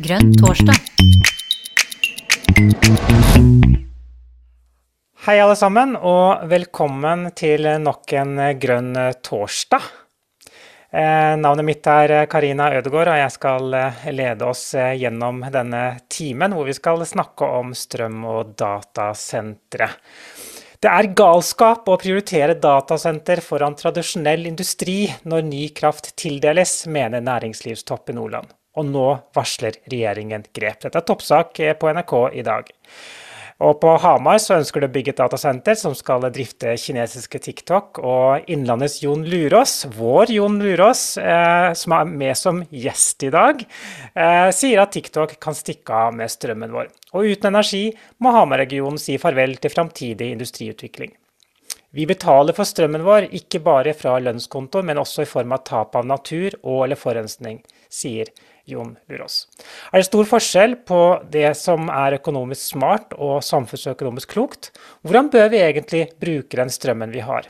Grønn 0.00 0.34
torsdag. 0.40 0.76
Hei, 5.26 5.36
alle 5.38 5.56
sammen, 5.56 5.96
og 5.96 6.46
velkommen 6.50 7.28
til 7.38 7.68
nok 7.84 8.14
en 8.18 8.36
grønn 8.60 8.94
torsdag. 9.22 9.90
Eh, 10.90 11.36
navnet 11.38 11.62
mitt 11.68 11.86
er 11.86 12.26
Karina 12.26 12.72
Ødegaard, 12.74 13.12
og 13.12 13.18
jeg 13.20 13.34
skal 13.36 13.74
eh, 13.78 14.06
lede 14.10 14.46
oss 14.50 14.72
eh, 14.74 14.96
gjennom 14.98 15.44
denne 15.54 15.82
timen 16.10 16.56
hvor 16.56 16.66
vi 16.66 16.74
skal 16.74 17.04
snakke 17.06 17.46
om 17.60 17.70
strøm- 17.78 18.24
og 18.26 18.56
datasentre. 18.58 19.92
Det 20.82 20.90
er 20.90 21.12
galskap 21.14 21.86
å 21.92 21.98
prioritere 22.00 22.58
datasenter 22.58 23.42
foran 23.44 23.78
tradisjonell 23.78 24.48
industri 24.50 25.04
når 25.28 25.46
ny 25.46 25.66
kraft 25.76 26.16
tildeles, 26.18 26.88
mener 26.90 27.22
næringslivstopp 27.22 28.10
i 28.10 28.16
Nordland. 28.18 28.50
Og 28.78 28.86
nå 28.86 29.06
varsler 29.34 29.80
regjeringen 29.90 30.44
grep. 30.54 30.84
Dette 30.84 31.00
er 31.00 31.06
toppsak 31.06 31.58
på 31.80 31.90
NRK 31.96 32.14
i 32.38 32.46
dag. 32.46 32.70
Og 33.60 33.76
på 33.76 33.92
Hamar 34.00 34.38
så 34.40 34.56
ønsker 34.56 34.80
de 34.80 34.88
å 34.88 34.92
bygge 34.92 35.12
et 35.12 35.18
datasenter 35.20 35.76
som 35.76 35.92
skal 35.96 36.24
drifte 36.32 36.72
kinesiske 36.80 37.42
TikTok. 37.44 38.00
Og 38.00 38.48
Innlandets 38.52 39.02
Jon 39.02 39.26
Lurås, 39.28 39.82
vår 39.98 40.32
Jon 40.32 40.56
Lurås, 40.62 41.02
eh, 41.20 41.68
som 41.76 41.92
er 41.98 42.08
med 42.08 42.38
som 42.40 42.62
gjest 42.72 43.26
i 43.28 43.32
dag, 43.34 43.60
eh, 44.14 44.48
sier 44.56 44.80
at 44.80 44.92
TikTok 44.96 45.36
kan 45.38 45.52
stikke 45.52 45.92
av 45.92 46.14
med 46.16 46.32
strømmen 46.32 46.72
vår. 46.72 46.88
Og 47.12 47.28
uten 47.28 47.52
energi 47.52 47.92
må 48.18 48.32
Hamar-regionen 48.32 48.98
si 48.98 49.18
farvel 49.18 49.58
til 49.60 49.70
framtidig 49.70 50.32
industriutvikling. 50.32 51.12
Vi 51.92 52.06
betaler 52.06 52.54
for 52.54 52.64
strømmen 52.64 53.04
vår 53.04 53.28
ikke 53.34 53.60
bare 53.60 53.92
fra 53.92 54.18
lønnskonto, 54.22 54.82
men 54.82 54.96
også 54.96 55.22
i 55.22 55.28
form 55.28 55.52
av 55.52 55.64
tap 55.64 55.96
av 55.96 56.06
natur 56.06 56.54
og 56.62 56.84
eller 56.86 56.96
forurensning, 56.96 57.60
sier 57.90 58.30
Jon 58.68 58.96
Lurås. 59.10 59.44
Er 59.92 60.00
det 60.00 60.08
stor 60.08 60.28
forskjell 60.28 60.76
på 60.88 61.00
det 61.32 61.52
som 61.58 61.88
er 61.92 62.18
økonomisk 62.18 62.74
smart 62.74 63.14
og 63.16 63.40
samfunnsøkonomisk 63.46 64.34
klokt? 64.34 64.70
Hvordan 65.06 65.30
bør 65.32 65.48
vi 65.52 65.62
egentlig 65.64 66.04
bruke 66.20 66.60
den 66.60 66.72
strømmen 66.72 67.14
vi 67.14 67.24
har? 67.24 67.48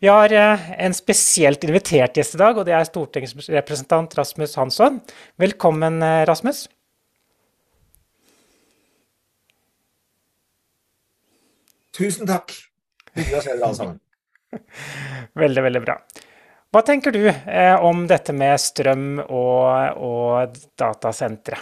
Vi 0.00 0.10
har 0.12 0.32
eh, 0.32 0.70
en 0.86 0.94
spesielt 0.94 1.64
invitert 1.64 2.18
gjest 2.18 2.36
i 2.36 2.40
dag, 2.40 2.58
og 2.58 2.66
det 2.68 2.74
er 2.76 2.86
stortingsrepresentant 2.88 4.16
Rasmus 4.18 4.56
Hansson. 4.60 5.00
Velkommen, 5.40 6.02
eh, 6.04 6.24
Rasmus. 6.28 6.66
Tusen 11.94 12.26
takk. 12.28 12.52
Hyggelig 13.14 13.38
å 13.38 13.42
se 13.44 13.52
dere 13.54 13.66
alle 13.68 13.78
sammen. 13.78 14.00
Veldig, 15.42 15.62
veldig 15.66 15.80
bra. 15.82 15.96
Hva 16.74 16.80
tenker 16.82 17.14
du 17.14 17.28
eh, 17.28 17.76
om 17.86 18.00
dette 18.10 18.34
med 18.34 18.58
strøm 18.58 19.20
og, 19.22 20.00
og 20.02 20.56
datasentre? 20.74 21.60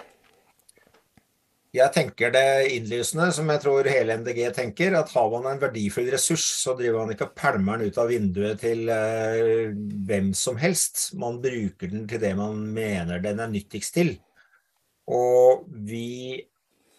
Jeg 1.76 1.92
tenker 1.92 2.32
det 2.32 2.72
innlysende, 2.72 3.26
som 3.36 3.50
jeg 3.52 3.60
tror 3.60 3.88
hele 3.92 4.16
MDG 4.22 4.40
tenker, 4.56 4.96
at 4.96 5.12
har 5.12 5.28
man 5.34 5.50
en 5.50 5.60
verdifull 5.60 6.08
ressurs, 6.12 6.46
så 6.62 6.72
driver 6.78 7.02
man 7.02 7.12
ikke 7.12 7.28
og 7.28 7.36
pælmer 7.36 7.80
den 7.82 7.92
ut 7.92 8.00
av 8.00 8.08
vinduet 8.08 8.64
til 8.64 8.88
eh, 8.92 9.76
hvem 10.08 10.32
som 10.36 10.56
helst. 10.60 11.10
Man 11.20 11.42
bruker 11.44 11.92
den 11.92 12.08
til 12.08 12.24
det 12.24 12.32
man 12.40 12.64
mener 12.72 13.20
den 13.20 13.44
er 13.44 13.52
nyttigst 13.52 13.98
til. 14.00 14.14
Og 15.12 15.68
vi 15.68 16.40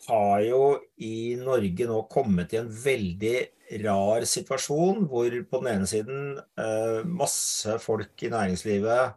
har 0.06 0.38
jo 0.45 0.64
i 1.02 1.34
Norge 1.41 1.89
nå 1.89 2.06
kommet 2.14 2.53
i 2.53 2.61
en 2.61 2.69
veldig 2.69 3.38
rar 3.83 4.25
situasjon 4.29 5.07
hvor 5.09 5.33
på 5.49 5.61
den 5.63 5.71
ene 5.73 5.89
siden 5.89 6.38
eh, 6.59 7.02
masse 7.07 7.77
folk 7.83 8.23
i 8.23 8.31
næringslivet 8.33 9.16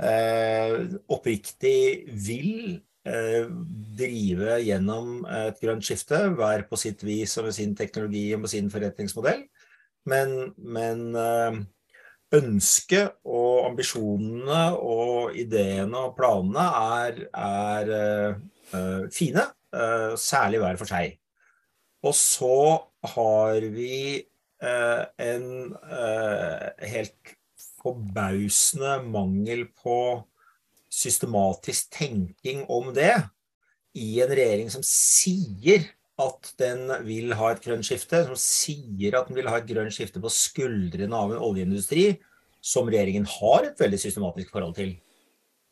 eh, 0.00 0.76
oppriktig 1.10 2.06
vil 2.26 2.78
eh, 3.08 3.50
drive 3.98 4.60
gjennom 4.64 5.26
et 5.26 5.60
grønt 5.62 5.86
skifte, 5.86 6.22
hver 6.36 6.66
på 6.70 6.78
sitt 6.80 7.04
vis 7.06 7.36
og 7.40 7.48
med 7.48 7.58
sin 7.58 7.76
teknologi 7.78 8.28
og 8.34 8.44
med 8.44 8.54
sin 8.54 8.70
forretningsmodell. 8.72 9.44
Men, 10.08 10.54
men 10.56 11.04
eh, 11.18 11.60
ønsket 12.36 13.18
og 13.26 13.66
ambisjonene 13.70 14.62
og 14.78 15.36
ideene 15.38 16.06
og 16.06 16.14
planene 16.18 16.66
er, 16.80 17.24
er 17.36 17.94
eh, 17.96 19.08
fine, 19.14 19.46
eh, 19.74 20.12
særlig 20.20 20.62
hver 20.62 20.78
for 20.80 20.90
seg. 20.90 21.19
Og 22.06 22.16
så 22.16 22.56
har 23.14 23.66
vi 23.74 23.96
eh, 24.16 25.02
en 25.20 25.46
eh, 25.76 26.88
helt 26.94 27.34
forbausende 27.80 28.98
mangel 29.08 29.66
på 29.76 29.98
systematisk 30.90 31.92
tenking 31.94 32.64
om 32.72 32.90
det 32.96 33.14
i 33.96 34.20
en 34.22 34.32
regjering 34.32 34.70
som 34.72 34.84
sier 34.86 35.86
at 36.20 36.50
den 36.60 36.90
vil 37.06 37.32
ha 37.38 37.52
et 37.52 37.62
grønt 37.64 37.86
skifte, 37.86 38.22
som 38.26 38.36
sier 38.38 39.16
at 39.16 39.30
den 39.30 39.38
vil 39.38 39.48
ha 39.48 39.60
et 39.60 39.68
grønt 39.68 39.94
skifte 39.94 40.20
på 40.20 40.32
skuldrene 40.32 41.16
av 41.16 41.32
en 41.32 41.44
oljeindustri, 41.46 42.12
som 42.60 42.90
regjeringen 42.90 43.24
har 43.38 43.70
et 43.70 43.80
veldig 43.80 44.00
systematisk 44.02 44.52
forhold 44.52 44.74
til, 44.76 44.92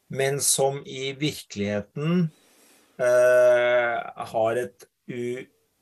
men 0.09 0.38
som 0.41 0.81
i 0.88 1.11
virkeligheten 1.21 2.31
eh, 2.97 3.97
har 4.33 4.61
et 4.62 4.88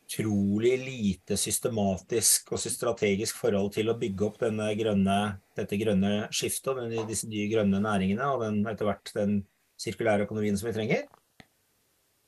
utrolig 0.06 0.76
lite 0.78 1.36
systematisk 1.36 2.52
og 2.54 2.62
strategisk 2.62 3.38
forhold 3.40 3.72
til 3.74 3.90
å 3.90 3.96
bygge 3.98 4.26
opp 4.28 4.38
grønne, 4.38 5.18
dette 5.58 5.78
grønne 5.80 6.28
skiftet 6.30 6.78
og 6.78 7.08
disse 7.08 7.28
nye 7.28 7.48
grønne 7.50 7.80
næringene 7.82 8.28
og 8.30 8.44
den, 8.44 8.60
etter 8.70 8.86
hvert 8.86 9.12
den 9.16 9.40
sirkulære 9.80 10.28
økonomien 10.28 10.56
som 10.56 10.70
vi 10.70 10.76
trenger. 10.76 11.06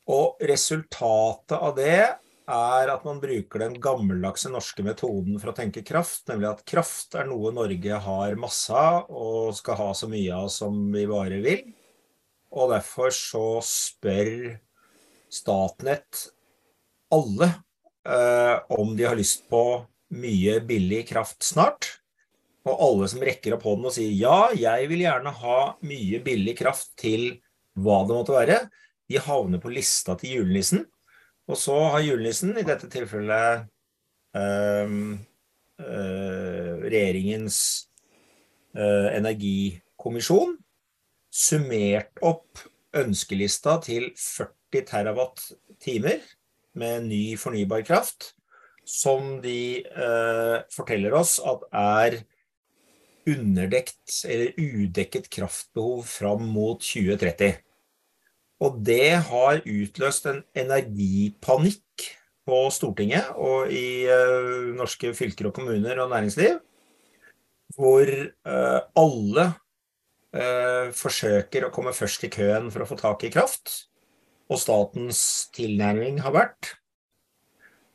Og 0.09 0.41
resultatet 0.43 1.55
av 1.55 1.77
det 1.77 2.01
er 2.49 2.91
at 2.91 3.05
man 3.05 3.21
bruker 3.21 3.61
den 3.61 3.77
gammeldagse 3.81 4.51
norske 4.51 4.83
metoden 4.83 5.37
for 5.39 5.53
å 5.53 5.57
tenke 5.57 5.85
kraft, 5.87 6.25
nemlig 6.31 6.49
at 6.51 6.65
kraft 6.67 7.15
er 7.15 7.29
noe 7.29 7.53
Norge 7.55 8.01
har 8.09 8.41
masse 8.41 8.73
av 8.73 9.07
og 9.13 9.55
skal 9.59 9.79
ha 9.79 9.91
så 9.95 10.09
mye 10.11 10.33
av 10.35 10.49
som 10.53 10.81
vi 10.95 11.05
bare 11.07 11.43
vil. 11.45 11.69
Og 12.57 12.73
derfor 12.73 13.13
så 13.15 13.61
spør 13.63 14.57
Statnett 15.29 16.31
alle 17.13 17.51
om 18.09 18.95
de 18.97 19.05
har 19.05 19.19
lyst 19.19 19.43
på 19.51 19.61
mye 20.17 20.59
billig 20.65 21.03
kraft 21.11 21.45
snart. 21.45 21.91
Og 22.69 22.83
alle 22.85 23.09
som 23.11 23.25
rekker 23.25 23.57
opp 23.57 23.65
hånden 23.69 23.89
og 23.91 23.95
sier 23.95 24.13
ja, 24.17 24.49
jeg 24.57 24.89
vil 24.91 25.05
gjerne 25.05 25.33
ha 25.43 25.59
mye 25.87 26.21
billig 26.25 26.57
kraft 26.59 26.93
til 27.01 27.31
hva 27.79 28.03
det 28.07 28.17
måtte 28.17 28.35
være, 28.35 28.61
de 29.09 29.21
havner 29.23 29.61
på 29.63 29.73
lista 29.73 30.17
til 30.19 30.41
julenissen. 30.41 30.85
Og 31.49 31.57
så 31.57 31.77
har 31.95 32.05
julenissen, 32.05 32.53
i 32.61 32.67
dette 32.67 32.91
tilfellet 32.93 33.69
eh, 34.37 34.97
eh, 35.81 36.73
regjeringens 36.83 37.61
eh, 38.77 39.09
energikommisjon, 39.17 40.59
summert 41.33 42.21
opp 42.25 42.67
ønskelista 42.99 43.79
til 43.85 44.11
40 44.19 44.85
terawatt-timer 44.91 46.21
med 46.79 47.09
ny 47.11 47.23
fornybar 47.41 47.85
kraft, 47.87 48.33
som 48.89 49.39
de 49.45 49.85
eh, 49.85 50.57
forteller 50.73 51.17
oss 51.19 51.37
at 51.45 51.65
er 51.77 52.21
underdekt 53.29 54.23
eller 54.25 54.57
udekket 54.57 55.29
kraftbehov 55.33 56.07
fram 56.09 56.47
mot 56.49 56.81
2030. 56.81 57.59
Og 58.65 58.79
det 58.83 59.19
har 59.29 59.61
utløst 59.63 60.27
en 60.31 60.41
energipanikk 60.57 62.09
på 62.49 62.63
Stortinget 62.73 63.29
og 63.37 63.71
i 63.71 64.09
eh, 64.09 64.73
norske 64.77 65.13
fylker 65.15 65.51
og 65.51 65.59
kommuner 65.59 66.01
og 66.01 66.11
næringsliv, 66.15 66.57
hvor 67.77 68.09
eh, 68.09 68.81
alle 69.03 69.45
eh, 70.33 70.89
forsøker 70.97 71.69
å 71.69 71.73
komme 71.75 71.93
først 71.95 72.25
i 72.25 72.33
køen 72.33 72.73
for 72.73 72.83
å 72.83 72.89
få 72.89 72.99
tak 72.99 73.29
i 73.29 73.33
kraft 73.35 73.85
og 74.49 74.61
statens 74.61 75.21
tilnærming 75.57 76.23
har 76.25 76.35
vært 76.35 76.75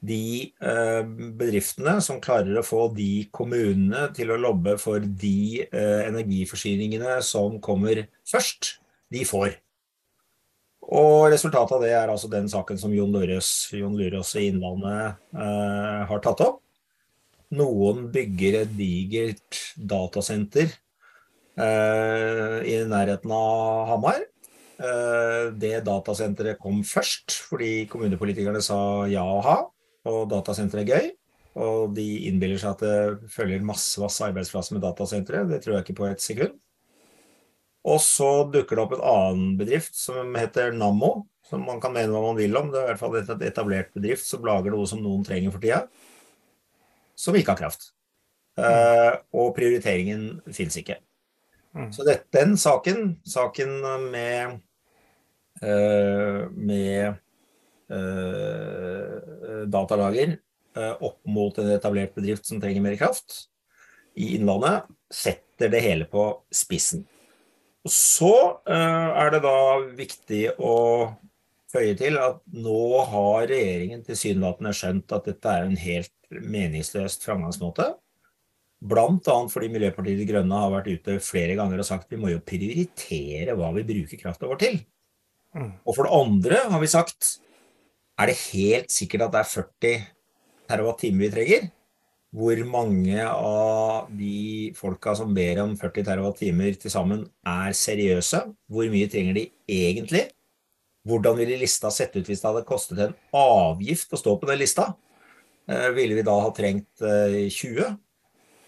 de 0.04 0.52
eh, 0.60 1.02
bedriftene 1.40 1.96
som 2.04 2.22
klarer 2.24 2.60
å 2.60 2.66
få 2.66 2.88
de 2.96 3.26
kommunene 3.36 4.10
til 4.16 4.34
å 4.34 4.40
lobbe 4.40 4.76
for 4.82 5.04
de 5.04 5.64
eh, 5.64 6.02
energiforsyningene 6.10 7.20
som 7.24 7.60
kommer 7.64 8.04
først, 8.28 8.78
de 9.14 9.24
får. 9.28 9.56
Og 10.84 11.30
resultatet 11.32 11.78
av 11.78 11.86
det 11.86 11.94
er 11.96 12.12
altså 12.12 12.28
den 12.32 12.50
saken 12.52 12.82
som 12.82 12.92
Jon 12.92 13.14
Lurås, 13.16 13.70
i 13.72 14.50
Innlandet 14.50 15.22
eh, 15.32 16.04
har 16.10 16.24
tatt 16.26 16.44
opp. 16.44 16.60
Noen 17.54 18.10
bygger 18.12 18.64
et 18.64 18.72
digert 18.76 19.60
datasenter 19.78 20.74
i 21.54 22.78
nærheten 22.90 23.30
av 23.30 23.84
Hamar. 23.92 24.24
Eh, 24.82 25.52
det 25.60 25.84
datasenteret 25.86 26.60
kom 26.62 26.82
først 26.88 27.36
fordi 27.46 27.86
kommunepolitikerne 27.92 28.62
sa 28.64 29.06
ja 29.12 29.24
og 29.24 29.44
ha, 29.46 29.58
og 30.10 30.24
datasenteret 30.32 30.84
er 30.84 30.90
gøy. 30.90 31.12
Og 31.64 31.94
de 31.94 32.06
innbiller 32.30 32.58
seg 32.58 32.74
at 32.74 32.82
det 32.82 33.32
følger 33.34 33.66
masse, 33.66 34.00
masse 34.02 34.24
arbeidsplasser 34.26 34.74
med 34.74 34.84
datasenteret. 34.86 35.52
Det 35.52 35.62
tror 35.62 35.78
jeg 35.78 35.86
ikke 35.86 36.00
på 36.00 36.08
et 36.10 36.24
sekund. 36.24 36.58
Og 37.84 38.00
så 38.02 38.32
dukker 38.50 38.80
det 38.80 38.84
opp 38.86 38.96
en 38.96 39.06
annen 39.06 39.54
bedrift 39.60 39.96
som 40.00 40.34
heter 40.40 40.74
Nammo, 40.74 41.28
som 41.46 41.66
man 41.68 41.82
kan 41.84 41.94
mene 41.94 42.16
hva 42.16 42.24
man 42.24 42.40
vil 42.40 42.56
om. 42.58 42.72
Det 42.72 42.80
er 42.80 42.88
i 42.88 42.92
hvert 42.94 43.02
fall 43.02 43.18
et 43.20 43.48
etablert 43.52 43.92
bedrift 43.94 44.26
som 44.26 44.46
lager 44.48 44.74
noe 44.74 44.88
som 44.90 45.04
noen 45.04 45.26
trenger 45.28 45.54
for 45.54 45.62
tida, 45.62 45.84
som 47.20 47.36
ikke 47.38 47.54
har 47.54 47.60
kraft. 47.66 47.92
Uh, 48.54 49.18
og 49.36 49.54
prioriteringen 49.58 50.40
fins 50.54 50.78
ikke. 50.80 51.00
Mm. 51.74 51.90
Så 51.96 52.06
det, 52.06 52.20
den 52.36 52.58
saken, 52.60 53.16
saken 53.26 53.80
med, 54.12 54.60
uh, 55.64 56.50
med 56.54 57.16
uh, 57.94 59.64
datalager 59.68 60.38
opp 60.74 61.20
mot 61.30 61.58
en 61.62 61.68
etablert 61.70 62.16
bedrift 62.16 62.48
som 62.50 62.58
trenger 62.58 62.82
mer 62.82 62.96
kraft 62.98 63.44
i 64.18 64.32
Innlandet, 64.40 64.88
setter 65.14 65.70
det 65.70 65.84
hele 65.86 66.08
på 66.10 66.24
spissen. 66.50 67.04
Og 67.86 67.92
så 67.94 68.32
er 68.66 69.30
det 69.36 69.44
da 69.46 69.60
viktig 69.94 70.42
å 70.58 70.74
føye 71.74 71.96
til 71.98 72.18
at 72.22 72.42
nå 72.54 73.04
har 73.10 73.48
regjeringen 73.50 74.02
tilsynelatende 74.06 74.74
skjønt 74.78 75.14
at 75.14 75.30
dette 75.30 75.54
er 75.54 75.68
en 75.68 75.80
helt 75.80 76.14
meningsløst 76.30 77.26
framgangsmåte. 77.26 77.92
Annet 78.84 79.54
fordi 79.54 79.70
Miljøpartiet 79.72 80.20
De 80.20 80.28
Grønne 80.28 80.58
har 80.60 80.72
vært 80.74 80.90
ute 80.92 81.20
flere 81.24 81.56
ganger 81.60 81.80
og 81.80 81.88
sagt 81.88 82.12
vi 82.12 82.20
må 82.20 82.34
jo 82.34 82.42
prioritere 82.44 83.56
hva 83.56 83.72
vi 83.78 83.86
bruker 83.88 84.20
krafta 84.20 84.50
vår 84.50 84.60
til. 84.60 84.82
Mm. 85.56 85.72
Og 85.86 85.96
for 85.96 86.04
det 86.04 86.18
andre 86.18 86.60
har 86.74 86.82
vi 86.82 86.90
sagt 86.92 87.38
er 88.20 88.30
det 88.30 88.42
helt 88.52 88.92
sikkert 88.94 89.28
at 89.28 89.34
det 89.34 89.40
er 89.42 89.50
40 89.50 90.04
TWh 90.70 91.18
vi 91.22 91.32
trenger? 91.34 91.72
Hvor 92.34 92.60
mange 92.66 93.26
av 93.30 94.10
de 94.10 94.74
folka 94.78 95.14
som 95.18 95.34
ber 95.38 95.62
om 95.64 95.76
40 95.78 96.06
TWh 96.08 96.78
til 96.82 96.94
sammen, 96.94 97.28
er 97.46 97.76
seriøse? 97.78 98.42
Hvor 98.70 98.90
mye 98.90 99.10
trenger 99.10 99.38
de 99.38 99.48
egentlig? 99.70 100.28
Hvordan 101.06 101.38
ville 101.38 101.60
lista 101.62 101.92
sett 101.94 102.16
ut 102.16 102.26
hvis 102.26 102.42
det 102.42 102.50
hadde 102.50 102.66
kostet 102.66 103.02
en 103.04 103.16
avgift 103.38 104.14
å 104.14 104.20
stå 104.22 104.38
på 104.40 104.50
den 104.50 104.62
lista? 104.62 104.94
Eh, 105.70 105.90
ville 105.96 106.18
vi 106.18 106.26
da 106.26 106.38
ha 106.42 106.50
trengt 106.56 107.04
20? 107.04 107.98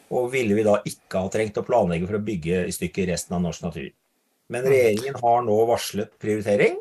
Eh, 0.09 0.15
og 0.15 0.31
ville 0.33 0.55
vi 0.57 0.65
da 0.65 0.79
ikke 0.85 1.25
ha 1.25 1.29
trengt 1.33 1.57
å 1.57 1.65
planlegge 1.65 2.07
for 2.07 2.19
å 2.19 2.25
bygge 2.25 2.65
i 2.69 2.73
stykker 2.75 3.09
resten 3.11 3.35
av 3.37 3.43
norsk 3.45 3.61
natur? 3.65 3.91
Men 4.53 4.67
regjeringen 4.69 5.15
har 5.21 5.45
nå 5.45 5.55
varslet 5.69 6.11
prioritering. 6.21 6.77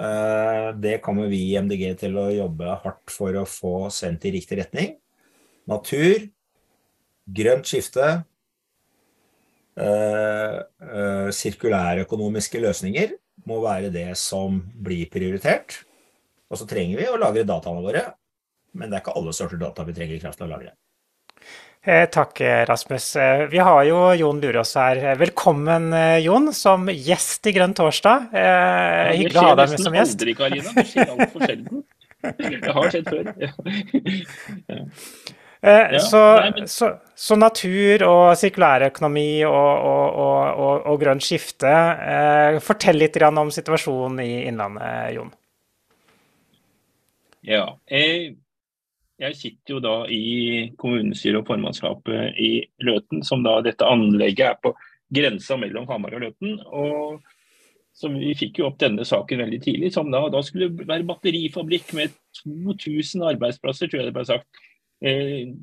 Eh, 0.00 0.68
det 0.80 1.00
kommer 1.04 1.28
vi 1.30 1.52
i 1.52 1.56
MDG 1.60 1.94
til 2.00 2.16
å 2.18 2.30
jobbe 2.32 2.78
hardt 2.84 3.10
for 3.12 3.32
å 3.36 3.44
få 3.48 3.90
sendt 3.94 4.24
i 4.24 4.34
riktig 4.34 4.58
retning. 4.62 4.96
Natur, 5.70 6.28
grønt 7.24 7.66
skifte, 7.68 8.24
sirkulærøkonomiske 11.34 12.60
løsninger 12.62 13.16
må 13.48 13.56
være 13.64 13.88
det 13.90 14.12
som 14.20 14.60
blir 14.86 15.08
prioritert. 15.10 15.80
Og 16.46 16.60
så 16.60 16.68
trenger 16.70 17.00
vi 17.00 17.08
å 17.10 17.18
lagre 17.18 17.42
dataene 17.48 17.82
våre, 17.82 18.04
men 18.78 18.90
det 18.90 18.98
er 18.98 19.02
ikke 19.02 19.16
alle 19.18 19.34
sorter 19.34 19.58
data 19.58 19.82
vi 19.88 19.96
trenger 19.96 20.14
i 20.18 20.22
kraft 20.22 20.38
til 20.38 20.46
å 20.46 20.52
lagre. 20.52 20.74
Eh, 21.86 22.06
takk, 22.06 22.40
Rasmus. 22.40 23.16
Eh, 23.16 23.46
vi 23.46 23.58
har 23.58 23.84
jo 23.84 23.98
Jon 24.16 24.40
Lurås 24.40 24.74
her. 24.74 25.16
Velkommen, 25.20 25.92
eh, 25.92 26.18
Jon, 26.24 26.52
som 26.52 26.86
gjest 26.88 27.46
i 27.46 27.52
Grønn 27.52 27.74
torsdag. 27.76 28.30
Hyggelig 29.12 29.36
å 29.36 29.44
ha 29.44 29.54
deg 29.58 29.74
med 29.74 29.82
som 29.84 29.92
gjest. 29.92 30.16
Aldri, 30.16 30.34
Karina. 30.38 30.72
Det 30.72 30.84
skjer 30.88 31.12
altfor 31.12 31.44
sjelden. 31.44 31.82
Det 32.38 32.72
har 32.72 32.88
skjedd 32.94 33.10
før. 33.12 33.28
Ja. 33.44 33.52
Ja, 35.64 35.98
så, 36.00 36.20
så, 36.68 36.88
så, 37.16 37.36
natur 37.40 38.02
og 38.04 38.34
sirkulærøkonomi 38.36 39.44
og, 39.48 39.84
og, 39.88 40.18
og, 40.20 40.88
og 40.88 40.98
grønt 41.00 41.24
skifte. 41.24 41.68
Eh, 41.68 42.58
fortell 42.64 43.00
litt 43.00 43.16
om 43.28 43.52
situasjonen 43.52 44.20
i 44.24 44.42
Innlandet, 44.48 45.14
Jon. 45.16 45.32
Ja, 47.44 47.64
jeg, 47.92 48.36
jeg, 49.20 49.36
sitter 49.38 49.76
jo 49.76 49.82
da 49.84 49.94
i 50.10 50.72
kommunestyret 50.80 51.40
og 51.42 51.48
formannskapet 51.48 52.40
i 52.40 52.50
Løten, 52.86 53.22
som 53.26 53.44
da 53.46 53.60
dette 53.64 53.86
anlegget 53.86 54.48
er 54.48 54.58
på 54.62 54.74
grensa 55.14 55.58
mellom 55.60 55.86
Hamar 55.90 56.16
og 56.16 56.26
Løten. 56.26 56.58
og 56.66 57.22
så 57.94 58.10
Vi 58.10 58.34
fikk 58.34 58.58
jo 58.58 58.68
opp 58.68 58.80
denne 58.82 59.04
saken 59.06 59.44
veldig 59.44 59.60
tidlig. 59.62 59.92
som 59.94 60.10
Da, 60.10 60.26
da 60.28 60.42
skulle 60.42 60.68
det 60.68 60.88
være 60.88 61.06
batterifabrikk 61.06 61.94
med 61.94 62.14
2000 62.42 63.22
arbeidsplasser, 63.22 63.86
tror 63.86 64.00
jeg 64.02 64.08
det 64.08 64.16
ble 64.16 64.24
sagt. 64.26 64.62
Eh, 65.04 65.54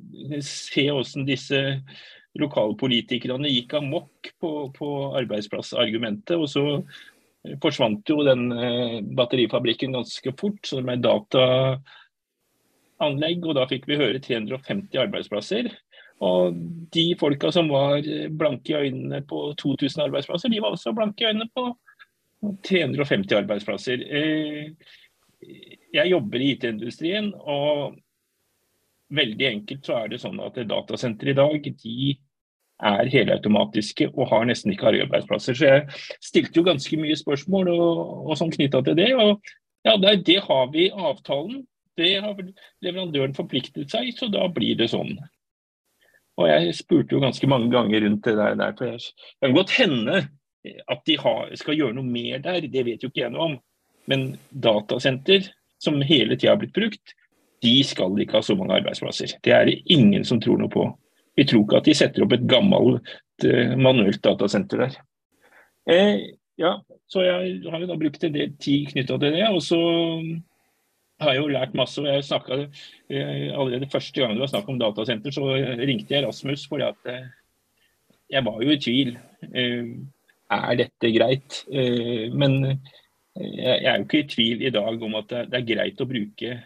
se 0.46 0.88
hvordan 0.88 1.28
disse 1.28 1.60
lokalpolitikerne 2.40 3.52
gikk 3.52 3.76
amok 3.82 4.32
på, 4.40 4.72
på 4.78 4.92
arbeidsplassargumentet. 5.20 6.38
Og 6.40 6.48
så 6.48 6.64
forsvant 7.60 8.08
jo 8.08 8.22
den 8.24 8.48
eh, 8.56 9.02
batterifabrikken 9.18 9.98
ganske 10.00 10.32
fort, 10.40 10.62
så 10.64 10.80
det 10.80 10.88
ble 10.88 11.02
dataanlegg. 13.02 13.46
Og 13.46 13.58
da 13.58 13.68
fikk 13.70 13.88
vi 13.90 14.00
høre 14.00 14.22
350 14.22 15.00
arbeidsplasser. 15.02 15.72
Og 16.22 16.56
de 16.94 17.16
folka 17.18 17.52
som 17.52 17.70
var 17.70 18.06
blanke 18.30 18.72
i 18.72 18.78
øynene 18.78 19.24
på 19.26 19.54
2000 19.58 20.06
arbeidsplasser, 20.06 20.50
de 20.50 20.62
var 20.62 20.72
også 20.72 20.94
blanke 20.94 21.24
i 21.24 21.32
øynene 21.32 21.50
på 21.56 21.72
350 22.68 23.38
arbeidsplasser. 23.38 24.06
Eh, 24.06 24.74
jeg 25.94 26.12
jobber 26.12 26.38
i 26.38 26.52
IT-industrien, 26.54 27.34
og 27.34 27.96
veldig 29.10 29.48
enkelt 29.48 29.86
så 29.86 30.04
er 30.04 30.12
det 30.12 30.22
sånn 30.22 30.40
at 30.40 30.60
datasentre 30.70 31.34
i 31.34 31.38
dag 31.38 31.66
de 31.66 32.14
er 32.82 33.10
helautomatiske 33.14 34.08
og 34.14 34.30
har 34.32 34.46
nesten 34.50 34.74
ikke 34.74 34.94
arbeidsplasser. 34.94 35.58
Så 35.58 35.66
jeg 35.66 35.82
stilte 36.22 36.62
jo 36.62 36.66
ganske 36.66 36.98
mye 37.02 37.18
spørsmål 37.18 37.70
og, 37.74 37.98
og 38.30 38.38
sånn 38.38 38.54
knytta 38.54 38.82
til 38.86 38.98
det. 38.98 39.12
Og 39.18 39.38
ja, 39.86 39.98
det, 39.98 40.38
har 40.46 40.72
vi 40.74 40.90
avtalen. 40.94 41.64
Det 42.00 42.12
har 42.24 42.38
leverandøren 42.84 43.36
forpliktet 43.36 43.92
seg, 43.92 44.14
så 44.16 44.30
da 44.32 44.46
blir 44.54 44.78
det 44.80 44.90
sånn. 44.94 45.16
Og 46.40 46.48
jeg 46.48 46.76
spurte 46.78 47.16
jo 47.16 47.24
ganske 47.24 47.48
mange 47.52 47.70
ganger 47.74 48.06
rundt 48.06 48.24
det 48.26 48.38
der. 48.40 48.56
der 48.60 48.78
for 48.78 48.94
Det 48.96 49.48
kan 49.48 49.58
godt 49.58 49.76
hende 49.76 50.22
at 50.88 51.02
de 51.06 51.18
har, 51.18 51.50
skal 51.58 51.78
gjøre 51.78 51.98
noe 51.98 52.08
mer 52.08 52.42
der, 52.44 52.62
det 52.62 52.86
vet 52.86 53.04
jo 53.04 53.10
ikke 53.12 53.26
jeg 53.26 53.34
noe 53.34 53.50
om. 53.50 53.58
Men 54.10 54.32
datasenter 54.50 55.50
som 55.82 56.02
hele 56.06 56.38
tida 56.38 56.54
har 56.54 56.62
blitt 56.62 56.76
brukt, 56.76 57.16
de 57.62 57.76
skal 57.86 58.18
ikke 58.22 58.40
ha 58.40 58.46
så 58.46 58.56
mange 58.58 58.78
arbeidsplasser. 58.80 59.38
Det 59.46 59.54
er 59.54 59.68
det 59.70 59.82
ingen 59.94 60.26
som 60.26 60.42
tror 60.42 60.62
noe 60.62 60.72
på. 60.72 60.86
Vi 61.38 61.46
tror 61.48 61.66
ikke 61.66 61.82
at 61.82 61.90
de 61.90 61.98
setter 61.98 62.26
opp 62.26 62.34
et 62.36 62.48
gammelt 62.50 63.02
uh, 63.46 63.74
manuelt 63.78 64.22
datasenter 64.26 64.86
der. 64.86 64.98
Eh, 65.90 66.16
ja, 66.62 66.76
så 67.10 67.26
jeg 67.26 67.62
har 67.70 67.82
jo 67.82 67.90
da 67.90 67.98
brukt 68.00 68.24
en 68.26 68.34
del 68.34 68.56
tid 68.62 68.92
knytta 68.92 69.18
til 69.22 69.38
det. 69.38 69.46
Og 69.50 69.62
så 69.66 69.82
har 71.22 71.38
jo 71.38 71.52
lært 71.52 71.76
masse. 71.78 72.00
og 72.02 72.08
jeg 72.08 72.24
snakket, 72.24 72.82
eh, 73.10 73.52
Allerede 73.54 73.90
første 73.92 74.22
gang 74.22 74.34
det 74.34 74.44
var 74.44 74.52
snakk 74.52 74.70
om 74.70 74.80
datasenter, 74.80 75.32
så 75.32 75.46
ringte 75.80 76.16
jeg 76.16 76.26
Rasmus 76.26 76.68
fordi 76.68 76.84
at 76.84 77.06
eh, 77.06 77.30
jeg 78.32 78.46
var 78.46 78.62
jo 78.62 78.70
i 78.70 78.80
tvil. 78.80 79.18
Eh, 79.54 79.86
er 80.52 80.76
dette 80.76 81.14
greit? 81.16 81.64
Men 82.36 82.82
jeg 83.40 83.86
er 83.88 83.98
jo 83.98 84.04
ikke 84.04 84.20
i 84.20 84.28
tvil 84.28 84.62
i 84.68 84.70
dag 84.70 85.04
om 85.04 85.16
at 85.16 85.30
det 85.30 85.56
er 85.62 85.68
greit 85.68 86.02
å 86.04 86.08
bruke 86.10 86.58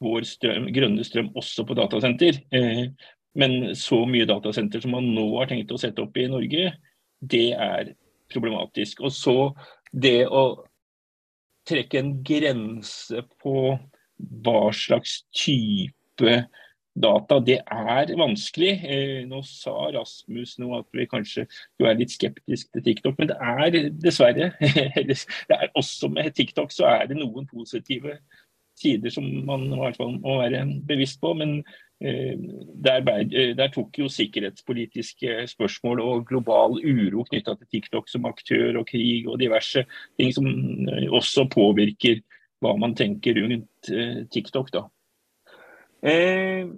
vår 0.00 0.24
strøm, 0.24 0.70
grønne 0.72 1.04
strøm 1.04 1.28
også 1.36 1.66
på 1.68 1.76
datasenter. 1.76 2.40
Men 3.36 3.74
så 3.76 3.98
mye 4.08 4.24
datasenter 4.24 4.80
som 4.80 4.96
man 4.96 5.10
nå 5.12 5.26
har 5.36 5.50
tenkt 5.50 5.74
å 5.74 5.76
sette 5.76 6.00
opp 6.00 6.16
i 6.16 6.24
Norge, 6.30 6.72
det 7.20 7.52
er 7.52 7.92
problematisk. 8.32 9.02
Og 9.04 9.12
så 9.12 9.36
det 9.92 10.24
å 10.24 10.64
trekke 11.68 12.00
en 12.00 12.16
grense 12.26 13.22
på 13.42 13.58
hva 14.18 14.62
slags 14.74 15.20
type 15.36 16.38
data, 16.98 17.38
det 17.44 17.58
er 17.62 18.12
vanskelig. 18.18 18.72
Eh, 18.82 19.20
nå 19.28 19.40
sa 19.46 19.74
Rasmus 19.94 20.56
nå 20.58 20.72
at 20.80 20.88
vi 20.96 21.06
kanskje 21.10 21.46
er 21.46 21.98
litt 21.98 22.14
skeptisk 22.14 22.72
til 22.74 22.84
TikTok, 22.88 23.18
men 23.18 23.30
det 23.30 23.38
er 23.38 23.90
dessverre 24.02 24.50
det 25.08 25.18
er 25.54 25.68
Også 25.78 26.10
med 26.12 26.34
TikTok 26.34 26.74
så 26.74 26.88
er 26.90 27.10
det 27.10 27.20
noen 27.20 27.46
positive 27.50 28.18
sider 28.78 29.10
som 29.10 29.26
man 29.46 29.66
i 29.68 29.78
hvert 29.78 29.98
fall 29.98 30.16
må 30.22 30.38
være 30.42 30.64
bevisst 30.88 31.20
på. 31.22 31.34
Men 31.38 31.60
der, 32.00 33.08
eh, 33.08 33.54
der, 33.58 33.70
tok 33.74 33.98
jo 33.98 34.08
sikkerhetspolitiske 34.08 35.46
spørsmål 35.50 36.00
og 36.00 36.26
global 36.28 36.78
uro 36.78 37.24
knytta 37.26 37.56
til 37.58 37.70
TikTok 37.72 38.08
som 38.08 38.28
aktør 38.30 38.78
og 38.78 38.86
krig 38.86 39.26
og 39.26 39.40
diverse 39.40 39.82
ting 40.18 40.30
som 40.34 40.46
eh, 40.46 41.08
også 41.10 41.48
påvirker 41.50 42.22
hva 42.62 42.74
man 42.78 42.94
tenker 42.98 43.38
rundt 43.38 43.90
TikTok. 44.30 44.70
da. 44.74 44.86
Eh, 46.02 46.70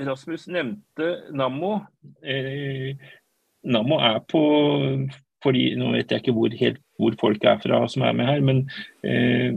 Rasmus 0.00 0.46
nevnte 0.48 1.08
Nammo. 1.32 1.80
Eh, 2.24 2.96
Nammo 3.64 4.00
er 4.00 4.20
på 4.28 4.44
fordi, 5.40 5.74
Nå 5.76 5.92
vet 5.94 6.12
jeg 6.12 6.20
ikke 6.20 6.36
hvor, 6.36 6.52
helt 6.52 6.80
hvor 7.00 7.16
folk 7.20 7.44
er 7.44 7.60
fra 7.62 7.86
som 7.88 8.04
er 8.04 8.12
med 8.12 8.28
her, 8.28 8.40
men 8.44 8.58
eh, 9.04 9.56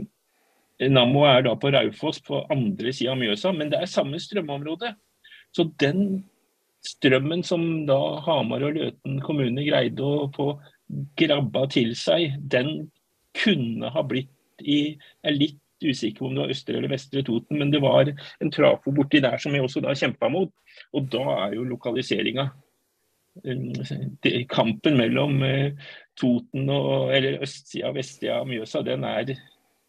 Nammo 0.82 1.22
er 1.28 1.44
da 1.46 1.54
på 1.54 1.70
Raufoss 1.70 2.20
på 2.24 2.40
andre 2.50 2.92
sida 2.92 3.12
av 3.12 3.20
Mjøsa, 3.20 3.52
men 3.54 3.70
det 3.70 3.78
er 3.80 3.90
samme 3.90 4.18
strømområde. 4.22 4.90
Så 5.54 5.68
den 5.80 6.24
strømmen 6.84 7.44
som 7.46 7.84
da 7.88 7.98
Hamar 8.26 8.64
og 8.66 8.74
Løten 8.76 9.20
kommune 9.24 9.64
greide 9.66 10.04
å 10.04 10.28
få 10.34 10.48
grabba 11.18 11.64
til 11.72 11.94
seg, 11.98 12.34
den 12.38 12.88
kunne 13.34 13.90
ha 13.90 14.02
blitt 14.06 14.30
i 14.62 14.94
Jeg 14.94 14.98
er 15.26 15.34
litt 15.34 15.60
usikker 15.82 16.20
på 16.20 16.28
om 16.28 16.36
det 16.36 16.44
var 16.44 16.52
Østre 16.54 16.76
eller 16.78 16.92
Vestre 16.92 17.22
Toten, 17.26 17.58
men 17.58 17.72
det 17.72 17.80
var 17.82 18.10
en 18.10 18.52
trafo 18.54 18.92
borti 18.94 19.20
der 19.22 19.40
som 19.42 19.54
jeg 19.54 19.64
også 19.64 19.82
da 19.82 19.94
kjempa 19.98 20.30
mot. 20.30 20.52
Og 20.94 21.08
da 21.10 21.24
er 21.46 21.56
jo 21.58 21.66
lokaliseringa 21.68 22.50
Kampen 24.46 24.94
mellom 24.94 25.40
eh, 25.42 25.72
Toten 26.14 26.68
og 26.70 27.10
eller 27.10 27.42
østsida 27.42 27.88
og 27.88 27.96
vestsida 27.98 28.36
av 28.38 28.46
Mjøsa, 28.46 28.84
den 28.86 29.02
er 29.08 29.32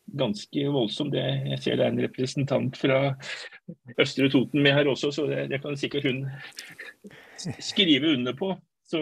ganske 0.06 0.68
voldsom. 0.72 1.10
Det, 1.14 1.24
jeg 1.52 1.62
ser 1.64 1.80
det 1.80 1.88
er 1.88 1.94
en 1.94 2.04
representant 2.06 2.78
fra 2.78 3.00
Østre 4.02 4.30
Toten 4.34 4.64
med 4.64 4.78
her 4.78 4.90
også, 4.92 5.12
så 5.16 5.28
det, 5.30 5.48
det 5.52 5.62
kan 5.64 5.78
sikkert 5.80 6.08
hun 6.10 6.24
skrive 7.60 8.14
under 8.14 8.38
på. 8.38 8.54
Så 8.86 9.02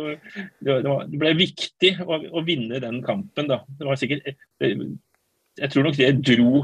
det, 0.63 0.79
var, 0.85 1.07
det 1.11 1.19
ble 1.19 1.33
viktig 1.35 1.95
å, 2.05 2.19
å, 2.31 2.43
vinne 2.47 2.79
den 2.83 3.01
kampen. 3.03 3.49
Da. 3.51 3.61
Det 3.67 3.87
var 3.87 3.99
sikkert, 3.99 4.29
jeg 4.63 5.71
tror 5.73 5.89
nok 5.89 5.97
det 5.99 6.13
dro 6.23 6.63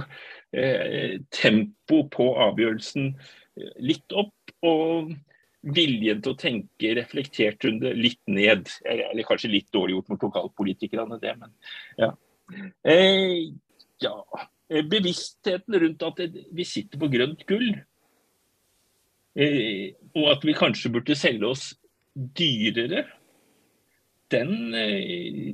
eh, 0.55 1.19
tempo 1.35 2.05
på 2.13 2.29
avgjørelsen 2.47 3.11
eh, 3.11 3.73
litt 3.83 4.15
opp. 4.15 4.35
Og 4.63 5.11
viljen 5.75 6.21
til 6.23 6.33
å 6.33 6.39
tenke 6.39 6.93
reflektert 6.95 7.65
rundt 7.67 7.83
litt 7.99 8.21
ned. 8.31 8.69
Eller 8.87 9.27
kanskje 9.27 9.51
litt 9.51 9.67
dårlig 9.75 9.97
gjort 9.97 10.13
mot 10.13 10.27
lokalpolitikerne, 10.29 11.19
det, 11.21 11.35
men 11.41 11.51
ja. 11.99 12.13
Eh, 12.87 13.51
ja, 14.03 14.15
eh, 14.69 14.85
bevisstheten 14.85 15.79
rundt 15.83 16.03
at 16.07 16.21
vi 16.55 16.65
sitter 16.67 17.01
på 17.01 17.09
grønt 17.11 17.45
gull, 17.49 17.71
eh, 19.35 19.95
og 20.15 20.31
at 20.33 20.45
vi 20.45 20.57
kanskje 20.57 20.91
burde 20.93 21.17
selge 21.17 21.49
oss 21.49 21.71
dyrere, 22.15 23.05
den, 24.31 24.73
eh, 24.75 25.53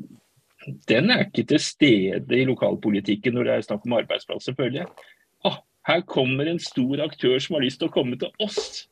den 0.90 1.12
er 1.12 1.28
ikke 1.28 1.46
til 1.48 1.62
stede 1.62 2.40
i 2.40 2.48
lokalpolitikken 2.48 3.36
når 3.36 3.48
det 3.48 3.54
er 3.54 3.68
snakk 3.70 3.86
om 3.86 4.00
arbeidsplasser, 4.00 4.56
føler 4.58 4.84
jeg. 4.84 5.12
Ah, 5.46 5.62
her 5.88 6.02
kommer 6.02 6.50
en 6.50 6.60
stor 6.60 7.04
aktør 7.06 7.40
som 7.40 7.56
har 7.56 7.66
lyst 7.66 7.80
til 7.80 7.92
å 7.92 7.94
komme 7.94 8.18
til 8.20 8.34
oss. 8.42 8.88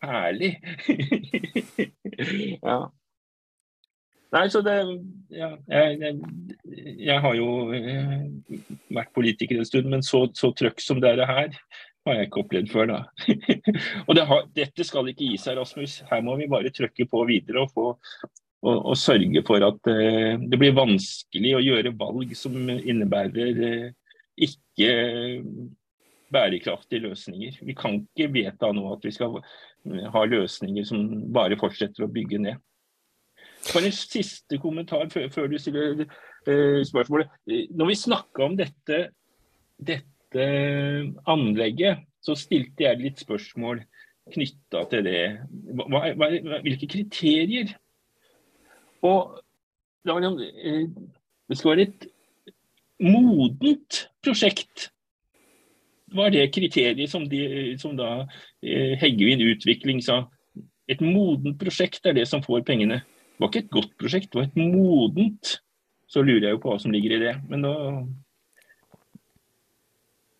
Ærlig. 0.00 0.56
ja. 2.64 2.88
Nei, 4.34 4.46
så 4.50 4.62
det 4.62 4.76
Ja, 5.30 5.52
jeg, 5.70 5.98
jeg, 6.00 6.96
jeg 7.06 7.22
har 7.22 7.36
jo 7.38 7.70
eh, 7.74 8.24
vært 8.90 9.12
politiker 9.14 9.58
en 9.58 9.68
stund, 9.68 9.86
men 9.92 10.02
så, 10.06 10.24
så 10.34 10.50
trøkk 10.58 10.82
som 10.82 10.98
det 11.02 11.12
er 11.12 11.22
her, 11.28 11.54
har 12.06 12.16
jeg 12.16 12.28
ikke 12.28 12.42
opplevd 12.42 12.72
før, 12.72 12.90
da. 12.90 13.00
og 14.08 14.16
det 14.18 14.24
har, 14.26 14.48
dette 14.56 14.86
skal 14.86 15.10
ikke 15.10 15.28
gi 15.28 15.38
seg, 15.38 15.58
Rasmus. 15.58 16.00
Her 16.10 16.24
må 16.26 16.34
vi 16.40 16.48
bare 16.50 16.72
trøkke 16.74 17.06
på 17.10 17.22
videre 17.28 17.62
og, 17.62 17.70
få, 17.74 17.86
og, 18.64 18.74
og 18.74 18.98
sørge 18.98 19.44
for 19.46 19.62
at 19.66 19.90
uh, 19.92 20.34
det 20.42 20.58
blir 20.58 20.74
vanskelig 20.78 21.54
å 21.54 21.62
gjøre 21.62 21.94
valg 22.00 22.34
som 22.38 22.56
innebærer 22.58 23.60
uh, 23.60 24.16
ikke 24.40 24.90
bærekraftige 26.34 27.04
løsninger. 27.06 27.60
Vi 27.66 27.76
kan 27.78 28.00
ikke 28.00 28.32
vedta 28.34 28.72
nå 28.74 28.86
at 28.94 29.06
vi 29.06 29.14
skal 29.14 29.38
ha 30.14 30.24
løsninger 30.26 30.86
som 30.86 31.06
bare 31.34 31.58
fortsetter 31.60 32.06
å 32.06 32.12
bygge 32.12 32.42
ned. 32.42 32.58
For 33.68 33.84
en 33.84 33.94
siste 33.94 34.58
kommentar 34.60 35.08
før, 35.12 35.28
før 35.32 35.50
du 35.52 35.58
stiller 35.60 36.04
uh, 36.04 36.80
spørsmålet. 36.86 37.32
Når 37.76 37.90
vi 37.90 37.98
snakka 37.98 38.46
om 38.46 38.56
dette, 38.58 39.00
dette, 39.76 40.06
anlegget, 41.26 42.04
så 42.22 42.36
stilte 42.38 42.84
jeg 42.84 43.00
litt 43.00 43.18
spørsmål 43.18 43.80
knytta 44.30 44.84
til 44.92 45.04
det. 45.06 45.22
Hva, 45.74 46.04
hva, 46.14 46.28
hvilke 46.62 46.86
kriterier? 46.90 47.72
Og 49.02 49.40
eh, 50.06 50.86
det 51.48 51.58
skal 51.58 51.72
være 51.72 51.86
et 51.88 52.06
modent 53.02 54.04
prosjekt. 54.22 54.90
Var 56.14 56.30
det 56.34 56.50
kriteriet 56.54 57.10
som, 57.10 57.26
de, 57.30 57.76
som 57.78 57.96
da 57.98 58.26
eh, 58.62 58.96
Heggevin 59.00 59.42
Utvikling 59.50 60.02
sa? 60.04 60.24
Et 60.90 61.00
modent 61.02 61.58
prosjekt 61.58 62.06
er 62.06 62.16
det 62.18 62.26
som 62.28 62.42
får 62.42 62.64
pengene. 62.66 63.00
Det 63.40 63.46
var 63.46 63.52
ikke 63.54 63.64
et 63.64 63.72
godt 63.72 63.92
prosjekt, 63.96 64.34
det 64.34 64.36
var 64.36 64.48
et 64.50 64.56
modent. 64.60 65.50
Så 66.12 66.20
lurer 66.20 66.44
jeg 66.44 66.52
jo 66.52 66.58
på 66.60 66.68
hva 66.68 66.76
som 66.82 66.92
ligger 66.92 67.14
i 67.16 67.20
det. 67.22 67.30
Men 67.48 67.62
da 67.64 67.70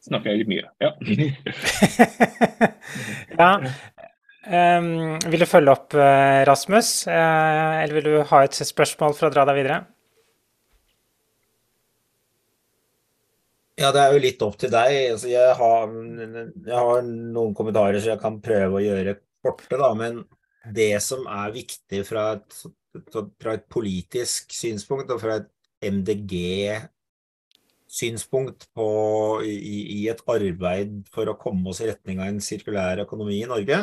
snakker 0.04 0.34
jeg 0.34 0.42
litt 0.42 0.50
mye. 0.50 0.66
Ja. 0.84 0.90
ja. 3.40 3.46
Um, 4.44 5.16
vil 5.32 5.40
du 5.40 5.46
følge 5.48 5.72
opp, 5.72 5.96
eh, 5.96 6.42
Rasmus? 6.44 6.90
Uh, 7.08 7.80
eller 7.80 7.96
vil 7.96 8.10
du 8.10 8.18
ha 8.28 8.42
et 8.44 8.58
spørsmål 8.68 9.16
for 9.16 9.30
å 9.30 9.32
dra 9.32 9.46
deg 9.48 9.56
videre? 9.62 9.78
Ja, 13.80 13.94
det 13.96 14.02
er 14.02 14.12
jo 14.12 14.20
litt 14.26 14.44
opp 14.44 14.58
til 14.60 14.68
deg. 14.74 14.98
Altså, 15.14 15.30
jeg, 15.32 15.54
har, 15.56 15.88
jeg, 15.88 16.76
har, 16.76 17.00
noen 17.08 17.56
kommentarer 17.56 17.96
så 17.96 18.12
jeg 18.12 18.20
kan 18.20 18.36
prøve 18.44 18.76
å 18.76 18.84
gjøre 18.84 19.16
korte, 19.40 19.80
da. 19.80 19.88
Men 19.96 20.20
det 20.76 21.00
som 21.00 21.24
er 21.32 21.56
viktig 21.56 22.04
fra 22.04 22.34
et 22.36 22.60
fra 23.40 23.54
et 23.54 23.64
politisk 23.70 24.52
synspunkt 24.54 25.10
og 25.14 25.20
fra 25.22 25.34
et 25.40 25.48
MDG-synspunkt 25.90 28.66
i, 29.46 29.48
i, 30.00 30.08
et 30.10 30.22
arbeid 30.28 30.90
for 31.14 31.24
å 31.30 31.38
komme 31.40 31.68
oss 31.70 31.80
i 31.80 31.88
retning 31.90 32.16
av 32.20 32.26
en 32.32 32.44
sirkulær 32.44 33.02
økonomi 33.06 33.36
i 33.40 33.48
Norge, 33.48 33.78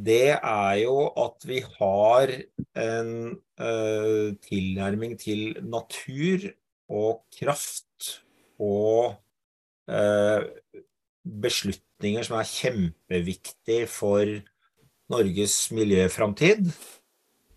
det 0.00 0.38
er 0.38 0.74
jo 0.84 1.10
at 1.18 1.44
vi 1.48 1.60
har 1.78 2.32
en 2.78 3.10
uh, 3.60 4.28
tilnærming 4.46 5.16
til 5.20 5.58
natur 5.66 6.46
og 6.90 7.24
kraft 7.34 8.22
og 8.60 9.18
uh, 9.90 10.40
beslutninger 11.20 12.24
som 12.26 12.38
er 12.38 12.48
kjempeviktig 12.48 13.82
for 13.90 14.24
Norges 15.10 15.56
miljøframtid 15.74 16.70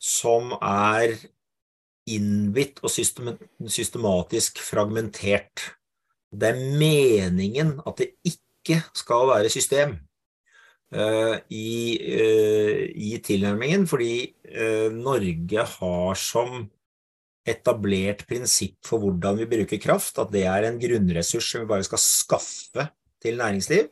som 0.03 0.51
er 0.59 1.15
innbitt 2.11 2.81
og 2.83 2.91
systematisk 2.91 4.59
fragmentert. 4.59 5.69
Det 6.33 6.51
er 6.51 6.63
meningen 6.79 7.77
at 7.87 8.01
det 8.01 8.09
ikke 8.27 8.81
skal 8.97 9.29
være 9.31 9.51
system 9.53 9.95
uh, 10.95 11.37
i, 11.47 11.95
uh, 12.03 12.83
i, 12.91 13.15
tilnærmingen, 13.23 13.87
fordi 13.87 14.33
uh, 14.51 14.89
Norge 14.91 15.67
har 15.77 16.19
som 16.19 16.65
etablert 17.47 18.25
prinsipp 18.27 18.79
for 18.87 19.03
hvordan 19.03 19.39
vi 19.39 19.49
bruker 19.55 19.81
kraft, 19.83 20.19
at 20.19 20.31
det 20.35 20.45
er 20.47 20.67
en 20.67 20.79
grunnressurs 20.79 21.53
som 21.53 21.63
vi 21.63 21.71
bare 21.71 21.87
skal 21.87 21.99
skaffe 21.99 22.87
til 23.23 23.39
næringsliv. 23.39 23.91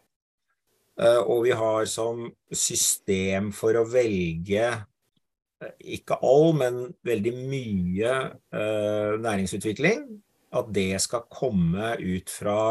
Og 1.02 1.46
vi 1.48 1.54
har 1.56 1.88
som 1.90 2.28
system 2.54 3.50
for 3.56 3.76
å 3.80 3.84
velge 3.90 4.68
ikke 5.80 6.18
all, 6.26 6.54
men 6.58 6.80
veldig 7.06 7.34
mye 7.38 8.14
eh, 8.54 9.14
næringsutvikling, 9.22 10.06
at 10.52 10.72
det 10.76 11.02
skal 11.04 11.28
komme 11.32 11.94
ut 12.00 12.32
fra 12.32 12.62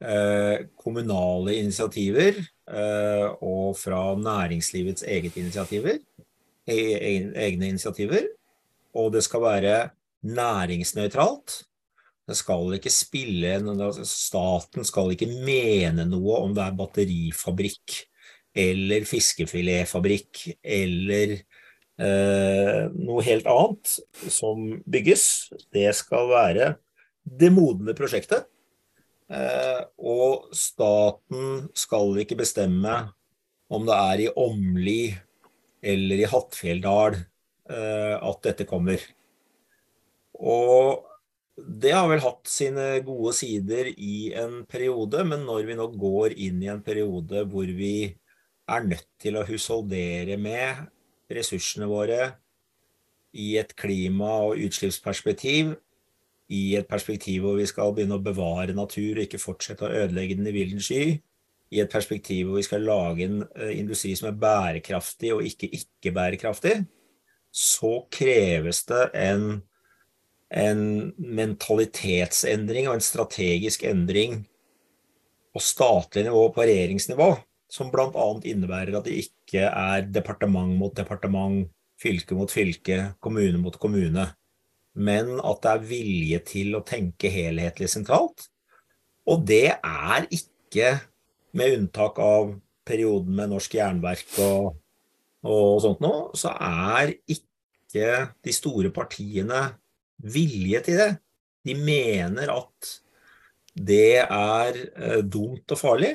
eh, 0.00 0.66
kommunale 0.78 1.56
initiativer 1.60 2.40
eh, 2.40 3.28
og 3.40 3.76
fra 3.80 4.02
næringslivets 4.20 5.06
eget 5.08 5.36
initiativer, 5.36 5.98
e, 6.66 6.76
e, 6.76 7.14
egne 7.46 7.72
initiativer. 7.74 8.28
Og 8.96 9.12
det 9.12 9.24
skal 9.24 9.42
være 9.42 9.78
næringsnøytralt. 10.26 11.62
Det 12.26 12.36
skal 12.36 12.74
ikke 12.74 12.90
spille 12.90 13.52
altså 13.54 14.04
Staten 14.04 14.84
skal 14.84 15.12
ikke 15.14 15.28
mene 15.46 16.06
noe 16.08 16.40
om 16.42 16.54
det 16.56 16.64
er 16.64 16.78
batterifabrikk 16.78 18.00
eller 18.56 19.04
fiskefiletfabrikk 19.06 20.40
eller 20.64 21.36
Eh, 21.96 22.82
noe 22.92 23.24
helt 23.24 23.46
annet 23.48 23.94
som 24.28 24.66
bygges, 24.84 25.48
det 25.72 25.88
skal 25.96 26.28
være 26.28 26.74
det 27.24 27.48
modne 27.54 27.94
prosjektet. 27.96 28.44
Eh, 29.32 29.80
og 29.98 30.50
staten 30.54 31.66
skal 31.74 32.20
ikke 32.22 32.38
bestemme 32.38 32.98
om 33.72 33.86
det 33.88 33.96
er 33.96 34.22
i 34.26 34.30
Åmli 34.38 35.00
eller 35.86 36.20
i 36.20 36.28
Hattfjelldal 36.30 37.16
eh, 37.16 38.14
at 38.14 38.42
dette 38.44 38.66
kommer. 38.68 39.00
Og 40.36 41.06
det 41.56 41.94
har 41.96 42.10
vel 42.10 42.20
hatt 42.20 42.44
sine 42.50 43.00
gode 43.06 43.32
sider 43.38 43.88
i 43.88 44.34
en 44.36 44.60
periode, 44.68 45.24
men 45.24 45.46
når 45.48 45.64
vi 45.70 45.78
nå 45.78 45.88
går 45.96 46.36
inn 46.36 46.60
i 46.60 46.68
en 46.68 46.84
periode 46.84 47.46
hvor 47.48 47.72
vi 47.78 48.12
er 48.66 48.84
nødt 48.84 49.08
til 49.22 49.38
å 49.40 49.46
husholdere 49.48 50.36
med 50.36 50.84
ressursene 51.32 51.88
våre 51.90 52.20
i 53.36 53.56
et 53.60 53.74
klima- 53.76 54.42
og 54.46 54.60
utslippsperspektiv, 54.66 55.74
i 56.48 56.76
et 56.78 56.86
perspektiv 56.88 57.42
hvor 57.42 57.56
vi 57.58 57.66
skal 57.66 57.94
begynne 57.94 58.20
å 58.20 58.22
bevare 58.22 58.76
natur 58.76 59.16
og 59.16 59.24
ikke 59.24 59.42
fortsette 59.42 59.86
å 59.86 60.04
ødelegge 60.04 60.36
den 60.38 60.46
i 60.46 60.54
villen 60.54 60.82
sky, 60.82 61.16
i 61.74 61.80
et 61.82 61.90
perspektiv 61.90 62.46
hvor 62.46 62.60
vi 62.60 62.66
skal 62.68 62.86
lage 62.86 63.26
en 63.26 63.40
industri 63.74 64.12
som 64.18 64.30
er 64.30 64.38
bærekraftig 64.38 65.32
og 65.34 65.42
ikke 65.48 65.70
ikke-bærekraftig, 65.80 66.76
så 67.50 67.92
kreves 68.12 68.84
det 68.86 69.08
en, 69.18 69.46
en 70.54 70.82
mentalitetsendring 71.18 72.86
og 72.86 72.98
en 72.98 73.04
strategisk 73.04 73.82
endring 73.88 74.44
på 75.56 75.62
statlig 75.64 76.26
nivå 76.26 76.46
og 76.46 76.54
på 76.54 76.66
regjeringsnivå, 76.68 77.30
som 77.72 77.90
bl.a. 77.90 78.26
innebærer 78.44 78.98
at 78.98 79.08
det 79.08 79.18
ikke 79.24 79.35
er 79.54 80.08
departement 80.10 80.74
mot 80.78 80.94
departement, 80.96 81.68
fylke 82.00 82.34
mot 82.36 82.50
fylke, 82.50 83.12
kommune 83.22 83.60
mot 83.62 83.76
kommune, 83.80 84.26
men 84.96 85.36
at 85.38 85.62
det 85.62 85.72
er 85.72 85.88
vilje 85.90 86.40
til 86.50 86.76
å 86.76 86.84
tenke 86.86 87.30
helhetlig 87.32 87.88
sentralt. 87.92 88.48
Og 89.28 89.44
det 89.46 89.76
er 89.76 90.26
ikke, 90.32 90.96
med 91.56 91.78
unntak 91.78 92.18
av 92.20 92.50
perioden 92.86 93.36
med 93.36 93.52
Norsk 93.52 93.74
Jernverk 93.78 94.36
og, 94.44 94.76
og 95.46 95.80
sånt 95.84 96.02
noe, 96.04 96.30
så 96.36 96.52
er 96.52 97.14
ikke 97.32 98.10
de 98.44 98.54
store 98.54 98.92
partiene 98.94 99.62
vilje 100.20 100.82
til 100.86 101.00
det. 101.00 101.10
De 101.66 101.74
mener 101.78 102.52
at 102.52 102.92
det 103.76 104.22
er 104.22 104.78
eh, 104.96 105.20
dumt 105.24 105.72
og 105.72 105.80
farlig. 105.80 106.14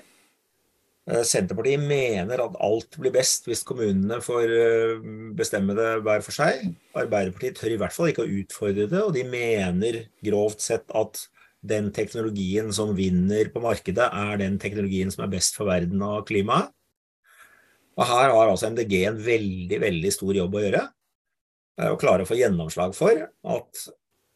Eh, 1.12 1.26
Senterpartiet 1.28 1.82
mener 1.84 2.40
at 2.40 2.56
alt 2.64 2.96
blir 3.02 3.12
best 3.14 3.48
hvis 3.50 3.66
kommunene 3.68 4.22
får 4.24 4.54
eh, 4.56 5.10
bestemme 5.36 5.76
det 5.76 5.90
hver 6.06 6.24
for 6.24 6.36
seg. 6.36 6.70
Arbeiderpartiet 6.96 7.60
tør 7.60 7.76
i 7.76 7.80
hvert 7.82 7.96
fall 7.96 8.12
ikke 8.12 8.24
å 8.24 8.34
utfordre 8.42 8.88
det, 8.88 9.02
og 9.02 9.16
de 9.18 9.26
mener 9.28 10.06
grovt 10.24 10.64
sett 10.64 10.88
at 10.96 11.26
den 11.62 11.92
teknologien 11.94 12.72
som 12.74 12.96
vinner 12.98 13.52
på 13.54 13.62
markedet, 13.62 14.08
er 14.08 14.40
den 14.42 14.56
teknologien 14.62 15.12
som 15.14 15.26
er 15.26 15.34
best 15.36 15.60
for 15.60 15.70
verden 15.70 16.02
og 16.06 16.24
klimaet. 16.30 16.72
Og 18.00 18.08
her 18.08 18.32
har 18.32 18.50
altså 18.50 18.72
MDG 18.72 19.02
en 19.04 19.20
veldig, 19.22 19.78
veldig 19.84 20.12
stor 20.16 20.34
jobb 20.34 20.56
å 20.56 20.62
gjøre. 20.64 20.82
Å 21.92 21.98
klare 22.00 22.24
å 22.24 22.30
få 22.30 22.38
gjennomslag 22.40 22.96
for 22.96 23.20
at 23.28 23.82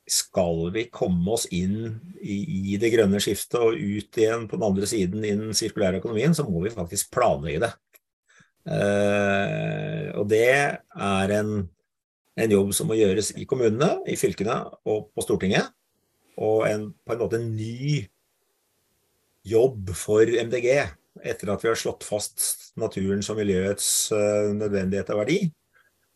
skal 0.05 0.69
vi 0.75 0.85
komme 0.93 1.33
oss 1.33 1.47
inn 1.53 1.95
i, 2.21 2.77
det 2.81 2.91
grønne 2.93 3.19
skiftet 3.23 3.57
og 3.57 3.73
ut 3.73 4.19
igjen 4.21 4.45
på 4.49 4.59
den 4.59 4.67
andre 4.67 4.89
siden 4.89 5.25
i 5.25 5.33
den 5.33 5.55
sirkulære 5.57 6.01
økonomien, 6.01 6.35
så 6.37 6.45
må 6.45 6.61
vi 6.63 6.73
faktisk 6.73 7.09
planlegge 7.15 7.63
det. 7.65 7.71
Eh, 8.65 10.09
og 10.17 10.27
det 10.29 10.45
er 10.45 11.33
en, 11.39 11.51
en, 12.37 12.53
jobb 12.53 12.73
som 12.77 12.89
må 12.89 12.97
gjøres 12.99 13.33
i 13.37 13.47
kommunene, 13.49 13.95
i 14.09 14.17
fylkene 14.19 14.61
og 14.85 15.09
på 15.13 15.25
Stortinget. 15.25 15.73
Og 16.37 16.65
en, 16.69 16.89
på 17.05 17.15
en 17.15 17.21
måte 17.23 17.39
en 17.39 17.51
ny 17.55 18.05
jobb 19.45 19.93
for 19.97 20.25
MDG 20.25 20.69
etter 21.25 21.51
at 21.53 21.61
vi 21.63 21.69
har 21.69 21.79
slått 21.79 22.03
fast 22.03 22.73
naturens 22.81 23.29
og 23.31 23.39
miljøets 23.39 23.87
uh, 24.11 24.51
nødvendighet 24.51 25.13
og 25.13 25.21
verdi. 25.21 25.37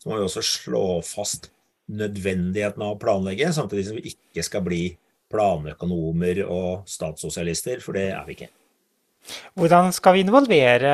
Så 0.00 0.10
må 0.10 0.18
vi 0.18 0.26
også 0.26 0.42
slå 0.44 0.82
fast 1.06 1.48
nødvendigheten 1.90 2.82
av 2.84 2.94
å 2.94 3.00
planlegge, 3.00 3.50
samtidig 3.54 3.86
som 3.88 3.98
vi 3.98 4.14
ikke 4.14 4.44
skal 4.46 4.64
bli 4.66 4.84
planøkonomer 5.30 6.42
og 6.46 6.88
statssosialister, 6.90 7.82
for 7.84 7.98
det 7.98 8.08
er 8.14 8.24
vi 8.26 8.36
ikke. 8.38 8.50
Hvordan 9.58 9.92
skal 9.92 10.16
vi 10.16 10.24
involvere 10.24 10.90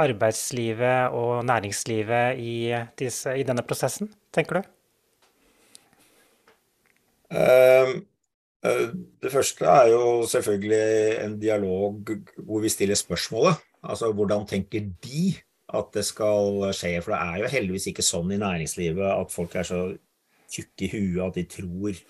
arbeidslivet 0.00 1.14
og 1.14 1.44
næringslivet 1.46 2.40
i, 2.40 2.56
disse, 2.98 3.36
i 3.36 3.44
denne 3.46 3.64
prosessen, 3.66 4.08
tenker 4.34 4.60
du? 4.60 4.70
Ehm, 7.36 8.06
eh, 8.64 8.86
det 9.22 9.32
første 9.32 9.66
er 9.66 9.90
jo 9.92 10.26
selvfølgelig 10.30 11.18
en 11.24 11.38
dialog 11.42 12.14
hvor 12.38 12.64
vi 12.64 12.72
stiller 12.72 12.98
spørsmålet. 12.98 13.60
Altså 13.82 14.10
hvordan 14.12 14.46
tenker 14.46 14.88
de 15.04 15.36
at 15.74 15.92
det 15.94 16.04
skal 16.06 16.72
skje? 16.74 16.96
For 17.02 17.12
det 17.12 17.20
er 17.20 17.42
jo 17.42 17.52
heldigvis 17.52 17.90
ikke 17.92 18.06
sånn 18.06 18.32
i 18.32 18.40
næringslivet 18.40 19.06
at 19.10 19.34
folk 19.34 19.54
er 19.54 19.68
så 19.68 19.82
tjukke 20.52 20.86
i 20.86 20.92
huet 20.92 21.22
at 21.26 21.36
de 21.38 21.44
tror 21.50 22.00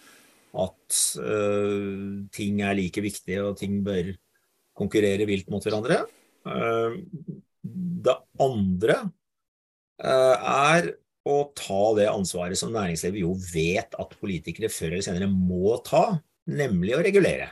at 0.56 1.00
uh, 1.20 2.22
ting 2.32 2.62
er 2.64 2.76
like 2.78 3.02
viktige 3.04 3.42
og 3.44 3.58
ting 3.60 3.82
bør 3.84 4.12
konkurrere 4.76 5.26
vilt 5.28 5.50
mot 5.52 5.64
hverandre. 5.64 6.04
Uh, 6.46 6.96
det 7.62 8.16
andre 8.42 8.98
uh, 10.00 10.36
er 10.36 10.92
å 11.26 11.36
ta 11.58 11.82
det 11.98 12.08
ansvaret 12.08 12.58
som 12.58 12.72
næringslivet 12.74 13.24
jo 13.24 13.34
vet 13.50 13.96
at 13.98 14.18
politikere 14.20 14.70
før 14.70 14.94
eller 14.94 15.06
senere 15.06 15.30
må 15.30 15.74
ta, 15.84 16.20
nemlig 16.46 16.94
å 16.94 17.02
regulere. 17.04 17.50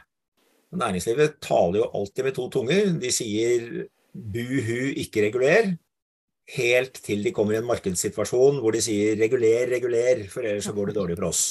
Næringslivet 0.75 1.40
taler 1.42 1.83
jo 1.83 1.90
alltid 1.99 2.27
med 2.27 2.37
to 2.37 2.49
tunger. 2.51 2.94
De 3.03 3.11
sier 3.14 3.66
buhu, 4.14 4.94
ikke 5.03 5.27
reguler 5.27 5.75
helt 6.55 6.99
til 7.05 7.25
de 7.25 7.33
kommer 7.35 7.57
i 7.57 7.61
en 7.63 7.69
markedssituasjon 7.69 8.61
hvor 8.61 8.75
de 8.75 8.83
sier 8.85 9.17
'reguler, 9.17 9.69
reguler', 9.71 10.27
for 10.29 10.45
ellers 10.45 10.69
så 10.69 10.75
går 10.77 10.91
det 10.91 10.99
dårlig 10.99 11.17
for 11.19 11.31
oss. 11.31 11.45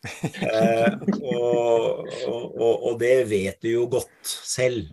Eh, 0.00 0.94
og, 1.28 2.06
og, 2.24 2.76
og, 2.88 2.94
det 3.00 3.28
vet 3.28 3.58
du 3.60 3.68
jo 3.68 3.82
godt 3.92 4.24
selv. 4.24 4.88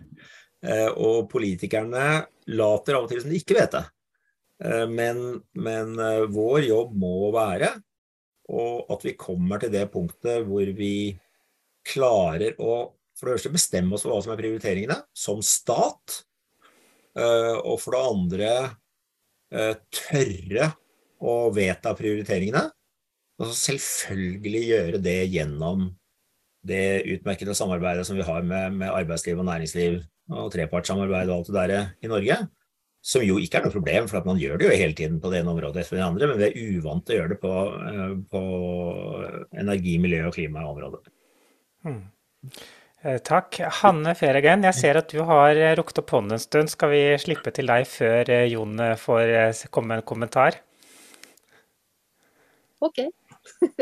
Eh, 0.60 0.90
og 1.00 1.30
politikerne 1.32 2.26
later 2.52 2.98
av 2.98 3.06
og 3.06 3.08
til 3.08 3.22
som 3.22 3.32
de 3.32 3.40
ikke 3.40 3.56
vet 3.56 3.72
det. 3.72 3.84
Eh, 4.64 4.84
men, 4.90 5.40
men 5.56 5.94
eh, 5.96 6.26
vår 6.28 6.66
jobb 6.68 6.92
må 6.98 7.30
være 7.32 7.72
at 8.48 9.02
vi 9.04 9.12
kommer 9.20 9.60
til 9.60 9.72
det 9.74 9.90
punktet 9.92 10.46
hvor 10.48 10.68
vi 10.72 11.12
klarer 11.84 12.54
å 12.56 12.98
for 13.18 13.28
det 13.28 13.38
første 13.38 13.52
bestemme 13.52 13.96
oss 13.96 14.04
for 14.04 14.14
hva 14.14 14.22
som 14.22 14.32
er 14.34 14.40
prioriteringene 14.40 14.98
som 15.16 15.40
stat. 15.44 16.20
Eh, 17.18 17.56
og 17.58 17.80
for 17.82 17.96
det 17.96 18.02
andre 18.12 18.50
tørre 19.50 20.72
å 21.18 21.38
vedta 21.54 21.94
prioriteringene. 21.98 22.68
Og 23.38 23.54
selvfølgelig 23.54 24.62
gjøre 24.66 25.00
det 25.02 25.18
gjennom 25.30 25.88
det 26.68 27.06
utmerkede 27.14 27.54
samarbeidet 27.56 28.06
som 28.06 28.18
vi 28.18 28.26
har 28.26 28.44
med, 28.46 28.78
med 28.80 28.90
arbeidsliv 28.90 29.38
og 29.38 29.46
næringsliv 29.48 30.00
og 30.34 30.50
trepartssamarbeid 30.52 31.30
og 31.30 31.36
alt 31.38 31.50
det 31.50 31.66
der 31.70 31.92
i 32.04 32.10
Norge. 32.10 32.38
Som 33.08 33.22
jo 33.22 33.38
ikke 33.40 33.60
er 33.60 33.68
noe 33.68 33.72
problem, 33.72 34.08
for 34.10 34.26
man 34.26 34.40
gjør 34.42 34.58
det 34.58 34.66
jo 34.66 34.78
hele 34.80 34.96
tiden 34.98 35.20
på 35.22 35.30
det 35.30 35.40
ene 35.40 35.52
området 35.54 35.84
etter 35.84 36.00
det 36.00 36.04
andre, 36.04 36.28
men 36.28 36.40
vi 36.40 36.48
er 36.48 36.74
uvant 36.74 37.06
til 37.06 37.14
å 37.14 37.20
gjøre 37.20 37.32
det 37.32 37.38
på, 37.44 37.52
eh, 37.92 38.16
på 38.32 38.42
energi-, 39.62 40.00
miljø- 40.02 40.26
og 40.26 40.34
klimaområdet. 40.34 41.12
Hmm. 41.86 42.02
Eh, 43.06 43.20
takk. 43.22 43.60
Hanne 43.78 44.10
Feregen, 44.18 44.64
jeg 44.66 44.74
ser 44.74 44.98
at 44.98 45.12
du 45.14 45.20
har 45.26 45.54
eh, 45.54 45.76
rukket 45.78 46.00
opp 46.02 46.16
hånden 46.16 46.34
en 46.34 46.42
stund. 46.42 46.70
Skal 46.72 46.90
vi 46.90 47.02
slippe 47.22 47.52
til 47.54 47.70
deg 47.70 47.86
før 47.86 48.30
eh, 48.34 48.48
Jon 48.50 48.74
får 48.98 49.30
komme 49.70 49.92
med 49.92 50.02
en 50.02 50.08
kommentar? 50.08 50.58
OK. 52.82 53.04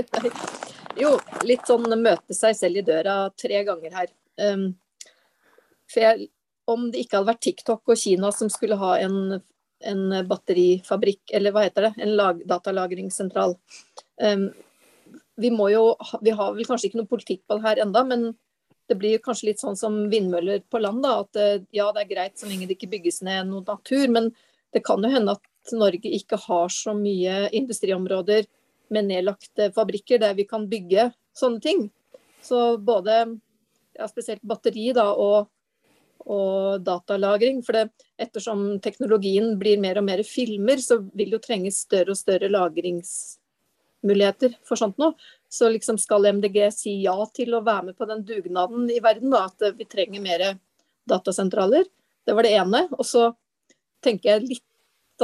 jo, 1.02 1.14
litt 1.48 1.64
sånn 1.64 1.88
møte 1.96 2.36
seg 2.36 2.60
selv 2.60 2.82
i 2.82 2.84
døra 2.84 3.16
tre 3.40 3.64
ganger 3.64 3.96
her. 4.02 4.12
Um, 4.36 4.68
for 5.88 6.04
jeg, 6.04 6.28
om 6.68 6.90
det 6.92 7.06
ikke 7.06 7.16
hadde 7.16 7.32
vært 7.32 7.44
TikTok 7.48 7.92
og 7.94 8.00
Kina 8.00 8.28
som 8.36 8.52
skulle 8.52 8.76
ha 8.80 8.98
en, 9.00 9.38
en 9.80 10.06
batterifabrikk, 10.28 11.22
eller 11.38 11.56
hva 11.56 11.64
heter 11.64 11.88
det, 11.88 11.94
en 12.04 12.16
lag, 12.20 12.40
datalagringssentral 12.48 13.56
um, 14.20 14.48
Vi 15.40 15.52
jo, 15.72 15.84
vi 16.20 16.36
har 16.36 16.56
vel 16.56 16.68
kanskje 16.68 16.90
ikke 16.90 17.00
noe 17.00 17.14
politikk 17.16 17.46
på 17.48 17.56
det 17.56 17.64
her 17.70 17.86
enda, 17.86 18.04
men 18.04 18.34
det 18.88 18.98
blir 19.00 19.22
kanskje 19.22 19.50
litt 19.50 19.62
sånn 19.62 19.78
som 19.78 19.96
vindmøller 20.12 20.62
på 20.70 20.80
land. 20.82 21.02
Da, 21.04 21.20
at 21.24 21.40
eh, 21.40 21.64
ja, 21.74 21.88
det 21.94 22.04
er 22.04 22.12
greit 22.12 22.38
så 22.38 22.48
lenge 22.50 22.68
det 22.68 22.76
ikke 22.78 22.92
bygges 22.94 23.22
ned 23.26 23.50
noe 23.50 23.64
natur, 23.66 24.06
men 24.12 24.30
det 24.74 24.84
kan 24.86 25.02
jo 25.02 25.10
hende 25.10 25.36
at 25.36 25.74
Norge 25.74 26.10
ikke 26.14 26.38
har 26.46 26.68
så 26.70 26.94
mye 26.94 27.48
industriområder 27.56 28.46
med 28.94 29.08
nedlagte 29.08 29.72
fabrikker 29.74 30.18
der 30.22 30.34
vi 30.38 30.44
kan 30.48 30.68
bygge 30.70 31.10
sånne 31.36 31.60
ting. 31.62 31.90
Så 32.42 32.78
både 32.78 33.38
ja, 33.96 34.08
spesielt 34.08 34.42
batteri 34.46 34.92
da, 34.94 35.08
og, 35.12 35.48
og 36.26 36.80
datalagring. 36.86 37.62
For 37.66 37.72
det, 37.78 37.88
ettersom 38.20 38.80
teknologien 38.84 39.58
blir 39.60 39.80
mer 39.82 39.98
og 40.00 40.04
mer 40.08 40.22
filmer, 40.26 40.78
så 40.82 41.00
vil 41.12 41.30
det 41.30 41.36
jo 41.38 41.46
trenges 41.48 41.82
større 41.86 42.10
og 42.14 42.20
større 42.20 42.48
lagringsmuligheter 42.52 44.50
for 44.66 44.76
sånt 44.78 44.98
noe. 45.02 45.12
Så 45.56 45.70
liksom 45.72 45.96
skal 46.00 46.28
MDG 46.36 46.60
si 46.74 46.98
ja 47.06 47.16
til 47.32 47.56
å 47.56 47.64
være 47.64 47.90
med 47.90 47.98
på 47.98 48.08
den 48.10 48.22
dugnaden 48.28 48.90
i 48.92 49.00
verden, 49.00 49.32
da, 49.32 49.46
at 49.48 49.78
vi 49.78 49.88
trenger 49.88 50.24
mer 50.24 50.46
datasentraler. 51.08 51.86
Det 52.26 52.34
var 52.36 52.44
det 52.44 52.54
ene. 52.58 52.82
Og 52.98 53.06
så 53.08 53.30
tenker 54.04 54.34
jeg 54.34 54.48
litt 54.50 54.64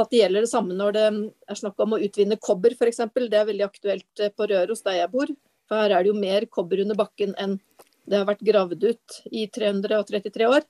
at 0.01 0.09
det 0.09 0.23
gjelder 0.23 0.45
det 0.45 0.49
samme 0.49 0.73
når 0.73 0.95
det 0.95 1.05
er 1.05 1.57
snakk 1.59 1.81
om 1.85 1.93
å 1.93 2.01
utvinne 2.01 2.39
kobber 2.41 2.73
f.eks. 2.73 3.03
Det 3.13 3.39
er 3.39 3.49
veldig 3.49 3.67
aktuelt 3.67 4.23
på 4.33 4.47
Røros 4.49 4.81
der 4.85 5.03
jeg 5.03 5.11
bor. 5.13 5.33
For 5.69 5.79
her 5.79 5.93
er 5.93 6.03
det 6.03 6.11
jo 6.11 6.17
mer 6.17 6.47
kobber 6.49 6.81
under 6.83 6.97
bakken 6.97 7.35
enn 7.39 7.59
det 8.09 8.19
har 8.19 8.27
vært 8.27 8.43
gravd 8.43 8.83
ut 8.83 9.19
i 9.31 9.45
333 9.47 10.49
år. 10.49 10.65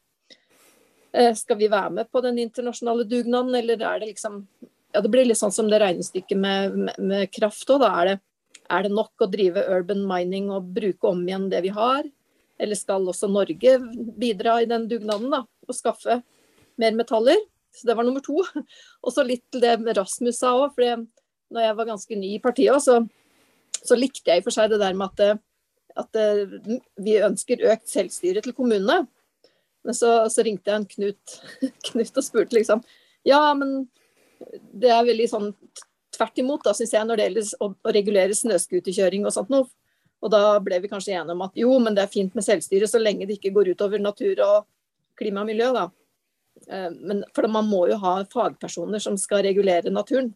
Eh, 1.13 1.31
skal 1.37 1.57
vi 1.57 1.69
være 1.71 1.93
med 1.97 2.11
på 2.11 2.21
den 2.25 2.37
internasjonale 2.43 3.07
dugnaden, 3.09 3.55
eller 3.55 3.81
er 3.81 4.03
det 4.03 4.13
liksom 4.13 4.45
Ja, 4.93 5.01
det 5.01 5.09
blir 5.09 5.25
litt 5.25 5.39
sånn 5.39 5.53
som 5.53 5.65
det 5.71 5.79
regnestykket 5.81 6.37
med, 6.37 6.75
med, 6.77 6.97
med 7.01 7.29
kraft 7.33 7.69
òg. 7.73 7.79
Da 7.81 7.87
er 7.97 8.09
det 8.11 8.17
er 8.71 8.85
det 8.85 8.93
nok 8.93 9.23
å 9.23 9.29
drive 9.31 9.63
urban 9.71 10.03
mining 10.07 10.49
og 10.53 10.69
bruke 10.75 11.09
om 11.09 11.23
igjen 11.27 11.49
det 11.51 11.63
vi 11.65 11.73
har? 11.73 12.05
Eller 12.61 12.79
skal 12.79 13.07
også 13.09 13.29
Norge 13.31 13.77
bidra 14.19 14.59
i 14.61 14.69
den 14.69 14.85
dugnaden 14.91 15.33
da, 15.33 15.41
og 15.67 15.75
skaffe 15.75 16.21
mer 16.79 16.95
metaller. 16.97 17.39
Så 17.73 17.87
det 17.89 17.95
var 17.97 18.05
nummer 18.05 18.21
to. 18.23 18.43
Og 19.03 19.13
så 19.15 19.25
litt 19.25 19.43
til 19.51 19.63
det 19.63 19.95
Rasmus 19.97 20.37
sa 20.37 20.51
òg. 20.53 20.75
For 20.75 21.05
når 21.53 21.65
jeg 21.65 21.77
var 21.79 21.89
ganske 21.89 22.19
ny 22.19 22.35
i 22.35 22.41
partiet, 22.43 22.85
så, 22.85 22.99
så, 23.81 23.97
likte 23.97 24.29
jeg 24.29 24.41
i 24.41 24.43
og 24.43 24.47
for 24.47 24.55
seg 24.55 24.69
det 24.69 24.79
der 24.81 24.93
med 24.97 25.23
at, 25.23 25.41
at 26.03 26.19
vi 27.01 27.17
ønsker 27.25 27.65
økt 27.73 27.89
selvstyre 27.89 28.43
til 28.45 28.53
kommunene. 28.57 29.07
Men 29.83 29.97
så, 29.97 30.13
så 30.31 30.45
ringte 30.45 30.71
jeg 30.71 30.79
en 30.79 30.89
Knut, 30.91 31.39
Knut 31.89 32.21
og 32.21 32.25
spurte 32.25 32.55
liksom 32.55 32.85
Ja, 33.27 33.41
men 33.57 33.87
det 34.75 34.91
er 34.91 35.05
veldig 35.07 35.27
sånn 35.31 35.49
tvert 36.13 36.37
imot, 36.41 36.63
da, 36.65 36.73
syns 36.77 36.93
jeg, 36.93 37.05
når 37.07 37.19
det 37.19 37.25
gjelder 37.27 37.49
å, 37.59 37.71
å 37.73 37.93
regulere 37.95 38.37
snøscooterkjøring 38.37 39.25
og 39.27 39.33
sånt 39.35 39.51
noe. 39.53 39.67
Og 40.23 40.31
da 40.31 40.59
ble 40.63 40.79
vi 40.83 40.91
kanskje 40.91 41.17
enige 41.17 41.35
om 41.35 41.43
at 41.43 41.57
jo, 41.59 41.73
men 41.83 41.95
det 41.97 42.05
er 42.05 42.11
fint 42.13 42.35
med 42.37 42.45
selvstyre 42.45 42.87
så 42.87 43.01
lenge 43.01 43.27
det 43.27 43.35
ikke 43.37 43.51
går 43.55 43.73
utover 43.73 43.99
natur 43.99 44.39
og 44.45 44.63
klima 45.19 45.43
og 45.43 45.49
miljø, 45.49 45.73
da. 45.75 45.89
Eh, 46.69 46.89
men, 46.93 47.25
for 47.35 47.49
man 47.51 47.67
må 47.67 47.87
jo 47.91 47.97
ha 47.99 48.13
fagpersoner 48.31 49.03
som 49.03 49.17
skal 49.19 49.43
regulere 49.43 49.91
naturen. 49.91 50.31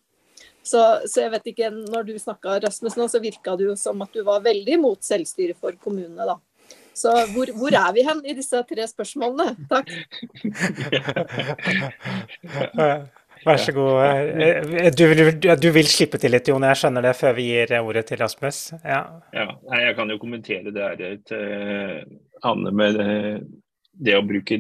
Så, 0.67 0.81
så 1.07 1.23
jeg 1.23 1.31
vet 1.31 1.47
ikke, 1.53 1.69
når 1.71 2.09
du 2.09 2.17
snakka 2.19 2.59
Rasmus 2.65 2.97
nå, 2.99 3.07
så 3.07 3.23
virka 3.23 3.55
det 3.57 3.69
jo 3.69 3.77
som 3.79 4.03
at 4.03 4.11
du 4.13 4.25
var 4.27 4.43
veldig 4.43 4.75
imot 4.75 5.07
selvstyre 5.07 5.55
for 5.55 5.77
kommunene, 5.79 6.27
da. 6.27 6.35
Så 6.97 7.13
hvor, 7.31 7.47
hvor, 7.55 7.71
er 7.77 7.93
vi 7.93 8.03
hen 8.03 8.19
i 8.25 8.33
disse 8.35 8.59
tre 8.67 8.87
spørsmålene? 8.89 9.53
Takk. 9.69 9.87
Vær 13.47 13.62
så 13.63 13.73
god. 13.75 14.91
Du, 14.97 15.05
du, 15.15 15.23
du, 15.63 15.69
vil 15.75 15.89
slippe 15.89 16.19
til 16.21 16.33
litt, 16.36 16.49
Jon. 16.51 16.65
Jeg 16.67 16.79
skjønner 16.81 17.07
det 17.07 17.15
før 17.19 17.36
vi 17.38 17.47
gir 17.51 17.73
ordet 17.79 18.05
til 18.10 18.19
Rasmus. 18.21 18.62
Ja. 18.83 19.01
ja 19.36 19.47
jeg 19.83 19.95
kan 19.97 20.12
jo 20.12 20.19
kommentere 20.21 20.73
det 20.75 20.86
her 20.88 21.17
til 21.27 22.17
Anne 22.47 22.73
med 22.75 22.99
det, 22.99 23.17
det 24.07 24.17
å 24.17 24.25
bruke 24.27 24.60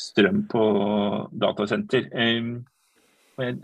strøm 0.00 0.44
på 0.50 0.64
datasenter. 1.32 2.08
Jeg 2.14 3.54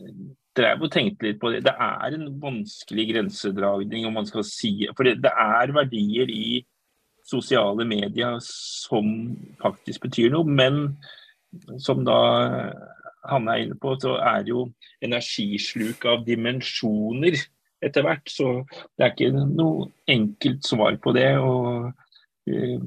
drev 0.56 0.84
og 0.84 0.92
tenkte 0.92 1.28
litt 1.28 1.40
på 1.40 1.52
det. 1.52 1.62
Det 1.66 1.72
er 1.72 2.16
en 2.16 2.28
vanskelig 2.42 3.08
grensedragning 3.12 4.06
om 4.08 4.16
man 4.20 4.28
skal 4.28 4.44
si 4.46 4.74
For 4.96 5.08
det, 5.08 5.20
det 5.24 5.32
er 5.32 5.74
verdier 5.76 6.32
i 6.32 6.62
sosiale 7.28 7.86
medier 7.88 8.38
som 8.44 9.06
faktisk 9.62 10.08
betyr 10.08 10.32
noe. 10.34 10.48
Men 10.48 10.96
som 11.80 12.04
da 12.04 12.18
Hanne 13.30 13.54
er 13.54 13.64
inne 13.64 13.78
på, 13.78 13.94
så 14.02 14.16
er 14.18 14.46
jo 14.48 14.66
energisluk 15.04 16.06
av 16.10 16.24
dimensjoner 16.26 17.38
etter 17.82 18.06
hvert. 18.06 18.30
Så 18.30 18.62
det 18.96 19.06
er 19.06 19.12
ikke 19.12 19.44
noe 19.52 19.90
enkelt 20.10 20.66
svar 20.66 20.98
på 21.02 21.14
det. 21.16 21.30
og 21.38 21.92
eh, 22.50 22.78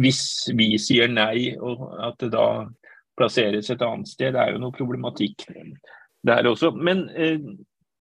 Hvis 0.00 0.22
vi 0.56 0.72
sier 0.80 1.12
nei, 1.12 1.52
og 1.58 1.88
at 2.00 2.20
det 2.22 2.32
da 2.36 2.46
plasseres 3.18 3.68
et 3.70 3.84
annet 3.84 4.08
sted, 4.08 4.32
det 4.34 4.40
er 4.40 4.54
jo 4.54 4.62
noe 4.62 4.76
problematikk 4.76 5.46
der 6.26 6.48
også. 6.48 6.72
Men 6.72 7.08
eh, 7.12 7.40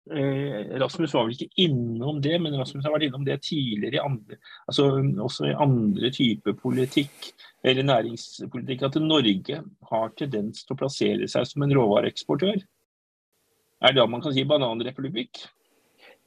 Rasmus 0.08 1.14
var 1.14 1.26
vel 1.28 1.36
ikke 1.36 1.64
innom 1.66 2.22
det, 2.24 2.38
men 2.42 2.56
Rasmus 2.60 2.86
har 2.86 2.94
vært 2.94 3.08
innom 3.10 3.26
det 3.28 3.42
tidligere 3.46 4.00
i 4.00 4.04
andre, 4.04 4.38
altså 4.70 4.88
også 5.26 5.50
i 5.50 5.58
andre 5.68 6.12
typer 6.16 6.56
politikk 6.58 7.32
eller 7.68 7.88
næringspolitikk 7.88 8.86
at 8.88 8.98
Norge 9.04 9.62
har 9.92 10.16
tendens 10.20 10.64
til 10.64 10.76
å 10.76 10.80
plassere 10.80 11.28
seg 11.32 11.48
som 11.50 11.66
en 11.66 11.76
råvareeksportør. 11.76 12.64
Er 13.78 13.94
det 13.94 14.00
da 14.00 14.08
man 14.10 14.24
kan 14.24 14.36
si 14.36 14.46
bananrepublikk? 14.48 15.44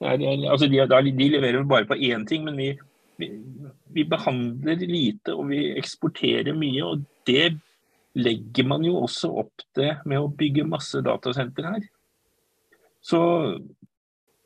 altså 0.00 0.66
de, 0.66 0.80
de, 1.12 1.28
leverer 1.28 1.64
bare 1.68 1.84
på 1.84 1.98
én 1.98 2.24
ting, 2.26 2.44
men 2.44 2.56
vi, 2.56 2.70
vi, 3.20 3.30
vi, 3.92 4.04
behandler 4.08 4.80
lite 4.88 5.34
og 5.36 5.50
vi 5.50 5.74
eksporterer 5.76 6.56
mye. 6.56 6.84
og 6.84 7.04
Det 7.26 7.52
legger 8.16 8.66
man 8.66 8.84
jo 8.84 8.96
også 9.04 9.32
opp 9.42 9.66
til 9.76 9.92
med 10.08 10.20
å 10.20 10.30
bygge 10.32 10.68
masse 10.68 11.02
datasentre 11.04 11.74
her. 11.74 11.88
Så 13.00 13.20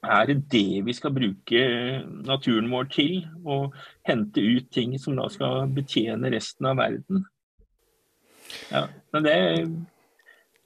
er 0.04 0.26
det 0.28 0.36
det 0.52 0.82
vi 0.86 0.92
skal 0.94 1.14
bruke 1.16 1.62
naturen 2.26 2.68
vår 2.72 2.90
til? 2.92 3.24
Å 3.44 3.70
hente 4.08 4.44
ut 4.44 4.68
ting 4.74 4.98
som 5.00 5.16
da 5.18 5.28
skal 5.32 5.70
betjene 5.74 6.32
resten 6.34 6.68
av 6.70 6.78
verden? 6.82 7.24
Ja, 8.70 8.86
men 9.14 9.26
det 9.26 9.38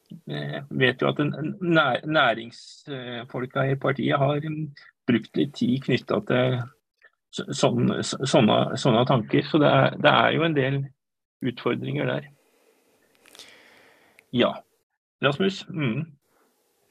jeg 0.09 0.65
vet 0.71 1.03
jo 1.03 1.11
at 1.11 1.19
nær, 1.21 2.01
næringsfolka 2.09 3.67
i 3.69 3.77
partiet 3.81 4.19
har 4.19 4.45
brukt 5.09 5.37
litt 5.37 5.55
tid 5.57 5.83
knytta 5.85 6.21
til 6.29 6.57
sånne, 7.33 8.01
sånne, 8.05 8.59
sånne, 8.81 9.05
tanker. 9.09 9.45
Så 9.45 9.61
det 9.61 9.69
er, 9.69 9.99
det 10.01 10.13
er 10.13 10.37
jo 10.37 10.47
en 10.47 10.57
del 10.57 10.79
utfordringer 11.45 12.09
der. 12.09 12.31
Ja. 14.33 14.55
Rasmus? 15.25 15.65
Mm. 15.69 16.07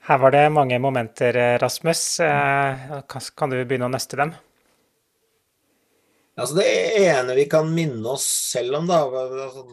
Her 0.07 0.21
var 0.23 0.31
det 0.31 0.49
mange 0.55 0.77
momenter, 0.79 1.35
eh, 1.35 1.57
Rasmus. 1.59 2.19
Eh, 2.19 3.01
kan 3.35 3.51
du 3.51 3.57
begynne 3.65 3.89
å 3.89 3.91
nøste 3.91 4.15
dem? 4.15 4.31
Altså 6.37 6.59
det 6.59 6.67
ene 7.01 7.33
vi 7.35 7.47
kan 7.49 7.67
minne 7.73 8.13
oss 8.13 8.23
selv 8.53 8.77
om, 8.77 8.85
da 8.87 9.01
altså 9.03 9.63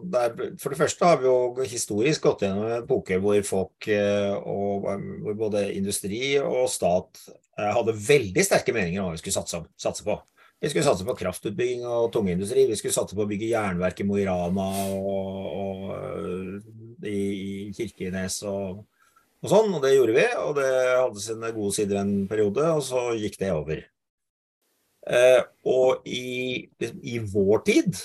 For 0.58 0.72
det 0.72 0.78
første 0.78 1.04
har 1.06 1.20
vi 1.20 1.28
jo 1.28 1.66
historisk 1.68 2.24
gått 2.24 2.42
gjennom 2.42 2.64
en 2.64 2.78
epoke 2.80 3.18
hvor 3.20 3.36
folk 3.46 3.86
eh, 3.92 4.32
og 4.34 4.88
hvor 5.22 5.36
både 5.44 5.66
industri 5.76 6.38
og 6.40 6.66
stat 6.72 7.20
hadde 7.54 7.94
veldig 7.94 8.42
sterke 8.42 8.74
meninger 8.74 9.02
om 9.02 9.12
hva 9.12 9.14
vi 9.14 9.20
skulle 9.20 9.36
satse, 9.36 10.02
på. 10.08 10.16
Vi 10.58 10.72
skulle 10.72 10.86
satse 10.88 11.06
på 11.06 11.14
kraftutbygging 11.20 11.84
og 11.86 12.08
tungindustri. 12.16 12.64
Vi 12.66 12.80
skulle 12.80 12.96
satse 12.96 13.14
på 13.14 13.22
å 13.22 13.28
bygge 13.30 13.52
jernverk 13.52 14.02
i 14.02 14.08
Mo 14.08 14.18
i 14.18 14.26
Rana 14.26 14.66
og, 14.96 15.46
og 15.60 17.06
i, 17.06 17.20
i 17.68 17.70
Kirkenes 17.76 18.40
og 18.50 18.82
og 19.44 19.50
sånn, 19.52 19.74
og 19.76 19.82
det 19.84 19.90
gjorde 19.92 20.14
vi, 20.16 20.22
og 20.40 20.54
det 20.56 20.70
hadde 20.72 21.20
sine 21.20 21.50
gode 21.52 21.74
sider 21.76 21.98
en 22.00 22.24
periode, 22.30 22.64
og 22.78 22.80
så 22.86 23.00
gikk 23.20 23.34
det 23.42 23.50
over. 23.52 23.82
Eh, 25.04 25.42
og 25.68 26.00
i, 26.08 26.64
i, 26.80 27.18
vår 27.28 27.60
tid, 27.66 27.98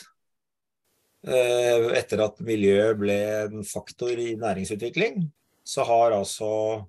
eh, 1.23 1.95
etter 1.95 2.19
at 2.25 2.41
miljø 2.43 2.91
ble 2.99 3.15
en 3.45 3.63
faktor 3.63 4.19
i 4.19 4.35
næringsutvikling, 4.41 5.31
så 5.63 5.83
har 5.87 6.11
altså 6.17 6.83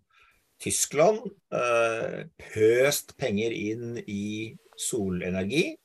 Tyskland 0.60 1.22
eh, 1.54 2.26
pøst 2.50 3.16
penger 3.22 3.54
inn 3.54 4.02
i 4.02 4.58
solenergi 4.74 5.78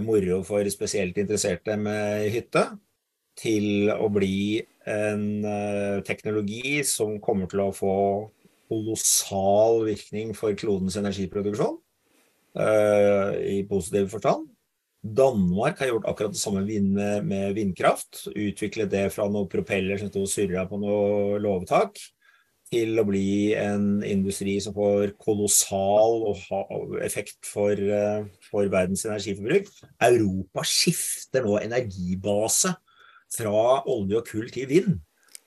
moro 0.00 0.40
for 0.46 0.64
spesielt 0.72 1.18
interesserte 1.20 1.76
med 1.76 2.30
hytte, 2.32 2.64
til 3.38 3.90
å 3.90 4.08
bli 4.14 4.62
en 4.86 5.24
eh, 5.42 5.98
teknologi 6.06 6.78
som 6.86 7.16
kommer 7.22 7.50
til 7.50 7.64
å 7.64 7.72
få 7.74 7.96
kolossal 8.70 9.82
virkning 9.88 10.32
for 10.36 10.56
klodens 10.58 10.96
energiproduksjon, 10.98 11.76
uh, 12.58 13.34
i 13.36 13.60
positiv 13.68 14.08
forstand. 14.14 14.48
Danmark 15.04 15.82
har 15.82 15.90
gjort 15.90 16.08
akkurat 16.08 16.32
det 16.32 16.40
samme 16.40 16.62
med 17.28 17.58
vindkraft. 17.58 18.24
Utviklet 18.32 18.88
det 18.90 19.04
fra 19.12 19.28
noen 19.28 19.50
propeller 19.52 20.00
som 20.00 20.08
sto 20.08 20.24
og 20.24 20.32
surra 20.32 20.64
på 20.70 20.80
noe 20.80 21.36
låvetak, 21.44 22.00
til 22.72 22.98
å 22.98 23.04
bli 23.06 23.54
en 23.58 24.02
industri 24.06 24.56
som 24.62 24.74
får 24.76 25.14
kolossal 25.20 26.22
effekt 27.04 27.38
for, 27.46 27.72
eh, 27.72 28.24
for 28.48 28.68
verdens 28.72 29.04
energiforbruk. 29.06 29.68
Europa 30.00 30.64
skifter 30.64 31.44
nå 31.44 31.58
energibase 31.60 32.74
fra 33.34 33.82
olje 33.86 34.20
og 34.20 34.26
kull 34.26 34.48
til 34.50 34.68
vind. 34.70 35.00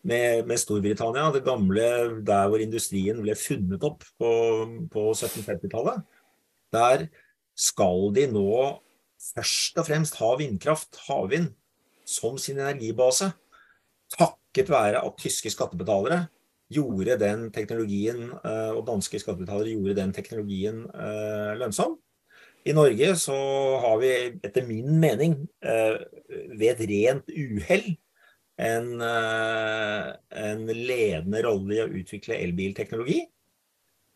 Med, 0.08 0.46
med, 0.48 0.60
Storbritannia, 0.62 1.34
det 1.34 1.44
gamle 1.44 2.24
der 2.24 2.48
hvor 2.48 2.62
industrien 2.64 3.20
ble 3.20 3.36
funnet 3.36 3.84
opp 3.84 4.06
på, 4.22 4.30
på 4.94 5.08
1750-tallet. 5.12 6.06
Der 6.72 7.08
skal 7.58 8.14
de 8.16 8.28
nå 8.32 8.48
først 9.34 9.82
og 9.82 9.88
fremst 9.90 10.16
ha 10.22 10.30
vindkraft, 10.40 11.02
havvind, 11.10 11.50
som 12.08 12.38
sin 12.40 12.62
energibase. 12.62 13.34
Takket 14.16 14.70
være 14.72 15.02
at 15.04 15.20
tyske 15.20 15.52
skattebetalere 15.52 16.28
gjorde 16.74 17.16
den 17.22 17.48
teknologien, 17.56 18.28
eh, 18.44 18.74
og 18.76 18.86
danske 18.88 19.20
skattebetalere 19.22 19.76
gjorde 19.76 19.98
den 20.02 20.12
teknologien 20.16 20.84
eh, 20.92 21.54
lønnsom. 21.60 21.98
I 22.68 22.74
Norge 22.76 23.14
så 23.16 23.38
har 23.80 23.96
vi 24.02 24.12
etter 24.44 24.68
min 24.68 25.00
mening 25.00 25.38
eh, 25.64 25.96
ved 26.52 26.68
et 26.74 26.84
rent 26.90 27.32
uhell 27.32 27.94
en, 28.58 28.88
en 29.06 30.64
ledende 30.66 31.44
rolle 31.46 31.76
i 31.76 31.82
å 31.84 31.92
utvikle 32.00 32.40
elbilteknologi. 32.42 33.20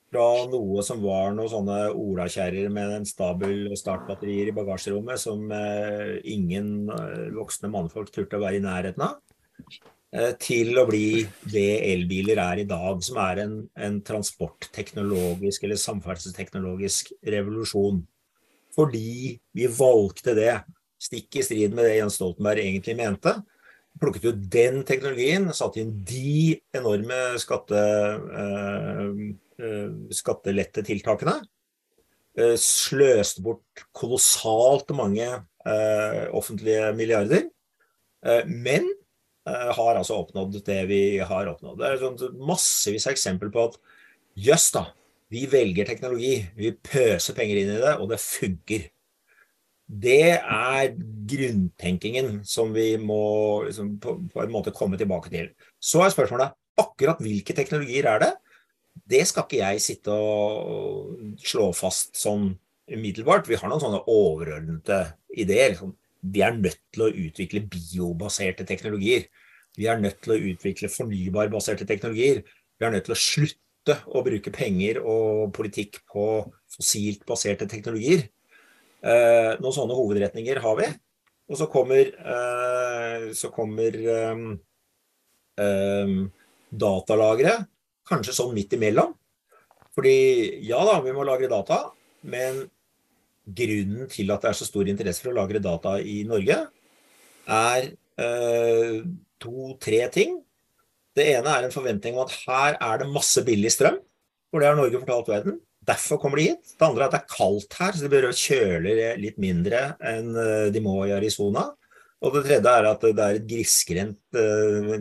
Fra 0.10 0.48
noe 0.50 0.82
som 0.84 1.04
var 1.06 1.30
noen 1.36 1.52
sånne 1.54 1.78
olakjerrer 1.94 2.74
med 2.74 2.96
en 2.98 3.06
stabel 3.08 3.70
startbatterier 3.78 4.50
i 4.50 4.56
bagasjerommet 4.58 5.22
som 5.22 5.46
ingen 6.26 6.90
voksne 7.38 7.70
mannfolk 7.72 8.10
turte 8.12 8.42
å 8.42 8.44
være 8.44 8.58
i 8.58 8.66
nærheten 8.66 9.06
av 9.06 9.22
til 10.43 10.76
å 10.76 10.84
bli 10.89 11.21
det 11.47 11.93
elbiler 11.93 12.41
er 12.43 12.62
i 12.63 12.67
dag, 12.67 13.00
som 13.06 13.19
er 13.24 13.45
en, 13.45 13.54
en 13.80 14.02
transportteknologisk 14.04 15.63
eller 15.63 15.80
samferdselsteknologisk 15.80 17.13
revolusjon. 17.24 18.02
fordi 18.76 19.39
vi 19.56 19.67
valgte 19.67 20.36
det, 20.36 20.52
stikk 21.02 21.39
i 21.39 21.43
strid 21.43 21.74
med 21.76 21.88
det 21.88 21.97
Jens 21.97 22.19
Stoltenberg 22.19 22.60
egentlig 22.63 22.95
mente. 23.00 23.34
Plukket 24.00 24.28
ut 24.30 24.43
den 24.52 24.84
teknologien, 24.88 25.50
satte 25.56 25.82
inn 25.82 25.95
de 26.08 26.60
enorme 26.76 27.17
skatte, 27.41 27.82
skattelette 30.15 30.84
tiltakene. 30.88 31.39
Sløste 32.60 33.43
bort 33.43 33.84
kolossalt 33.91 34.93
mange 34.95 35.28
offentlige 36.32 36.93
milliarder. 36.95 37.50
Men 38.47 38.88
har 39.50 39.98
altså 39.98 40.20
oppnådd 40.22 40.60
det 40.68 40.80
vi 40.90 41.02
har 41.18 41.50
oppnådd. 41.50 41.80
Det 41.80 41.88
er 41.88 42.02
sånn 42.02 42.42
massevis 42.46 43.08
av 43.08 43.16
eksempler 43.16 43.52
på 43.54 43.68
at 43.70 43.78
jøss 44.38 44.70
da, 44.76 44.86
vi 45.32 45.46
velger 45.50 45.88
teknologi, 45.88 46.42
vi 46.58 46.74
pøser 46.76 47.36
penger 47.38 47.62
inn 47.62 47.72
i 47.74 47.80
det, 47.82 47.96
og 47.98 48.12
det 48.12 48.20
funker. 48.22 48.90
Det 49.92 50.38
er 50.40 50.94
grunntenkingen 51.32 52.42
som 52.48 52.72
vi 52.76 52.94
må 53.00 53.64
liksom, 53.66 53.96
på, 54.04 54.16
på, 54.32 54.44
en 54.44 54.54
måte 54.54 54.74
komme 54.76 55.00
tilbake 55.00 55.32
til. 55.34 55.50
Så 55.80 56.04
er 56.04 56.14
spørsmålet 56.14 56.56
akkurat 56.80 57.20
hvilke 57.24 57.56
teknologier 57.56 58.08
er 58.12 58.24
det? 58.24 58.32
Det 59.12 59.24
skal 59.28 59.48
ikke 59.48 59.60
jeg 59.60 59.84
sitte 59.84 60.14
og 60.16 61.36
slå 61.44 61.72
fast 61.76 62.20
sånn 62.20 62.54
umiddelbart. 62.92 63.48
Vi 63.48 63.60
har 63.60 63.72
noen 63.72 63.84
sånne 63.84 64.04
overordnede 64.12 65.02
ideer. 65.40 65.76
Sånn 65.80 65.96
vi 66.22 66.44
er 66.46 66.58
nødt 66.58 66.80
til 66.94 67.06
å 67.06 67.10
utvikle 67.10 67.64
biobaserte 67.72 68.66
teknologier. 68.70 69.26
Vi 69.78 69.88
er 69.90 70.02
nødt 70.02 70.22
til 70.24 70.36
å 70.36 70.42
utvikle 70.52 70.92
fornybarbaserte 70.92 71.88
teknologier. 71.90 72.44
Vi 72.78 72.86
er 72.86 72.94
nødt 72.94 73.08
til 73.08 73.16
å 73.16 73.20
slutte 73.20 73.98
å 74.12 74.22
bruke 74.26 74.54
penger 74.54 75.00
og 75.02 75.54
politikk 75.56 76.02
på 76.12 76.26
fossilt 76.76 77.26
baserte 77.30 77.68
teknologier. 77.70 78.28
Eh, 79.02 79.58
noen 79.58 79.74
sånne 79.74 79.98
hovedretninger 79.98 80.62
har 80.62 80.76
vi. 80.78 80.90
Og 81.52 81.58
så 81.60 81.68
kommer, 81.72 82.12
eh, 82.36 83.32
så 83.36 83.50
kommer 83.52 83.98
eh, 85.58 86.14
datalagre 86.72 87.56
kanskje 88.08 88.36
sånn 88.36 88.54
midt 88.56 88.78
imellom. 88.78 89.16
Fordi 89.96 90.62
ja 90.64 90.80
da, 90.88 91.02
vi 91.04 91.12
må 91.16 91.26
lagre 91.28 91.50
data, 91.52 91.84
men 92.24 92.64
grunnen 93.58 94.10
til 94.12 94.32
at 94.34 94.44
det 94.44 94.52
er 94.52 94.60
så 94.60 94.68
stor 94.68 94.90
interesse 94.92 95.24
for 95.24 95.34
å 95.34 95.40
lagre 95.40 95.62
data 95.64 95.98
i 96.00 96.22
Norge, 96.28 96.58
er 97.52 97.90
eh, 98.22 99.02
to-tre 99.42 100.06
ting. 100.14 100.40
Det 101.18 101.28
ene 101.34 101.52
er 101.52 101.68
en 101.68 101.74
forventning 101.74 102.16
om 102.16 102.24
at 102.26 102.38
her 102.46 102.78
er 102.78 103.02
det 103.02 103.12
masse 103.12 103.44
billig 103.48 103.74
strøm. 103.74 104.00
For 104.52 104.62
det 104.62 104.70
har 104.70 104.80
Norge 104.80 105.00
fortalt 105.02 105.32
verden. 105.32 105.60
Derfor 105.88 106.20
kommer 106.22 106.38
de 106.38 106.52
hit. 106.52 106.76
Det 106.78 106.86
andre 106.86 107.06
er 107.06 107.10
at 107.10 107.16
det 107.16 107.22
er 107.24 107.36
kaldt 107.36 107.78
her, 107.80 107.96
så 107.96 108.06
de 108.06 108.12
bør 108.12 108.28
kjøle 108.38 109.14
litt 109.20 109.40
mindre 109.42 109.96
enn 110.12 110.36
eh, 110.38 110.68
de 110.74 110.84
må 110.84 111.00
i 111.08 111.16
Arizona. 111.16 111.72
Og 112.22 112.36
det 112.36 112.44
tredje 112.46 112.74
er 112.78 112.88
at 112.92 113.02
det 113.02 113.26
er 113.26 113.40
et 113.40 113.48
grisgrendt 113.50 114.38
eh, 114.38 114.92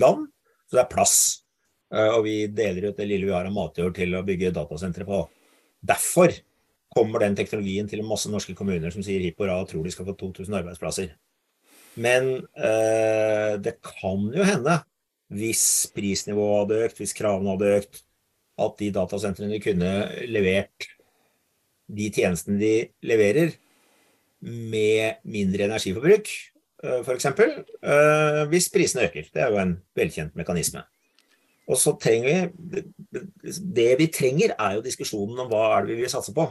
land, 0.00 0.24
så 0.64 0.78
det 0.78 0.84
er 0.86 0.92
plass. 0.94 1.18
Eh, 1.92 2.08
og 2.08 2.24
vi 2.24 2.36
deler 2.48 2.88
ut 2.88 2.96
det 2.96 3.08
lille 3.10 3.28
vi 3.28 3.34
har 3.34 3.48
av 3.48 3.52
matjord 3.54 3.94
til 3.98 4.16
å 4.16 4.24
bygge 4.24 4.54
datasentre 4.56 5.04
på. 5.08 5.20
Derfor 5.84 6.32
kommer 6.92 7.22
den 7.22 7.36
teknologien 7.36 7.88
til 7.88 8.04
masse 8.06 8.30
norske 8.30 8.54
kommuner 8.56 8.92
som 8.92 9.04
sier 9.04 9.22
hipp 9.24 9.40
hurra 9.40 9.60
og 9.62 9.70
tror 9.70 9.86
de 9.86 9.92
skal 9.94 10.08
få 10.08 10.16
2000 10.20 10.58
arbeidsplasser. 10.60 11.12
Men 12.00 12.46
eh, 12.56 13.58
det 13.60 13.76
kan 13.84 14.28
jo 14.32 14.46
hende, 14.48 14.78
hvis 15.32 15.64
prisnivået 15.96 16.62
hadde 16.62 16.86
økt, 16.86 17.00
hvis 17.00 17.16
kravene 17.16 17.52
hadde 17.54 17.74
økt, 17.80 18.02
at 18.62 18.78
de 18.78 18.92
datasentrene 18.94 19.60
kunne 19.64 19.92
levert 20.28 20.88
de 21.92 22.08
tjenestene 22.12 22.60
de 22.60 22.72
leverer, 23.08 23.56
med 24.42 25.20
mindre 25.30 25.68
energiforbruk, 25.68 26.30
eh, 26.82 27.02
f.eks. 27.04 27.28
Eh, 27.30 28.40
hvis 28.50 28.72
prisene 28.74 29.04
øker. 29.06 29.28
Det 29.30 29.44
er 29.44 29.52
jo 29.54 29.60
en 29.62 29.76
velkjent 29.94 30.34
mekanisme. 30.34 30.82
Og 31.70 31.78
så 31.78 31.92
trenger 31.94 32.50
vi 32.50 32.82
Det 33.52 33.92
vi 34.00 34.06
trenger, 34.10 34.56
er 34.58 34.74
jo 34.74 34.82
diskusjonen 34.82 35.44
om 35.44 35.48
hva 35.52 35.76
er 35.76 35.86
det 35.86 35.94
vi 35.94 36.02
vil 36.02 36.10
satse 36.10 36.34
på 36.34 36.48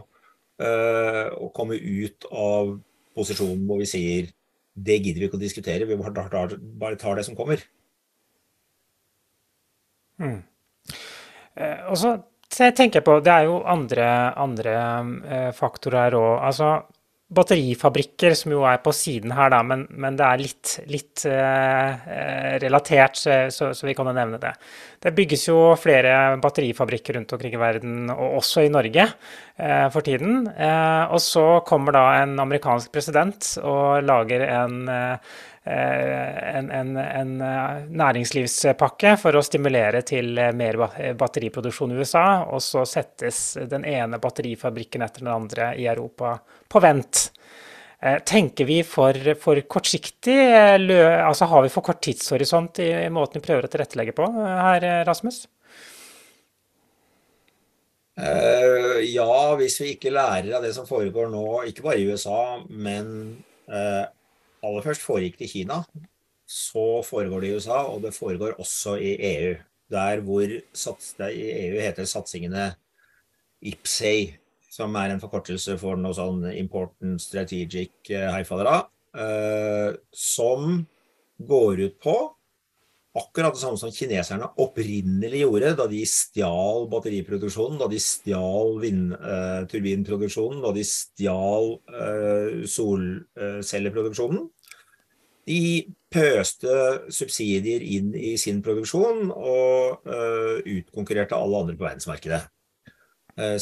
å 0.61 1.47
eh, 1.47 1.51
komme 1.55 1.77
ut 1.77 2.27
av 2.31 2.75
posisjonen 3.17 3.65
hvor 3.67 3.81
vi 3.81 3.89
sier 3.89 4.31
det 4.71 5.01
gidder 5.01 5.19
vi 5.19 5.27
ikke 5.27 5.39
å 5.39 5.41
diskutere, 5.41 5.87
vi 5.87 5.97
bare 5.99 6.97
tar 6.99 7.17
det 7.17 7.25
som 7.27 7.35
kommer. 7.35 7.63
Mm. 10.21 10.39
Eh, 11.57 11.81
og 11.91 11.97
så 11.99 12.15
tenker 12.51 12.99
jeg 12.99 13.07
på, 13.07 13.19
Det 13.23 13.33
er 13.33 13.49
jo 13.49 13.61
andre, 13.67 14.07
andre 14.39 14.75
eh, 15.27 15.51
faktorer 15.55 16.05
her 16.05 16.17
òg. 16.19 16.31
Altså, 16.47 16.71
batterifabrikker, 17.31 18.33
som 18.35 18.51
jo 18.51 18.63
er 18.67 18.81
på 18.83 18.91
siden 18.95 19.31
her, 19.35 19.51
da, 19.53 19.61
men, 19.63 19.85
men 20.03 20.17
det 20.19 20.25
er 20.27 20.41
litt, 20.41 20.71
litt 20.91 21.23
eh, 21.29 22.09
relatert, 22.63 23.15
så, 23.19 23.71
så, 23.71 23.87
vi 23.87 23.95
kan 23.95 24.09
jo 24.09 24.15
nevne 24.17 24.39
det. 24.41 24.51
Det 25.01 25.13
bygges 25.15 25.47
jo 25.47 25.59
flere 25.79 26.35
batterifabrikker 26.43 27.15
rundt 27.17 27.31
omkring 27.37 27.55
i 27.55 27.61
verden, 27.61 28.01
og 28.11 28.41
også 28.41 28.65
i 28.65 28.73
Norge 28.73 29.07
eh, 29.07 29.87
for 29.93 30.03
tiden. 30.05 30.43
Eh, 30.51 31.03
og 31.07 31.23
så 31.23 31.45
kommer 31.67 31.95
da 31.95 32.05
en 32.19 32.35
amerikansk 32.43 32.91
president 32.91 33.53
og 33.63 34.03
lager 34.03 34.45
en 34.49 34.83
eh, 34.91 35.39
Eh, 35.50 35.50
en, 35.63 36.71
en, 36.71 36.97
en, 36.97 37.41
eh, 37.41 37.83
næringslivspakke 37.93 39.13
for 39.21 39.37
å 39.37 39.43
stimulere 39.45 40.01
til 40.01 40.33
eh, 40.41 40.49
mer 40.57 40.79
batteriproduksjon 41.19 41.93
i 41.93 41.99
USA. 42.01 42.23
Og 42.49 42.63
så 42.65 42.81
settes 42.89 43.43
den 43.69 43.85
ene 43.85 44.17
batterifabrikken 44.21 45.05
etter 45.05 45.25
den 45.25 45.33
andre 45.35 45.73
i 45.77 45.85
Europa 45.91 46.39
på 46.67 46.81
vent. 46.81 47.27
Tenker 48.01 48.65
vi 48.65 48.79
for, 48.81 49.13
for 49.37 49.59
kortsiktig? 49.69 50.33
Altså 50.33 51.45
har 51.51 51.61
vi 51.61 51.69
for 51.69 51.85
kort 51.85 51.99
tidshorisont 52.01 52.79
i 52.81 52.87
måten 53.13 53.37
vi 53.37 53.45
prøver 53.45 53.67
å 53.67 53.69
tilrettelegge 53.69 54.15
på 54.17 54.25
her, 54.41 54.87
Rasmus? 55.05 55.43
Ja, 58.17 59.35
hvis 59.59 59.77
vi 59.83 59.91
ikke 59.93 60.15
lærer 60.17 60.49
av 60.57 60.65
det 60.65 60.73
som 60.73 60.89
foregår 60.89 61.29
nå, 61.29 61.45
ikke 61.69 61.85
bare 61.91 62.01
i 62.01 62.09
USA, 62.09 62.57
men 62.73 63.37
aller 64.65 64.85
først 64.85 65.05
foregikk 65.05 65.39
det 65.39 65.49
i 65.49 65.53
Kina. 65.55 65.81
Så 66.47 67.01
foregår 67.07 67.41
det 67.41 67.51
i 67.51 67.57
USA, 67.57 67.79
og 67.87 68.01
det 68.03 68.13
foregår 68.15 68.59
også 68.59 68.97
i 68.99 69.15
EU. 69.31 69.55
Der 69.91 70.21
hvor 70.23 70.47
det 70.47 71.29
i 71.35 71.47
EU 71.67 71.79
heter 71.81 72.07
satsingene 72.07 72.71
IPSEI, 73.61 74.37
som 74.71 74.95
er 74.95 75.11
en 75.11 75.21
forkortelse 75.21 75.75
for 75.79 75.99
noe 75.99 76.15
sånn 76.15 76.45
Important 76.55 77.19
Strategic 77.21 78.11
eh, 78.13 78.29
Haifadra, 78.31 78.85
eh, 79.11 79.91
som 80.15 80.85
går 81.37 81.83
ut 81.87 81.97
på 82.03 82.15
akkurat 83.17 83.55
det 83.55 83.59
samme 83.59 83.79
som 83.79 83.91
kineserne 83.91 84.47
opprinnelig 84.61 85.41
gjorde 85.43 85.73
da 85.79 85.87
de 85.91 86.01
stjal 86.07 86.85
batteriproduksjonen, 86.91 87.79
da 87.81 87.89
de 87.91 87.99
stjal 87.99 88.77
vindturbinproduksjonen, 88.83 90.61
da 90.63 90.71
de 90.75 90.85
stjal 90.87 91.73
uh, 91.91 92.61
solcelleproduksjonen. 92.71 94.45
De 95.49 95.63
pøste 96.11 96.75
subsidier 97.11 97.83
inn 97.83 98.13
i 98.15 98.37
sin 98.39 98.61
produksjon 98.63 99.31
og 99.33 100.07
uh, 100.07 100.61
utkonkurrerte 100.61 101.35
alle 101.35 101.63
andre 101.65 101.75
på 101.75 101.87
verdensmarkedet. 101.87 102.45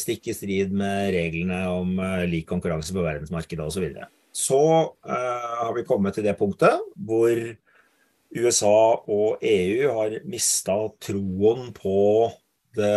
Stikk 0.01 0.31
i 0.31 0.33
strid 0.33 0.71
med 0.75 1.11
reglene 1.13 1.59
om 1.71 1.91
lik 2.27 2.47
konkurranse 2.49 2.89
på 2.91 3.03
verdensmarkedet 3.05 3.61
osv. 3.63 3.75
Så, 3.77 3.83
videre. 3.85 4.07
så 4.33 4.61
har 5.05 5.69
vi 5.77 5.85
kommet 5.87 6.17
til 6.17 6.25
det 6.25 6.33
punktet 6.39 6.81
hvor 6.97 7.37
USA 8.29 9.01
og 9.09 9.41
EU 9.41 9.89
har 9.95 10.19
mista 10.29 10.75
troen 11.01 11.71
på 11.73 12.29
det 12.77 12.93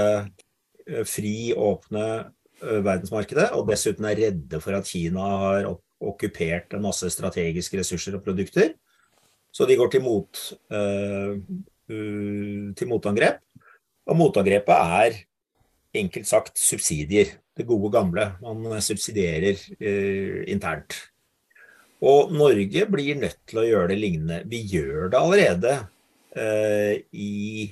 eh, 0.88 1.04
fri, 1.08 1.52
åpne 1.56 2.04
eh, 2.20 2.80
verdensmarkedet, 2.84 3.48
og 3.56 3.70
dessuten 3.70 4.08
er 4.08 4.20
redde 4.20 4.60
for 4.60 4.76
at 4.76 4.88
Kina 4.88 5.28
har 5.44 5.70
okkupert 6.02 6.76
en 6.76 6.84
masse 6.84 7.08
strategiske 7.14 7.80
ressurser 7.80 8.18
og 8.18 8.24
produkter. 8.26 8.74
Så 9.52 9.68
de 9.68 9.76
går 9.76 9.90
til, 9.92 10.00
mot, 10.00 10.38
uh, 10.72 11.36
til 11.92 12.88
motangrep. 12.88 13.42
Og 14.08 14.16
motangrepet 14.16 14.72
er 14.72 15.18
enkelt 16.00 16.26
sagt 16.26 16.56
subsidier. 16.58 17.34
Det 17.52 17.68
gode 17.68 17.92
gamle. 17.92 18.30
Man 18.40 18.80
subsidierer 18.80 19.60
internt. 20.48 20.96
Og 22.02 22.32
Norge 22.34 22.86
blir 22.90 23.18
nødt 23.20 23.38
til 23.46 23.62
å 23.62 23.66
gjøre 23.66 23.92
det 23.92 24.00
lignende. 24.00 24.40
Vi 24.50 24.62
gjør 24.72 25.12
det 25.12 25.20
allerede 25.20 25.74
uh, 26.34 26.94
i, 27.14 27.68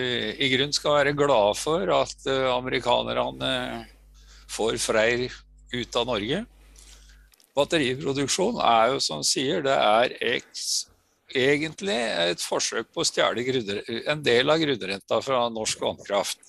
i 0.45 0.51
grunn 0.53 0.75
skal 0.75 0.99
være 0.99 1.15
glade 1.17 1.55
for 1.57 1.89
at 1.95 2.27
uh, 2.29 2.51
amerikanerne 2.53 3.53
får 4.53 4.77
Freyr 4.83 5.25
ut 5.73 5.97
av 5.97 6.05
Norge. 6.11 6.43
Batteriproduksjon 7.53 8.57
er 8.65 8.93
jo 8.93 9.01
som 9.03 9.21
sier, 9.25 9.61
det 9.65 9.75
er 9.75 10.15
eks, 10.33 10.87
egentlig 11.33 11.97
et 11.97 12.41
forsøk 12.41 12.89
på 12.93 13.03
å 13.03 13.07
stjele 13.07 13.43
en 14.09 14.23
del 14.25 14.49
av 14.49 14.61
grunnrenta 14.61 15.19
fra 15.21 15.45
norsk 15.53 15.81
vannkraft. 15.85 16.41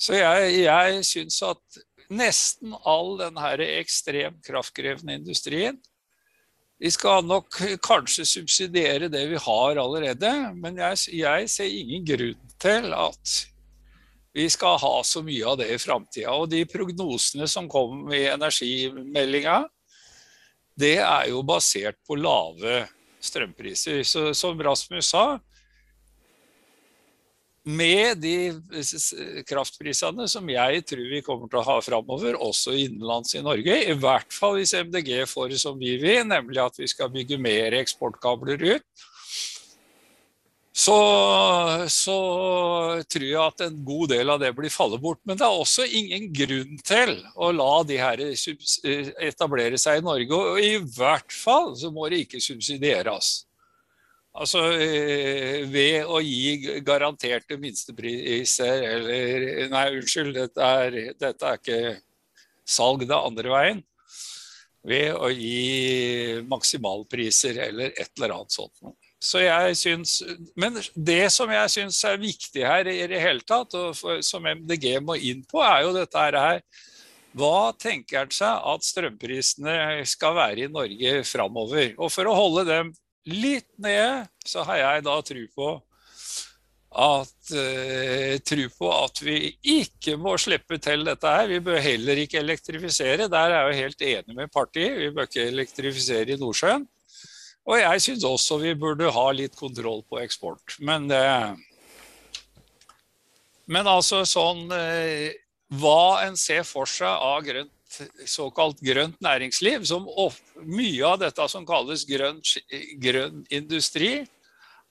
Så 0.00 0.16
jeg, 0.16 0.64
jeg 0.64 1.04
syns 1.04 1.40
at 1.44 1.80
nesten 2.10 2.74
all 2.88 3.16
den 3.20 3.36
her 3.40 3.60
ekstremt 3.62 4.40
kraftkrevende 4.46 5.18
industrien 5.20 5.76
Vi 6.80 6.88
skal 6.90 7.26
nok 7.28 7.58
kanskje 7.84 8.24
subsidiere 8.24 9.10
det 9.12 9.26
vi 9.28 9.36
har 9.36 9.76
allerede, 9.82 10.30
men 10.56 10.78
jeg, 10.80 11.02
jeg 11.20 11.50
ser 11.52 11.68
ingen 11.68 12.06
grunn 12.08 12.54
til 12.56 12.94
at 12.96 13.34
vi 14.32 14.46
skal 14.48 14.78
ha 14.80 14.94
så 15.04 15.20
mye 15.26 15.44
av 15.44 15.58
det 15.60 15.66
i 15.74 15.76
framtida. 15.82 16.32
Og 16.32 16.48
de 16.48 16.62
prognosene 16.64 17.44
som 17.50 17.68
kom 17.68 18.08
i 18.14 18.22
energimeldinga, 18.30 19.58
det 20.80 20.96
er 21.02 21.28
jo 21.30 21.44
basert 21.46 21.98
på 22.06 22.16
lave 22.18 22.84
strømpriser. 23.20 24.02
Så 24.06 24.30
som 24.36 24.60
Rasmus 24.64 25.12
sa, 25.12 25.24
med 27.70 28.22
de 28.22 29.42
kraftprisene 29.48 30.24
som 30.32 30.46
jeg 30.48 30.84
tror 30.88 31.02
vi 31.10 31.20
kommer 31.24 31.50
til 31.50 31.60
å 31.60 31.66
ha 31.66 31.76
framover, 31.84 32.38
også 32.40 32.72
innenlands 32.86 33.36
i 33.36 33.42
Norge, 33.44 33.76
i 33.84 33.96
hvert 34.00 34.32
fall 34.32 34.56
hvis 34.56 34.72
MDG 34.80 35.12
får 35.28 35.52
det 35.52 35.60
som 35.60 35.76
vi 35.78 35.98
vil, 36.00 36.22
nemlig 36.26 36.62
at 36.64 36.80
vi 36.80 36.88
skal 36.90 37.12
bygge 37.12 37.38
mer 37.40 37.76
eksportkabler 37.82 38.64
ut, 38.64 39.04
så, 40.70 40.96
så, 41.90 42.16
tror 43.10 43.26
jeg 43.26 43.42
at 43.42 43.64
en 43.66 43.78
god 43.84 44.12
del 44.12 44.30
av 44.30 44.38
det 44.40 44.52
blir 44.54 44.70
falle 44.70 45.00
bort. 45.02 45.18
Men 45.26 45.38
det 45.38 45.46
er 45.46 45.58
også 45.58 45.86
ingen 45.86 46.28
grunn 46.34 46.78
til 46.86 47.16
å 47.34 47.50
la 47.54 47.72
de 47.88 47.98
her 47.98 48.22
etablere 49.26 49.80
seg 49.82 49.98
i 49.98 50.06
Norge. 50.06 50.30
Og 50.38 50.60
i 50.62 50.76
hvert 50.94 51.34
fall 51.34 51.74
så 51.78 51.90
må 51.94 52.06
det 52.08 52.22
ikke 52.24 52.42
subsidieres. 52.44 53.32
Altså 54.30 54.62
eh, 54.78 55.66
ved 55.66 56.06
å 56.06 56.20
gi 56.22 56.78
garanterte 56.86 57.56
minstepriser 57.58 58.84
eller 58.86 59.66
Nei, 59.72 59.86
unnskyld, 59.98 60.36
dette 60.36 60.68
er, 60.84 60.98
dette 61.18 61.48
er 61.48 61.58
ikke 61.58 61.80
salg, 62.62 63.02
det 63.10 63.18
andre 63.18 63.50
veien. 63.50 63.82
Ved 64.86 65.18
å 65.18 65.28
gi 65.34 66.38
maksimalpriser 66.48 67.58
eller 67.66 67.90
et 67.90 68.14
eller 68.14 68.38
annet 68.38 68.54
sånt. 68.54 68.78
Så 69.20 69.42
jeg 69.44 69.76
syns, 69.76 70.22
Men 70.56 70.78
det 70.96 71.26
som 71.32 71.50
jeg 71.52 71.72
syns 71.72 71.98
er 72.08 72.20
viktig 72.20 72.62
her 72.64 72.88
i 72.88 73.02
det 73.10 73.20
hele 73.20 73.44
tatt, 73.44 73.74
og 73.76 74.22
som 74.24 74.46
MDG 74.48 74.94
må 75.04 75.18
inn 75.20 75.44
på, 75.44 75.60
er 75.60 75.84
jo 75.84 75.92
dette 75.96 76.24
her 76.24 76.62
hva 77.38 77.70
tenker 77.78 78.24
han 78.24 78.32
seg 78.34 78.64
at 78.72 78.86
strømprisene 78.86 79.74
skal 80.08 80.34
være 80.34 80.64
i 80.64 80.72
Norge 80.72 81.20
framover? 81.28 81.92
Og 82.00 82.10
for 82.10 82.26
å 82.26 82.34
holde 82.34 82.64
dem 82.66 82.90
litt 83.30 83.68
nede, 83.78 84.24
så 84.42 84.64
har 84.66 84.80
jeg 84.80 85.04
da 85.06 85.14
tro 85.22 85.44
på 85.54 85.68
at, 86.90 87.52
uh, 87.54 88.34
tro 88.42 88.64
på 88.74 88.90
at 88.96 89.22
vi 89.22 89.36
ikke 89.76 90.16
må 90.18 90.34
slippe 90.42 90.80
til 90.82 91.06
dette 91.06 91.36
her. 91.36 91.46
Vi 91.52 91.60
bør 91.62 91.78
heller 91.84 92.18
ikke 92.18 92.40
elektrifisere. 92.42 93.28
Der 93.30 93.54
er 93.54 93.54
jeg 93.54 93.68
jo 93.68 93.84
helt 93.84 94.02
enig 94.08 94.38
med 94.40 94.50
partiet. 94.50 94.98
Vi 94.98 95.12
bør 95.14 95.30
ikke 95.30 95.46
elektrifisere 95.52 96.34
i 96.34 96.40
Nordsjøen. 96.40 96.88
Og 97.70 97.78
jeg 97.78 98.02
syns 98.02 98.26
også 98.26 98.58
vi 98.58 98.74
burde 98.74 99.12
ha 99.14 99.26
litt 99.30 99.54
kontroll 99.58 100.02
på 100.10 100.18
eksport. 100.22 100.74
Men, 100.82 101.06
det 101.10 101.22
men 103.70 103.86
altså 103.86 104.24
sånn 104.26 104.66
uh, 104.74 105.30
Hva 105.78 106.26
en 106.26 106.34
ser 106.34 106.64
for 106.66 106.90
seg 106.90 107.06
av 107.10 107.44
grønt 107.46 107.76
såkalt 108.26 108.78
grønt 108.86 109.16
næringsliv, 109.22 109.84
som 109.84 110.06
mye 110.62 111.06
av 111.06 111.16
dette 111.22 111.46
som 111.50 111.64
kalles 111.66 112.04
grønn, 112.06 112.38
grønn 113.02 113.40
industri, 113.50 114.12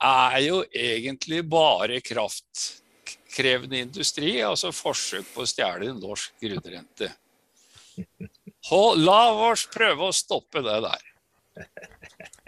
er 0.03 0.39
jo 0.43 0.61
egentlig 0.75 1.41
bare 1.47 1.99
kraftkrevende 2.03 3.79
industri, 3.85 4.37
altså 4.43 4.71
forsøk 4.75 5.27
på 5.33 5.43
å 5.43 5.49
stjele 5.49 5.93
norsk 5.95 6.35
grunnrente. 6.43 7.11
La 8.99 9.21
oss 9.49 9.65
prøve 9.71 10.09
å 10.09 10.15
stoppe 10.15 10.63
det 10.65 10.77
der. 10.87 11.07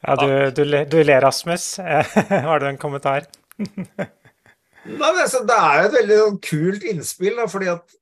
Ja, 0.00 0.16
du, 0.16 0.30
du, 0.56 0.64
du 0.90 0.98
ler, 1.02 1.20
Rasmus. 1.24 1.76
Har 2.48 2.62
du 2.62 2.66
en 2.70 2.80
kommentar? 2.80 3.28
Nei, 3.58 5.10
altså, 5.10 5.42
Det 5.46 5.56
er 5.56 5.80
jo 5.80 5.88
et 5.88 5.96
veldig 5.98 6.18
sånn 6.22 6.38
kult 6.46 6.86
innspill, 6.92 7.36
da, 7.38 7.46
fordi 7.52 7.70
at 7.72 7.96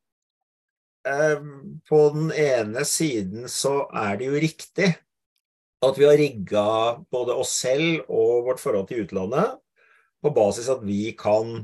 eh, 1.11 1.49
på 1.91 2.03
den 2.15 2.33
ene 2.33 2.87
siden 2.89 3.49
så 3.53 3.81
er 3.91 4.19
det 4.21 4.31
jo 4.31 4.43
riktig 4.47 4.93
at 5.85 5.99
vi 5.99 6.07
har 6.09 6.19
rigga 6.19 6.69
både 7.13 7.37
oss 7.39 7.55
selv 7.61 8.09
og 8.11 8.49
vårt 8.49 8.63
forhold 8.63 8.89
til 8.89 9.05
utlandet 9.05 9.59
på 10.23 10.33
basis 10.35 10.71
at 10.73 10.83
vi 10.87 11.13
kan 11.19 11.61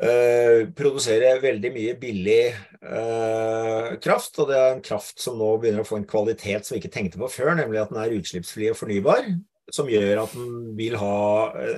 uh, 0.00 0.70
produsere 0.76 1.36
veldig 1.42 1.70
mye 1.74 1.94
billig 2.00 2.40
uh, 2.82 3.96
kraft. 4.02 4.38
Og 4.40 4.50
det 4.50 4.56
er 4.58 4.74
en 4.74 4.82
kraft 4.84 5.20
som 5.22 5.38
nå 5.40 5.52
begynner 5.60 5.84
å 5.84 5.88
få 5.88 6.00
en 6.00 6.08
kvalitet 6.08 6.66
som 6.66 6.76
vi 6.76 6.82
ikke 6.82 6.94
tenkte 6.96 7.20
på 7.20 7.30
før, 7.32 7.54
nemlig 7.58 7.82
at 7.82 7.92
den 7.92 8.00
er 8.02 8.16
utslippsfri 8.18 8.72
og 8.72 8.80
fornybar. 8.80 9.30
Som 9.70 9.90
gjør 9.90 10.24
at 10.24 10.34
den 10.34 10.74
vil 10.78 10.96
ha 10.98 11.14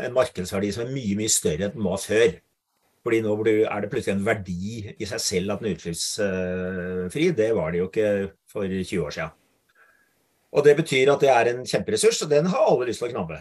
en 0.07 0.17
markedsverdi 0.17 0.73
som 0.73 0.87
er 0.87 0.95
mye, 0.95 1.19
mye 1.19 1.33
større 1.33 1.69
enn 1.69 1.77
den 1.77 1.85
var 1.85 2.01
før. 2.01 2.39
Fordi 3.03 3.19
nå 3.25 3.35
er 3.43 3.83
det 3.83 3.91
plutselig 3.91 4.15
en 4.15 4.27
verdi 4.27 4.81
i 4.95 5.07
seg 5.11 5.21
selv 5.21 5.53
at 5.53 5.63
den 5.63 5.73
er 5.73 5.79
utslippsfri. 5.79 7.31
Det 7.37 7.51
var 7.59 7.75
det 7.75 7.83
jo 7.83 7.89
ikke 7.91 8.11
for 8.49 8.71
20 8.71 9.03
år 9.03 9.17
siden. 9.17 9.39
Og 10.53 10.65
det 10.67 10.77
betyr 10.79 11.11
at 11.13 11.25
det 11.25 11.31
er 11.33 11.51
en 11.51 11.65
kjemperessurs, 11.67 12.21
og 12.25 12.31
den 12.31 12.47
har 12.53 12.69
alle 12.69 12.87
lyst 12.91 13.01
til 13.03 13.09
å 13.09 13.15
knabbe. 13.15 13.41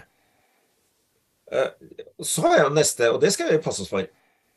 så 1.51 2.41
så 2.41 2.53
jeg 2.55 2.63
jo 2.63 2.73
neste, 2.73 3.09
og 3.11 3.21
det 3.21 3.33
skal 3.33 3.51
vi 3.51 3.63
passe 3.63 3.83
oss 3.83 3.91
for. 3.91 4.07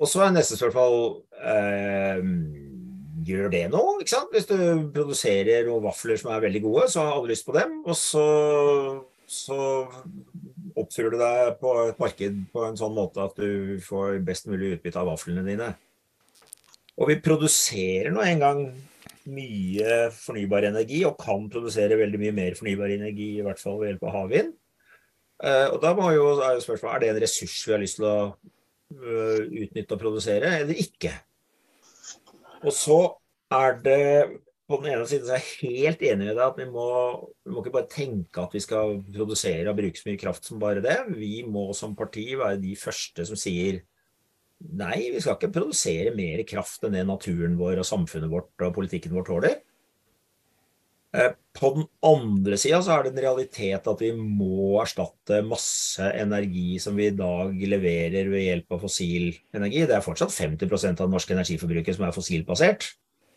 Og 0.02 0.10
så 0.10 0.24
er 0.24 0.34
neste 0.34 0.58
spørsmål 0.58 0.96
eh, 1.38 2.22
Gjør 3.24 3.48
det 3.52 3.64
noe? 3.72 3.98
ikke 4.02 4.12
sant? 4.12 4.32
Hvis 4.34 4.48
du 4.50 4.56
produserer 4.92 5.64
noen 5.68 5.84
vafler 5.86 6.18
som 6.20 6.32
er 6.34 6.42
veldig 6.44 6.60
gode, 6.64 6.88
så 6.92 7.06
har 7.06 7.14
alle 7.14 7.30
lyst 7.30 7.46
på 7.46 7.54
dem. 7.56 7.78
Og 7.86 7.96
så, 7.96 8.24
så 9.24 9.58
oppfører 10.76 11.14
du 11.14 11.20
deg 11.22 11.54
på 11.62 11.72
et 11.86 12.02
marked 12.02 12.42
på 12.52 12.66
en 12.66 12.76
sånn 12.76 12.92
måte 12.96 13.24
at 13.24 13.38
du 13.40 13.78
får 13.86 14.18
best 14.26 14.50
mulig 14.50 14.74
utbytte 14.74 15.00
av 15.00 15.08
vaflene 15.08 15.46
dine. 15.46 15.70
Og 17.00 17.08
vi 17.10 17.16
produserer 17.22 18.12
nå 18.12 18.26
engang 18.26 18.66
mye 19.24 20.10
fornybar 20.12 20.68
energi, 20.68 21.00
og 21.08 21.16
kan 21.20 21.48
produsere 21.48 21.96
veldig 21.96 22.20
mye 22.20 22.34
mer 22.36 22.58
fornybar 22.58 22.92
energi, 22.92 23.38
i 23.38 23.46
hvert 23.46 23.62
fall 23.62 23.80
ved 23.80 23.94
hjelp 23.94 24.04
av 24.10 24.16
havvind. 24.18 24.52
Eh, 25.44 25.68
og 25.70 25.80
da 25.82 25.94
må 25.96 26.10
jo, 26.14 26.28
er 26.44 26.60
spørsmålet 26.62 26.94
er 26.94 27.02
det 27.02 27.10
en 27.14 27.22
ressurs 27.24 27.56
vi 27.64 27.74
har 27.74 27.82
lyst 27.82 27.98
til 27.98 28.06
å 28.10 28.18
utnytte 29.02 29.96
og 29.96 30.00
produsere, 30.00 30.58
eller 30.60 30.80
ikke. 30.80 31.12
Og 32.64 32.72
så 32.72 32.98
er 33.54 33.78
det 33.84 34.02
på 34.64 34.78
den 34.80 34.94
ene 34.94 35.06
siden 35.08 35.26
så 35.28 35.34
er 35.36 35.42
jeg 35.42 35.72
helt 35.74 36.04
enig 36.08 36.30
med 36.30 36.38
deg 36.38 36.44
at 36.46 36.60
vi 36.60 36.66
må, 36.72 36.86
vi 37.44 37.52
må, 37.52 37.60
ikke 37.60 37.74
bare 37.74 37.90
tenke 37.92 38.40
at 38.40 38.54
vi 38.56 38.62
skal 38.64 38.96
produsere 39.12 39.68
og 39.68 39.76
bruke 39.76 40.00
så 40.00 40.08
mye 40.08 40.20
kraft 40.20 40.48
som 40.48 40.62
bare 40.62 40.84
det. 40.84 40.96
Vi 41.18 41.42
må 41.44 41.66
som 41.76 41.96
parti 41.98 42.30
være 42.40 42.62
de 42.62 42.72
første 42.80 43.26
som 43.28 43.38
sier 43.38 43.82
nei, 44.64 45.10
vi 45.12 45.20
skal 45.20 45.36
ikke 45.36 45.52
produsere 45.52 46.14
mer 46.16 46.40
kraft 46.48 46.86
enn 46.86 46.96
det 46.96 47.04
naturen 47.04 47.58
vår 47.60 47.82
og 47.82 47.88
samfunnet 47.88 48.32
vårt 48.32 48.64
og 48.64 48.72
politikken 48.78 49.12
vår 49.16 49.28
tåler. 49.28 49.58
Eh, 51.14 51.30
på 51.54 51.68
den 51.76 51.84
andre 52.02 52.56
sida 52.58 52.80
så 52.82 52.96
er 52.96 53.04
det 53.04 53.12
en 53.12 53.22
realitet 53.22 53.86
at 53.86 54.00
vi 54.02 54.10
må 54.18 54.80
erstatte 54.82 55.44
masse 55.46 56.08
energi 56.18 56.80
som 56.82 56.96
vi 56.98 57.06
i 57.06 57.14
dag 57.14 57.54
leverer 57.54 58.30
ved 58.32 58.42
hjelp 58.48 58.74
av 58.74 58.82
fossil 58.82 59.28
energi. 59.54 59.84
Det 59.86 59.94
er 59.94 60.02
fortsatt 60.02 60.34
50% 60.34 60.98
av 60.98 61.06
det 61.06 61.14
norske 61.14 61.36
energiforbruket 61.36 61.94
som 61.94 62.08
er 62.08 62.16
fossilbasert. 62.16 62.88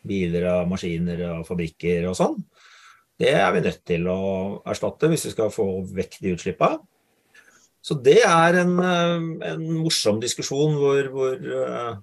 Biler 0.08 0.48
og 0.50 0.72
maskiner 0.72 1.22
og 1.36 1.46
fabrikker 1.46 2.08
og 2.10 2.18
sånn. 2.18 2.42
Det 3.18 3.30
er 3.34 3.52
vi 3.54 3.62
nødt 3.62 3.84
til 3.86 4.10
å 4.10 4.18
erstatte 4.66 5.10
hvis 5.10 5.28
vi 5.28 5.34
skal 5.36 5.54
få 5.54 5.68
vekk 5.94 6.18
de 6.24 6.34
utslippa. 6.34 6.72
Så 7.82 7.94
det 8.02 8.20
er 8.26 8.58
en, 8.64 8.74
eh, 8.82 9.52
en 9.52 9.64
morsom 9.78 10.18
diskusjon 10.22 10.74
hvor, 10.82 11.12
hvor, 11.14 11.38
eh, 11.62 11.94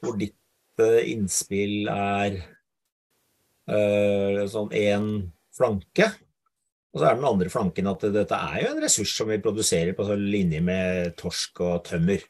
hvor 0.00 0.16
ditt 0.16 0.38
innspill 0.80 1.90
er 1.92 2.40
sånn 3.66 4.72
én 4.74 5.08
flanke. 5.54 6.08
Og 6.92 7.00
så 7.00 7.08
er 7.08 7.16
den 7.16 7.24
andre 7.28 7.48
flanken 7.52 7.88
at 7.88 8.04
dette 8.12 8.36
er 8.36 8.58
jo 8.66 8.74
en 8.74 8.82
ressurs 8.84 9.14
som 9.16 9.30
vi 9.30 9.40
produserer 9.40 9.94
på 9.96 10.04
sånn 10.04 10.26
linje 10.28 10.60
med 10.64 11.14
torsk 11.20 11.62
og 11.64 11.80
tømmer. 11.88 12.24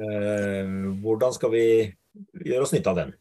Uh, 0.00 0.96
hvordan 1.02 1.34
skal 1.36 1.52
vi 1.52 1.64
gjøre 2.46 2.62
oss 2.64 2.72
nytte 2.72 2.92
av 2.92 3.00
den? 3.02 3.12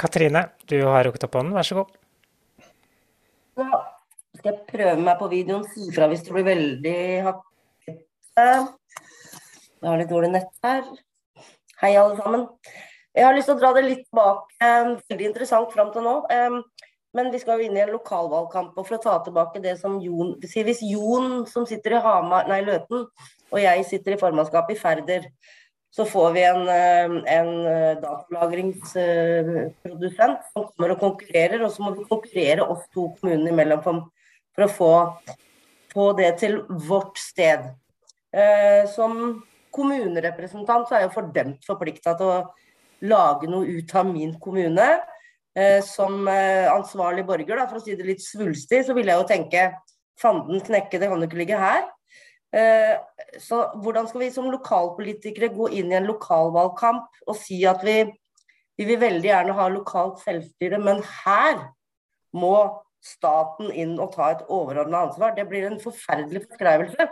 Katrine, 0.00 0.42
du 0.68 0.78
har 0.84 1.04
rukket 1.04 1.28
opp 1.28 1.36
hånden, 1.38 1.56
vær 1.56 1.68
så 1.68 1.78
god. 1.78 1.92
Ja, 3.56 3.78
skal 4.36 4.50
jeg 4.50 4.66
prøve 4.68 4.96
meg 5.00 5.20
på 5.20 5.28
videoen. 5.32 5.68
Si 5.72 5.88
fra 5.96 6.08
hvis 6.10 6.24
det 6.24 6.34
blir 6.36 6.48
veldig 6.48 6.98
hakkete. 7.28 8.48
Jeg 9.76 9.88
har 9.88 10.00
litt 10.00 10.12
dårlig 10.12 10.32
nett 10.34 10.52
her. 10.64 10.84
Hei, 11.80 11.92
alle 11.96 12.16
sammen. 12.20 12.44
Jeg 13.16 13.24
har 13.24 13.32
lyst 13.32 13.48
til 13.48 13.56
å 13.56 13.60
dra 13.62 13.70
det 13.72 13.80
litt 13.86 14.10
bak. 14.14 14.50
Veldig 14.60 15.26
interessant 15.30 15.70
fram 15.72 15.88
til 15.94 16.04
nå. 16.04 16.14
Men 17.16 17.30
vi 17.32 17.38
skal 17.40 17.56
jo 17.56 17.64
inn 17.64 17.76
i 17.78 17.80
en 17.80 17.94
lokalvalgkamp. 17.94 18.74
Og 18.76 18.84
for 18.84 18.96
å 18.98 19.00
ta 19.00 19.14
tilbake 19.24 19.62
det 19.64 19.80
som 19.80 19.96
Jon 20.04 20.36
Hvis 20.42 20.82
Jon 20.84 21.48
som 21.48 21.64
sitter 21.68 21.92
i 21.96 22.02
Hamar, 22.04 22.44
nei, 22.50 22.60
Løten, 22.66 23.06
og 23.46 23.58
jeg 23.62 23.84
sitter 23.88 24.12
i 24.12 24.18
formannskapet 24.20 24.74
i 24.74 24.80
Færder, 24.80 25.22
så 25.96 26.04
får 26.04 26.32
vi 26.34 26.42
en, 26.44 26.68
en 26.68 27.64
datalagringsprodusent 28.02 30.38
som 30.50 30.66
kommer 30.68 30.90
og 30.92 31.00
konkurrerer. 31.00 31.64
Og 31.64 31.70
så 31.72 31.80
må 31.86 31.90
vi 31.96 32.04
konkurrere 32.10 32.68
oss 32.68 32.84
to 32.92 33.02
kommunene 33.16 33.50
imellom 33.54 33.80
for, 33.86 33.94
for 34.52 34.62
å 34.66 34.74
få, 34.76 34.92
få, 35.94 36.04
det 36.20 36.30
til 36.42 36.54
vårt 36.90 37.16
sted. 37.22 37.60
Som 38.92 39.12
kommunerepresentant 39.72 40.84
så 40.88 40.94
er 40.98 41.02
jeg 41.06 41.16
fordømt 41.16 41.60
forplikta 41.64 42.12
til 42.20 42.28
å 42.34 42.44
lage 43.04 43.50
noe 43.50 43.66
ut 43.78 43.94
av 43.96 44.08
min 44.08 44.34
kommune. 44.40 44.86
Eh, 45.56 45.80
som 45.84 46.26
eh, 46.28 46.68
ansvarlig 46.68 47.24
borger, 47.24 47.56
da, 47.56 47.64
for 47.68 47.80
å 47.80 47.84
si 47.84 47.94
det 47.96 48.04
litt 48.04 48.20
svulstig, 48.20 48.82
så 48.84 48.96
ville 48.96 49.14
jeg 49.14 49.22
jo 49.22 49.28
tenke 49.30 49.62
fanden 50.20 50.60
knekke, 50.64 50.98
det 51.00 51.08
kan 51.08 51.22
jo 51.22 51.28
ikke 51.30 51.38
ligge 51.40 51.60
her. 51.60 51.86
Eh, 52.52 52.92
så 53.40 53.62
hvordan 53.80 54.08
skal 54.08 54.26
vi 54.26 54.28
som 54.34 54.50
lokalpolitikere 54.52 55.48
gå 55.54 55.70
inn 55.78 55.94
i 55.94 55.96
en 55.96 56.08
lokalvalgkamp 56.10 57.22
og 57.24 57.38
si 57.40 57.62
at 57.68 57.80
vi, 57.88 58.02
vi 58.76 58.88
vil 58.88 59.00
veldig 59.00 59.30
gjerne 59.30 59.56
ha 59.56 59.70
lokalt 59.72 60.20
selvstyre, 60.26 60.80
men 60.82 61.00
her 61.24 61.64
må 62.36 62.56
staten 63.04 63.72
inn 63.72 63.96
og 63.96 64.12
ta 64.12 64.34
et 64.34 64.44
overordna 64.52 65.06
ansvar. 65.06 65.32
Det 65.36 65.48
blir 65.48 65.70
en 65.70 65.80
forferdelig 65.80 66.44
forskrivelse. 66.50 67.08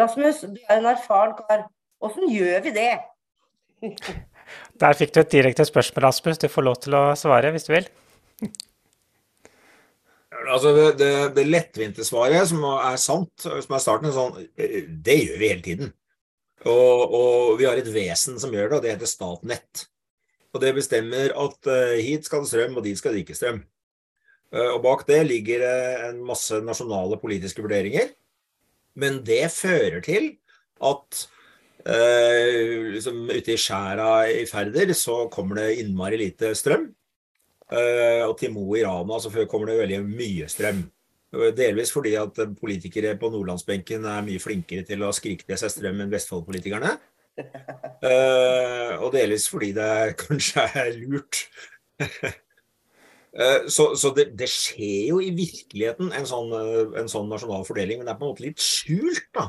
Rasmus, 0.00 0.44
du 0.48 0.60
er 0.68 0.78
en 0.78 0.92
erfaren 0.92 1.36
kar. 1.36 1.66
Åssen 2.02 2.32
gjør 2.32 2.64
vi 2.64 2.76
det? 2.80 2.92
Der 4.82 4.98
fikk 4.98 5.14
du 5.14 5.20
et 5.22 5.32
direkte 5.32 5.66
spørsmål, 5.68 6.06
Rasmus. 6.08 6.40
Du 6.42 6.48
får 6.50 6.66
lov 6.66 6.78
til 6.82 6.96
å 6.98 7.02
svare 7.18 7.52
hvis 7.54 7.68
du 7.68 7.74
vil. 7.74 7.88
Altså 10.42 10.72
det, 10.98 11.08
det, 11.36 11.44
lettvinte 11.46 12.04
svaret, 12.06 12.48
som 12.50 12.64
er 12.72 12.96
sant, 13.00 13.44
som 13.44 13.74
er 13.76 13.82
starten, 13.82 14.14
sånn 14.14 14.40
Det 14.56 15.18
gjør 15.20 15.36
vi 15.38 15.50
hele 15.52 15.64
tiden. 15.64 15.92
Og, 16.62 17.14
og, 17.14 17.58
vi 17.58 17.66
har 17.66 17.78
et 17.78 17.90
vesen 17.90 18.38
som 18.40 18.52
gjør 18.54 18.70
det, 18.70 18.76
og 18.76 18.84
det 18.84 18.94
heter 18.94 19.10
Statnett. 19.10 19.84
Og 20.52 20.60
det 20.62 20.74
bestemmer 20.76 21.32
at 21.32 21.70
uh, 21.70 21.94
hit 21.96 22.26
skal 22.28 22.44
det 22.44 22.52
strøm, 22.52 22.76
og 22.76 22.86
dit 22.86 22.98
skal 22.98 23.14
det 23.14 23.24
ikke 23.24 23.36
strøm. 23.38 23.62
Uh, 24.52 24.74
og 24.74 24.82
bak 24.84 25.06
det 25.08 25.22
ligger 25.26 25.64
uh, 25.64 26.08
en 26.10 26.20
masse 26.28 26.58
nasjonale 26.64 27.18
politiske 27.22 27.64
vurderinger. 27.64 28.12
Men 28.94 29.22
det 29.26 29.46
fører 29.54 30.02
til 30.04 30.34
at 30.84 31.24
Uh, 31.82 32.92
liksom 32.94 33.24
ute 33.26 33.56
i 33.56 33.58
skjæra 33.58 34.10
i 34.30 34.44
Færder 34.46 34.92
så 34.94 35.24
kommer 35.32 35.58
det 35.58 35.80
innmari 35.82 36.18
lite 36.20 36.52
strøm. 36.54 36.92
Uh, 37.72 38.28
og 38.28 38.36
til 38.38 38.52
Mo 38.54 38.68
i 38.76 38.84
Rana 38.86 39.18
så 39.18 39.32
kommer 39.50 39.72
det 39.72 39.80
veldig 39.80 40.02
mye 40.06 40.50
strøm. 40.50 40.84
Delvis 41.56 41.90
fordi 41.94 42.12
at 42.20 42.36
politikere 42.60 43.16
på 43.16 43.30
nordlandsbenken 43.32 44.04
er 44.04 44.26
mye 44.26 44.42
flinkere 44.42 44.84
til 44.84 45.02
å 45.02 45.14
skrike 45.16 45.48
til 45.48 45.58
seg 45.58 45.72
strøm 45.72 46.04
enn 46.04 46.12
Vestfold-politikerne. 46.12 46.92
Uh, 48.04 49.00
og 49.00 49.08
delvis 49.16 49.48
fordi 49.50 49.72
det 49.74 49.90
kanskje 50.22 50.68
er 50.84 50.92
lurt. 51.00 51.40
så, 53.72 53.88
så 53.96 54.12
det, 54.14 54.28
det, 54.38 54.50
skjer 54.52 55.08
jo 55.08 55.18
i 55.24 55.32
virkeligheten 55.34 56.12
en 56.14 56.28
sånn, 56.28 56.52
en 57.00 57.10
sånn 57.10 57.32
nasjonal 57.32 57.64
fordeling, 57.66 58.02
men 58.02 58.06
det 58.06 58.14
er 58.14 58.20
på 58.20 58.28
en 58.28 58.34
måte 58.34 58.44
litt 58.44 58.62
skjult, 58.62 59.24
da. 59.34 59.48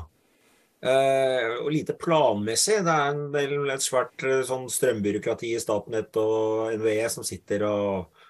Uh, 0.84 1.62
og 1.64 1.70
lite 1.72 1.94
planmessig. 1.96 2.82
Det 2.84 2.92
er 2.92 3.14
en 3.14 3.30
del, 3.32 3.54
et 3.72 3.84
svært 3.84 4.20
uh, 4.26 4.42
sånn 4.44 4.66
strømbyråkrati 4.68 5.54
i 5.54 5.60
Statnett 5.62 6.12
og 6.20 6.74
NVE 6.76 7.06
som 7.12 7.24
sitter 7.24 7.64
og 7.64 8.20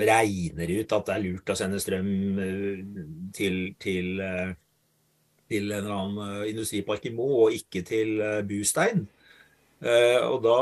regner 0.00 0.70
ut 0.78 0.94
at 0.96 1.08
det 1.08 1.12
er 1.12 1.24
lurt 1.26 1.52
å 1.52 1.56
sende 1.58 1.80
strøm 1.82 2.08
uh, 2.40 2.80
til, 3.36 3.58
til, 3.82 4.08
til, 4.16 5.66
en 5.68 5.76
eller 5.82 5.92
annen 5.92 6.48
industripark 6.48 7.04
i 7.10 7.12
Mo, 7.12 7.28
og 7.44 7.58
ikke 7.58 7.84
til 7.84 8.16
Bustein. 8.48 9.04
og 9.80 10.42
da 10.44 10.58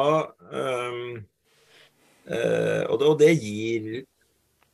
og 2.89 3.15
det 3.21 3.31
gir 3.37 3.89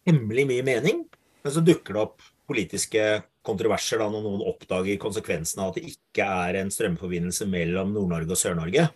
hemmelig 0.07 0.45
mye 0.49 0.65
mening, 0.67 1.05
men 1.43 1.53
så 1.53 1.63
dukker 1.65 1.97
det 1.97 2.03
opp 2.05 2.25
politiske 2.47 3.05
kontroverser 3.45 4.01
da, 4.01 4.09
når 4.11 4.25
noen 4.25 4.45
oppdager 4.49 5.01
konsekvensen 5.01 5.63
av 5.63 5.73
at 5.73 5.79
det 5.79 5.93
ikke 5.93 6.27
er 6.47 6.61
en 6.63 6.73
strømforbindelse 6.73 7.47
mellom 7.51 7.93
Nord-Norge 7.95 8.35
og 8.35 8.41
Sør-Norge. 8.41 8.89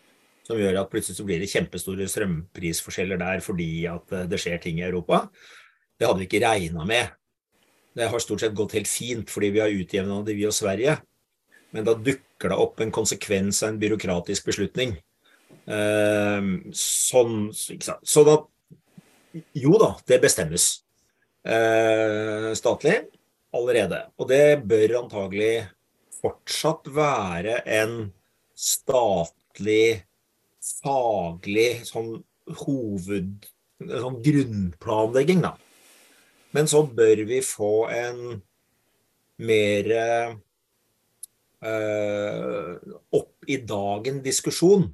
Som 0.48 0.60
gjør 0.60 0.80
at 0.80 0.88
plutselig 0.88 1.18
så 1.18 1.26
blir 1.28 1.42
det 1.42 1.50
kjempestore 1.52 2.08
strømprisforskjeller 2.08 3.20
der 3.20 3.42
fordi 3.44 3.70
at 3.90 4.14
eh, 4.16 4.28
det 4.30 4.40
skjer 4.40 4.62
ting 4.64 4.80
i 4.80 4.86
Europa. 4.86 5.26
Det 5.98 6.08
hadde 6.08 6.22
vi 6.22 6.28
ikke 6.30 6.44
regna 6.46 6.86
med. 6.88 7.12
Det 7.98 8.08
har 8.08 8.22
stort 8.22 8.44
sett 8.44 8.56
gått 8.56 8.76
helt 8.78 8.88
fint 8.88 9.28
fordi 9.28 9.52
vi 9.52 9.60
har 9.60 9.74
utjevna 9.74 10.22
det, 10.24 10.38
vi 10.38 10.46
og 10.48 10.56
Sverige. 10.56 10.96
Men 11.76 11.84
da 11.84 11.92
dukker 11.92 12.48
det 12.48 12.56
opp 12.56 12.80
en 12.80 12.94
konsekvens 12.94 13.60
av 13.64 13.74
en 13.74 13.82
byråkratisk 13.82 14.48
beslutning. 14.48 14.96
Eh, 15.68 16.48
sånn, 16.72 17.36
at 17.52 18.48
Jo 19.52 19.76
da, 19.76 19.92
det 20.08 20.22
bestemmes 20.24 20.70
eh, 21.44 22.48
statlig 22.56 22.96
allerede. 23.54 24.02
Og 24.18 24.28
det 24.30 24.62
bør 24.68 24.98
antagelig 25.02 25.68
fortsatt 26.18 26.88
være 26.94 27.60
en 27.78 28.10
statlig, 28.58 30.04
faglig 30.82 31.70
sånn 31.88 32.18
hoved... 32.64 33.48
sånn 33.78 34.20
grunnplanlegging, 34.24 35.42
da. 35.44 35.54
Men 36.56 36.66
så 36.70 36.82
bør 36.82 37.24
vi 37.28 37.40
få 37.44 37.88
en 37.92 38.40
mer 39.38 39.90
øh, 41.62 42.72
opp 43.14 43.46
i 43.46 43.60
dagen 43.62 44.22
diskusjon 44.24 44.88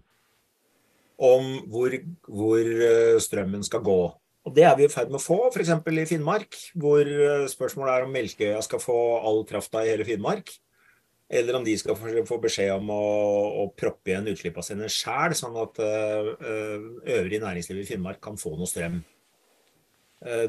om 1.24 1.46
hvor, 1.70 1.94
hvor 2.26 2.61
eh, 2.61 3.20
strømmen 3.22 3.64
skal 3.64 3.84
gå. 3.86 4.00
Og 4.45 4.53
Det 4.53 4.64
er 4.68 4.74
vi 4.76 4.84
i 4.84 4.92
ferd 4.92 5.09
med 5.09 5.22
å 5.22 5.24
få, 5.24 5.38
f.eks. 5.49 5.70
i 5.72 6.09
Finnmark, 6.09 6.59
hvor 6.76 7.01
eh, 7.01 7.47
spørsmålet 7.49 7.95
er 7.95 8.05
om 8.05 8.12
Melkeøya 8.12 8.61
skal 8.64 8.82
få 8.82 8.99
all 9.24 9.40
krafta 9.49 9.80
i 9.80 9.88
hele 9.88 10.05
Finnmark. 10.05 10.53
Eller 11.32 11.57
om 11.57 11.64
de 11.64 11.72
skal 11.80 11.97
få 11.97 12.36
beskjed 12.42 12.74
om 12.74 12.90
å, 12.92 13.05
å 13.62 13.64
proppe 13.72 14.12
igjen 14.12 14.28
utslippa 14.28 14.62
sine 14.62 14.90
sjæl, 14.92 15.32
sånn 15.34 15.57
at 15.57 15.80
uh, 15.80 16.28
øvrig 17.16 17.40
næringsliv 17.40 17.80
i 17.80 17.86
Finnmark 17.88 18.20
kan 18.22 18.36
få 18.38 18.53
noe 18.59 18.68
strøm. 18.68 19.01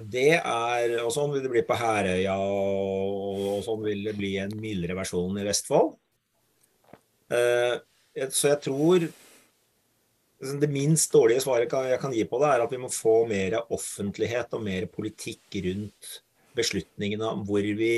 Det 0.04 0.36
er, 0.36 0.92
og 1.02 1.10
Sånn 1.16 1.32
vil 1.34 1.42
det 1.44 1.52
bli 1.52 1.64
på 1.68 1.76
Herøya, 1.80 2.36
og, 2.38 3.64
sånn 3.66 3.82
vil 3.88 4.04
det 4.08 4.14
bli 4.20 4.36
en 4.44 4.54
mildere 4.60 4.96
versjon 5.00 5.40
i 5.40 5.48
Vestfold. 5.48 5.96
Så 7.32 8.52
jeg 8.52 8.62
tror 8.68 9.08
det 10.40 10.70
minst 10.72 11.14
dårlige 11.14 11.44
svaret 11.44 11.72
jeg 11.72 12.00
kan 12.02 12.14
gi 12.14 12.26
på 12.28 12.40
det, 12.42 12.52
er 12.52 12.64
at 12.66 12.72
vi 12.74 12.82
må 12.82 12.92
få 12.92 13.24
mer 13.30 13.58
offentlighet 13.64 14.54
og 14.58 14.64
mer 14.66 14.88
politikk 14.92 15.60
rundt 15.66 16.20
beslutningene 16.56 17.28
om 17.32 17.44
hvor 17.48 17.64
vi 17.64 17.94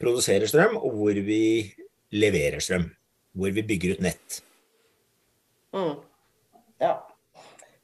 produserer 0.00 0.48
strøm, 0.48 0.76
og 0.76 0.96
hvor 0.98 1.20
vi 1.24 1.72
leverer 2.16 2.60
strøm. 2.60 2.90
Hvor 3.36 3.52
vi 3.52 3.64
bygger 3.68 3.96
ut 3.96 4.04
nett. 4.04 4.40
Mm. 5.76 5.96
Ja. 6.80 6.94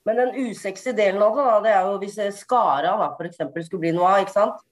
Men 0.04 0.18
den 0.18 0.48
usexy 0.48 0.94
delen 0.96 1.22
av 1.22 1.36
det, 1.36 1.44
da, 1.44 1.56
det 1.64 1.72
er 1.72 1.88
jo 1.88 1.98
hvis 2.00 2.38
Skara 2.40 2.94
da, 2.98 3.10
f.eks. 3.18 3.42
skulle 3.66 3.82
bli 3.84 3.92
noe 3.96 4.08
av, 4.08 4.22
ikke 4.24 4.34
sant. 4.34 4.62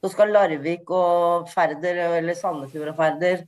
Så 0.00 0.12
skal 0.14 0.32
Larvik 0.32 0.88
og 0.94 1.50
Færder, 1.50 1.98
eller 2.20 2.38
Sandefjord 2.38 2.92
og 2.94 3.00
Færder, 3.02 3.42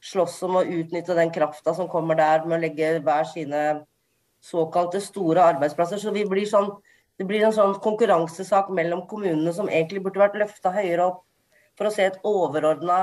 slåss 0.00 0.38
om 0.46 0.60
å 0.60 0.64
utnytte 0.64 1.16
den 1.18 1.32
krafta 1.34 1.74
som 1.76 1.90
kommer 1.90 2.16
der 2.16 2.46
med 2.46 2.56
å 2.56 2.62
legge 2.62 2.94
hver 3.04 3.26
sine 3.28 3.64
såkalte 4.40 5.00
store 5.04 5.44
arbeidsplasser. 5.54 6.00
Så 6.00 6.12
blir 6.12 6.48
sånn, 6.48 6.72
det 7.20 7.26
blir 7.28 7.44
en 7.46 7.56
sånn 7.56 7.76
konkurransesak 7.84 8.70
mellom 8.74 9.06
kommunene 9.10 9.52
som 9.56 9.68
egentlig 9.68 10.04
burde 10.04 10.22
vært 10.22 10.38
løfta 10.40 10.72
høyere 10.74 11.10
opp 11.12 11.24
for 11.78 11.88
å 11.88 11.94
se 11.94 12.08
et 12.08 12.20
overordna 12.26 13.00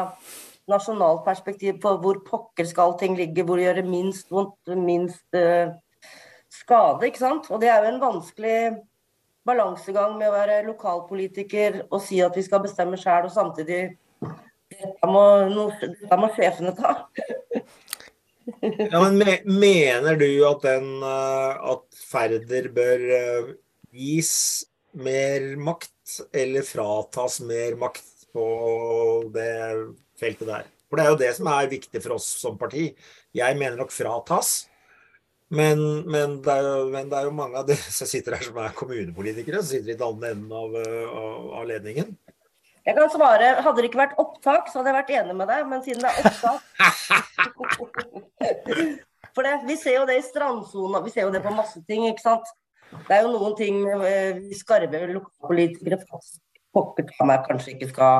nasjonalt 0.67 1.23
perspektiv 1.25 1.79
på 1.83 1.93
hvor 2.03 2.19
pokker 2.27 2.67
skal 2.67 2.97
ting 2.99 3.15
ligge, 3.17 3.45
hvor 3.45 3.57
det 3.57 3.69
gjør 3.69 3.79
det 3.79 3.87
minst 3.87 4.31
vondt, 4.33 4.73
minst 4.75 5.37
uh, 5.37 5.71
skade. 6.51 7.07
ikke 7.07 7.23
sant? 7.23 7.47
Og 7.51 7.61
det 7.63 7.71
er 7.71 7.85
jo 7.85 7.93
en 7.93 8.03
vanskelig 8.03 8.57
balansegang 9.47 10.17
med 10.19 10.27
å 10.29 10.35
være 10.35 10.65
lokalpolitiker 10.67 11.85
og 11.87 12.01
si 12.03 12.19
at 12.23 12.35
vi 12.35 12.43
skal 12.43 12.65
bestemme 12.65 12.99
sjøl, 12.99 13.29
og 13.29 13.33
samtidig 13.33 13.81
dette 14.67 15.09
må, 15.09 15.23
dette 15.79 16.19
må 16.19 16.29
sjefene 16.35 16.75
ta. 16.75 16.97
ja, 18.61 19.01
men 19.03 19.21
Mener 19.45 20.17
du 20.19 20.29
at, 20.47 20.63
den, 20.63 20.87
eh, 21.03 21.67
at 21.73 22.01
Færder 22.07 22.69
bør 22.75 23.05
eh, 23.17 23.51
gis 23.95 24.33
mer 24.97 25.53
makt, 25.59 25.93
eller 26.31 26.65
fratas 26.65 27.41
mer 27.43 27.75
makt 27.79 28.27
på 28.33 28.47
det 29.35 29.51
feltet 30.19 30.49
der? 30.49 30.71
For 30.87 30.99
det 30.99 31.03
er 31.03 31.11
jo 31.11 31.19
det 31.19 31.33
som 31.35 31.51
er 31.51 31.69
viktig 31.71 32.01
for 32.03 32.15
oss 32.15 32.27
som 32.39 32.57
parti. 32.59 32.89
Jeg 33.35 33.59
mener 33.59 33.75
nok 33.79 33.91
fratas. 33.91 34.67
Men, 35.47 35.79
men, 36.11 36.41
det 36.43 36.55
jo, 36.59 36.87
men, 36.91 37.07
det 37.07 37.19
er 37.19 37.27
jo, 37.29 37.35
mange 37.35 37.59
av 37.59 37.67
dere 37.69 37.91
som 37.93 38.09
sitter 38.09 38.35
her 38.35 38.43
som 38.49 38.57
er 38.59 38.73
kommunepolitikere, 38.75 39.61
som 39.61 39.77
sitter 39.77 39.93
i 39.93 39.99
den 39.99 40.25
enden 40.27 40.51
av, 40.51 40.75
av, 40.75 41.45
av, 41.61 41.67
ledningen. 41.69 42.17
Jeg 42.87 42.95
kan 42.95 43.09
svare 43.11 43.49
hadde 43.59 43.81
det 43.81 43.89
ikke 43.89 43.99
vært 43.99 44.19
opptak, 44.21 44.69
så 44.71 44.79
hadde 44.79 44.93
jeg 44.93 44.99
vært 45.01 45.09
enig 45.19 45.33
med 45.35 45.49
deg, 45.51 45.65
men 45.67 45.81
siden 45.83 46.03
det 46.05 46.11
er 46.11 46.17
opptak 46.29 46.61
For 49.35 49.41
det, 49.45 49.55
vi 49.67 49.75
ser 49.77 49.95
jo 49.99 50.05
det 50.09 50.17
i 50.17 50.25
strandsona, 50.25 50.97
vi 51.03 51.11
ser 51.13 51.23
jo 51.27 51.33
det 51.33 51.41
på 51.43 51.51
masse 51.53 51.79
ting, 51.85 52.01
ikke 52.07 52.23
sant. 52.23 52.47
Det 53.09 53.15
er 53.17 53.21
jo 53.25 53.35
noen 53.35 53.55
ting 53.59 53.75
eh, 53.91 54.39
vi 54.39 54.55
skarve 54.57 54.97
lokalpolitikere 55.11 55.97
pokker 56.73 57.03
ta 57.09 57.21
meg 57.27 57.39
kanskje 57.47 57.71
ikke 57.75 57.89
skal 57.91 58.15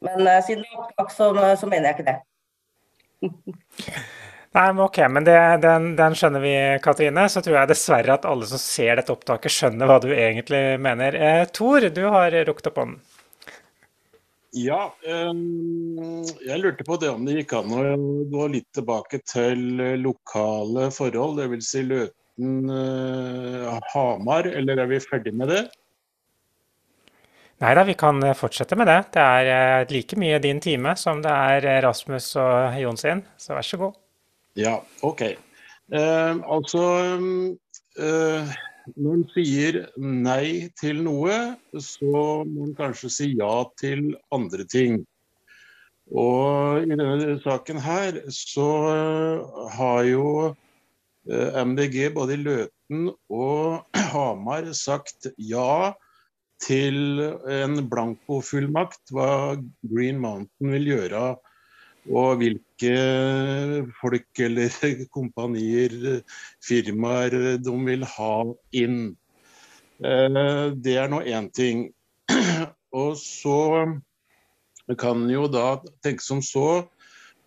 Men 0.00 0.18
uh, 0.24 0.42
siden 0.46 0.62
det 0.64 0.70
er 0.72 0.80
opptak, 0.80 1.10
så, 1.12 1.24
så 1.60 1.66
mener 1.68 1.86
jeg 1.90 1.96
ikke 1.98 2.08
det. 2.08 2.18
Nei, 4.56 4.68
men 4.72 4.82
ok, 4.82 4.98
men 5.12 5.24
det, 5.28 5.38
den, 5.62 5.96
den, 6.00 6.14
skjønner 6.18 6.40
vi, 6.42 6.54
Katrine. 6.82 7.28
Så 7.30 7.38
tror 7.44 7.56
jeg 7.60 7.70
dessverre 7.70 8.16
at 8.16 8.26
alle 8.26 8.46
som 8.50 8.58
ser 8.58 8.98
dette 8.98 9.14
opptaket, 9.14 9.54
skjønner 9.54 9.86
hva 9.86 9.98
du 10.02 10.10
egentlig 10.10 10.80
mener. 10.82 11.14
Eh, 11.14 11.46
Tor, 11.54 11.86
du 11.94 12.04
har 12.10 12.34
rukket 12.48 12.66
opp 12.72 12.78
hånden. 12.82 12.98
Ja, 14.56 14.88
um, 15.06 16.24
jeg 16.42 16.58
lurte 16.58 16.86
på 16.86 16.96
det 16.98 17.10
om 17.12 17.22
det 17.26 17.36
gikk 17.36 17.52
an 17.60 17.74
å 17.76 17.82
gå 18.32 18.46
litt 18.50 18.66
tilbake 18.74 19.20
til 19.22 19.78
lokale 20.02 20.88
forhold. 20.94 21.38
Dvs. 21.38 21.68
Si 21.70 21.84
Løten, 21.86 22.66
uh, 22.66 23.78
Hamar, 23.92 24.50
eller 24.50 24.82
er 24.82 24.90
vi 24.90 24.98
ferdig 25.04 25.36
med 25.38 25.52
det? 25.54 25.62
Nei 27.60 27.74
da, 27.76 27.84
vi 27.84 27.92
kan 27.98 28.22
fortsette 28.32 28.76
med 28.80 28.88
det. 28.88 29.00
Det 29.12 29.20
er 29.20 29.48
eh, 29.52 29.90
like 29.92 30.16
mye 30.16 30.38
din 30.40 30.62
time 30.64 30.94
som 30.96 31.20
det 31.20 31.30
er 31.30 31.82
Rasmus 31.84 32.32
og 32.40 32.78
Jon 32.80 32.96
sin, 32.96 33.20
så 33.36 33.58
vær 33.58 33.66
så 33.68 33.78
god. 33.82 33.98
Ja, 34.56 34.78
OK. 35.04 35.26
Eh, 35.92 36.40
altså 36.54 36.84
eh, 38.00 38.54
Når 38.96 39.16
en 39.16 39.24
sier 39.34 39.78
nei 40.00 40.70
til 40.80 41.02
noe, 41.04 41.36
så 41.76 42.12
må 42.48 42.66
en 42.66 42.76
kanskje 42.78 43.10
si 43.12 43.28
ja 43.38 43.52
til 43.80 44.14
andre 44.34 44.66
ting. 44.68 45.02
Og 46.10 46.82
i 46.82 46.88
denne 46.90 47.36
saken 47.44 47.78
her 47.84 48.18
så 48.34 48.68
uh, 48.90 49.66
har 49.76 50.02
jo 50.08 50.30
eh, 50.50 51.60
MDG 51.62 52.08
både 52.16 52.34
i 52.34 52.40
Løten 52.42 53.12
og 53.30 53.84
Hamar 54.10 54.72
sagt 54.74 55.30
ja 55.38 55.92
til 56.60 57.22
en 57.48 57.78
blankofullmakt 57.88 59.14
hva 59.14 59.30
Green 59.86 60.18
Mountain 60.20 60.74
vil 60.74 60.90
gjøre 60.90 61.22
og 62.10 62.40
hvilke 62.40 62.94
folk 64.00 64.42
eller 64.42 64.74
kompanier, 65.16 66.20
firmaer, 66.64 67.36
de 67.62 67.74
vil 67.86 68.06
ha 68.16 68.34
inn. 68.76 69.00
Eh, 70.02 70.62
det 70.74 70.96
er 70.98 71.10
nå 71.12 71.22
én 71.22 71.50
ting. 71.54 71.90
Og 72.90 73.14
så 73.20 73.86
kan 74.98 75.28
jo 75.30 75.44
da 75.46 75.78
tenke 76.02 76.24
som 76.24 76.40
så 76.42 76.82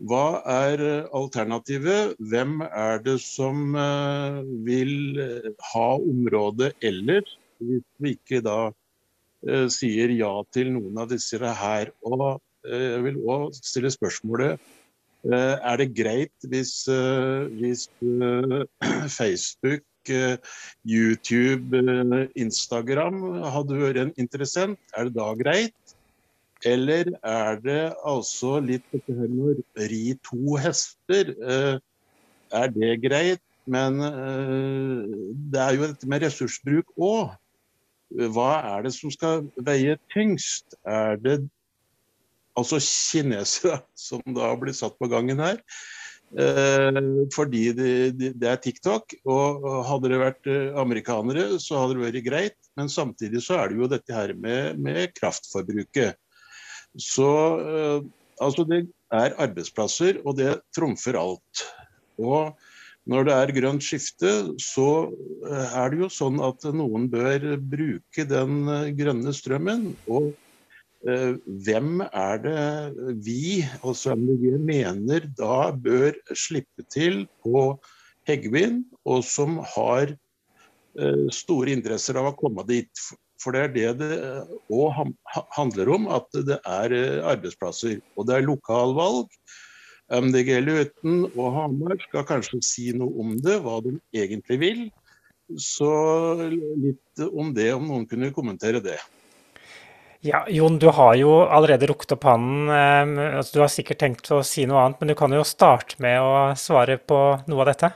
hva 0.04 0.40
er 0.50 0.82
alternativet? 1.16 2.16
Hvem 2.20 2.62
er 2.66 3.04
det 3.04 3.18
som 3.24 3.76
eh, 3.76 4.40
vil 4.66 5.20
ha 5.74 5.90
området 6.00 6.74
eller, 6.84 7.28
hvis 7.64 7.86
vi 8.00 8.16
ikke 8.16 8.42
da 8.44 8.58
eh, 9.48 9.68
sier 9.72 10.12
ja 10.16 10.34
til 10.56 10.74
noen 10.76 11.04
av 11.04 11.12
disse 11.12 11.40
her? 11.40 11.92
Og 12.08 12.42
Eh, 12.44 12.53
jeg 12.64 13.04
vil 13.04 13.20
òg 13.28 13.56
stille 13.58 13.92
spørsmålet 13.92 14.56
eh, 14.56 15.56
er 15.56 15.80
det 15.82 15.90
greit 15.98 16.48
hvis, 16.50 16.88
eh, 16.92 17.50
hvis 17.60 17.88
Facebook, 19.20 19.84
YouTube, 20.84 21.80
Instagram 22.36 23.22
hadde 23.56 23.78
vært 23.80 24.00
en 24.02 24.10
interessent? 24.20 24.80
Er 24.98 25.08
det 25.08 25.16
da 25.16 25.30
greit? 25.40 25.96
Eller 26.68 27.08
er 27.24 27.62
det 27.64 27.94
altså 28.04 28.58
litt 28.64 28.84
dette 28.92 29.16
her 29.16 29.32
med 29.32 29.62
å 29.64 29.88
ri 29.88 30.18
to 30.28 30.60
hester? 30.60 31.32
Er 31.40 32.76
det 32.76 32.98
greit? 33.04 33.44
Men 33.64 34.04
det 34.04 35.64
er 35.64 35.72
jo 35.78 35.88
dette 35.88 36.12
med 36.12 36.28
ressursbruk 36.28 36.92
òg. 37.00 37.32
Hva 38.36 38.52
er 38.76 38.84
det 38.86 38.92
som 38.98 39.12
skal 39.12 39.48
veie 39.56 39.96
tyngst? 40.12 40.76
Er 40.84 41.16
det 41.16 41.40
altså 42.60 42.80
kinesere, 42.84 43.82
som 44.08 44.24
da 44.36 44.54
blir 44.60 44.76
satt 44.78 44.98
på 45.00 45.10
gangen 45.12 45.44
her. 45.44 45.62
Eh, 46.34 46.98
fordi 47.36 47.68
det, 47.78 47.92
det, 48.18 48.50
er 48.50 48.62
TikTok. 48.62 49.16
Og 49.30 49.70
hadde 49.90 50.14
det 50.14 50.22
vært 50.22 50.50
eh, 50.50 50.74
amerikanere, 50.82 51.48
så 51.62 51.84
hadde 51.84 52.00
det 52.00 52.06
vært 52.08 52.28
greit. 52.28 52.60
Men 52.80 52.90
samtidig 52.90 53.44
så 53.46 53.62
er 53.62 53.72
det 53.72 53.82
jo 53.82 53.92
dette 53.92 54.16
her 54.16 54.36
med, 54.38 54.82
med 54.82 55.14
kraftforbruket. 55.18 56.18
Så 57.00 57.30
eh, 57.62 58.06
altså 58.42 58.66
det 58.70 58.86
er 59.14 59.38
arbeidsplasser, 59.42 60.22
og 60.26 60.38
det 60.40 60.58
trumfer 60.76 61.18
alt. 61.20 61.66
Og 62.22 62.54
når 63.10 63.28
det 63.28 63.36
er 63.36 63.56
grønt 63.58 63.84
skifte, 63.84 64.32
så 64.62 64.88
eh, 65.50 65.76
er 65.76 65.92
det 65.92 66.04
jo 66.06 66.10
sånn 66.14 66.40
at 66.44 66.66
noen 66.72 67.10
bør 67.12 67.56
bruke 67.60 68.26
den 68.30 68.64
eh, 68.72 68.92
grønne 68.98 69.34
strømmen. 69.36 69.92
og 70.08 70.34
hvem 71.04 72.00
er 72.06 72.38
det 72.44 73.16
vi, 73.26 73.64
altså 73.84 74.14
MDG, 74.16 74.54
mener 74.64 75.26
da 75.36 75.74
bør 75.76 76.16
slippe 76.38 76.86
til 76.94 77.26
på 77.44 77.74
Heggvin, 78.28 78.84
og 79.04 79.24
som 79.28 79.60
har 79.76 80.14
eh, 80.14 81.26
store 81.36 81.76
interesser 81.76 82.20
av 82.20 82.32
å 82.32 82.38
komme 82.40 82.66
dit. 82.70 83.06
For 83.44 83.56
det 83.56 83.64
er 83.64 83.74
det 83.76 83.92
det 84.00 84.18
òg 84.72 85.12
handler 85.58 85.92
om, 85.98 86.08
at 86.16 86.30
det 86.48 86.60
er 86.62 86.96
eh, 86.96 87.20
arbeidsplasser. 87.34 88.00
Og 88.16 88.30
det 88.30 88.38
er 88.38 88.48
lokalvalg. 88.48 89.28
MDG 90.14 90.60
Løten 90.64 91.24
og 91.32 91.48
Hamar 91.56 91.98
skal 92.08 92.28
kanskje 92.28 92.62
si 92.64 92.92
noe 92.96 93.12
om 93.24 93.36
det, 93.44 93.60
hva 93.64 93.80
de 93.84 93.98
egentlig 94.16 94.60
vil. 94.62 94.84
Så 95.60 95.90
litt 96.48 97.24
om 97.32 97.52
det, 97.56 97.72
om 97.76 97.88
noen 97.90 98.08
kunne 98.08 98.32
kommentere 98.36 98.80
det. 98.84 99.00
Ja, 100.24 100.46
Jon, 100.48 100.80
du 100.80 100.88
har 100.88 101.18
jo 101.20 101.32
allerede 101.52 101.90
rukket 101.90 102.14
opp 102.16 102.24
hånden. 102.30 102.70
Eh, 102.72 103.36
altså, 103.42 103.58
du 103.58 103.60
har 103.66 103.72
sikkert 103.74 104.00
tenkt 104.00 104.30
å 104.32 104.40
si 104.48 104.64
noe 104.70 104.80
annet, 104.80 105.02
men 105.02 105.12
du 105.12 105.18
kan 105.20 105.36
jo 105.36 105.44
starte 105.44 106.00
med 106.04 106.16
å 106.24 106.34
svare 106.56 106.96
på 106.96 107.20
noe 107.52 107.66
av 107.66 107.68
dette. 107.74 107.90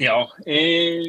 Ja. 0.00 0.22
Eh, 0.48 1.04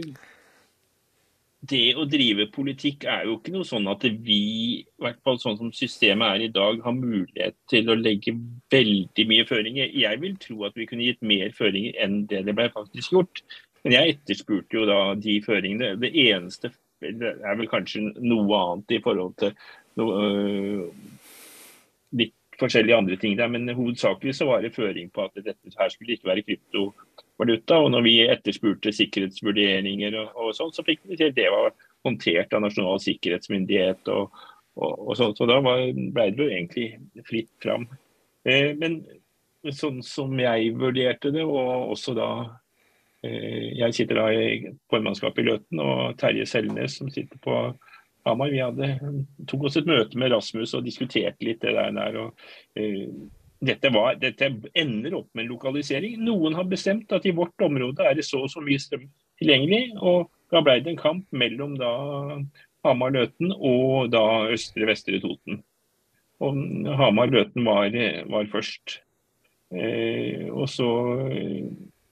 det 1.71 1.95
å 1.95 2.03
drive 2.03 2.49
politikk 2.51 3.07
er 3.09 3.23
jo 3.29 3.39
ikke 3.39 3.55
noe 3.55 3.65
sånn 3.65 3.87
at 3.89 4.03
vi, 4.03 4.41
i 4.83 5.01
hvert 5.01 5.23
fall 5.23 5.39
sånn 5.39 5.55
som 5.61 5.71
systemet 5.73 6.35
er 6.35 6.43
i 6.49 6.53
dag, 6.53 6.83
har 6.83 6.99
mulighet 6.99 7.55
til 7.71 7.87
å 7.89 7.95
legge 7.95 8.35
veldig 8.75 9.29
mye 9.31 9.47
føringer. 9.47 9.87
Jeg 10.03 10.19
vil 10.19 10.35
tro 10.43 10.65
at 10.67 10.75
vi 10.75 10.91
kunne 10.91 11.07
gitt 11.07 11.23
mer 11.23 11.55
føringer 11.55 11.95
enn 12.03 12.25
det 12.27 12.43
det 12.49 12.59
ble 12.59 12.67
faktisk 12.75 13.15
gjort. 13.15 13.45
Men 13.85 13.95
jeg 13.95 14.17
etterspurte 14.17 14.81
jo 14.81 14.83
da 14.89 14.99
de 15.15 15.39
føringene. 15.45 15.95
Det 16.01 16.11
eneste 16.27 16.75
det 17.19 17.33
er 17.45 17.59
vel 17.59 17.69
kanskje 17.71 18.07
noe 18.17 18.61
annet 18.61 18.95
i 18.97 19.01
forhold 19.03 19.35
til 19.41 19.53
noe, 19.99 20.23
øh, 20.25 20.85
litt 22.19 22.35
forskjellige 22.59 22.97
andre 22.97 23.17
ting 23.19 23.35
der, 23.39 23.51
men 23.51 23.67
hovedsakelig 23.75 24.35
så 24.37 24.47
var 24.49 24.63
det 24.63 24.75
føring 24.75 25.09
på 25.13 25.25
at 25.25 25.35
dette 25.43 25.75
her 25.79 25.91
skulle 25.91 26.15
ikke 26.15 26.29
være 26.29 26.45
kryptovaluta. 26.47 27.79
Og 27.81 27.91
når 27.91 28.05
vi 28.05 28.15
etterspurte 28.27 28.93
sikkerhetsvurderinger 28.95 30.15
og, 30.21 30.31
og 30.39 30.55
sånn, 30.57 30.73
så 30.75 30.85
fikk 30.87 31.03
vi 31.09 31.19
til 31.19 31.35
det 31.35 31.49
var 31.51 31.73
håndtert 32.07 32.55
av 32.55 32.63
Nasjonal 32.63 33.01
sikkerhetsmyndighet. 33.03 34.07
og, 34.13 34.31
og, 34.79 34.93
og 35.09 35.19
sånn, 35.19 35.35
Så 35.35 35.47
da 35.49 35.59
ble 35.63 36.29
det 36.31 36.39
jo 36.39 36.49
egentlig 36.49 36.89
fritt 37.27 37.51
fram. 37.63 37.87
Eh, 38.47 38.71
men 38.79 39.01
sånn 39.73 40.01
som 40.05 40.35
jeg 40.39 40.75
vurderte 40.77 41.31
det, 41.33 41.43
og 41.43 41.91
også 41.95 42.13
da 42.17 42.29
Jeg 43.75 43.95
sitter 43.97 44.19
da 44.19 44.29
i 44.33 44.71
formannskapet 44.91 45.43
i 45.43 45.47
Løten, 45.49 45.81
og 45.83 46.17
Terje 46.21 46.45
Selnes 46.49 46.97
som 46.99 47.09
sitter 47.13 47.39
på 47.43 47.55
Hamar. 48.25 48.51
Vi 48.53 48.61
hadde, 48.61 48.91
tok 49.49 49.67
oss 49.69 49.77
et 49.79 49.89
møte 49.89 50.19
med 50.19 50.33
Rasmus 50.33 50.73
og 50.77 50.85
diskuterte 50.85 51.45
litt 51.45 51.61
det 51.63 51.75
der. 51.75 52.19
og 52.21 52.33
uh, 52.79 53.09
dette, 53.65 53.91
var, 53.93 54.17
dette, 54.21 54.49
ender 54.77 55.15
opp 55.19 55.29
med 55.33 55.45
en 55.45 55.53
lokalisering. 55.53 56.17
Noen 56.25 56.57
har 56.57 56.67
bestemt 56.69 57.13
at 57.15 57.25
i 57.25 57.33
vårt 57.35 57.61
område 57.65 58.05
er 58.05 58.17
det 58.17 58.25
så 58.27 58.43
og 58.45 58.51
så 58.51 58.63
mye 58.65 58.81
strøm 58.81 59.07
tilgjengelig. 59.41 59.95
og 60.01 60.29
Da 60.53 60.61
ble 60.65 60.79
det 60.81 60.93
en 60.93 61.01
kamp 61.01 61.25
mellom 61.31 61.77
da 61.79 61.93
Hamar-Løten 62.85 63.55
og 63.55 64.11
da 64.13 64.25
Østre-Vestre 64.53 65.21
Toten. 65.23 65.63
Og 66.43 66.59
Hamar-Løten 66.99 67.65
var, 67.65 67.95
var, 68.29 68.51
først. 68.51 68.99
Uh, 69.73 70.51
og 70.53 70.69
så 70.69 70.89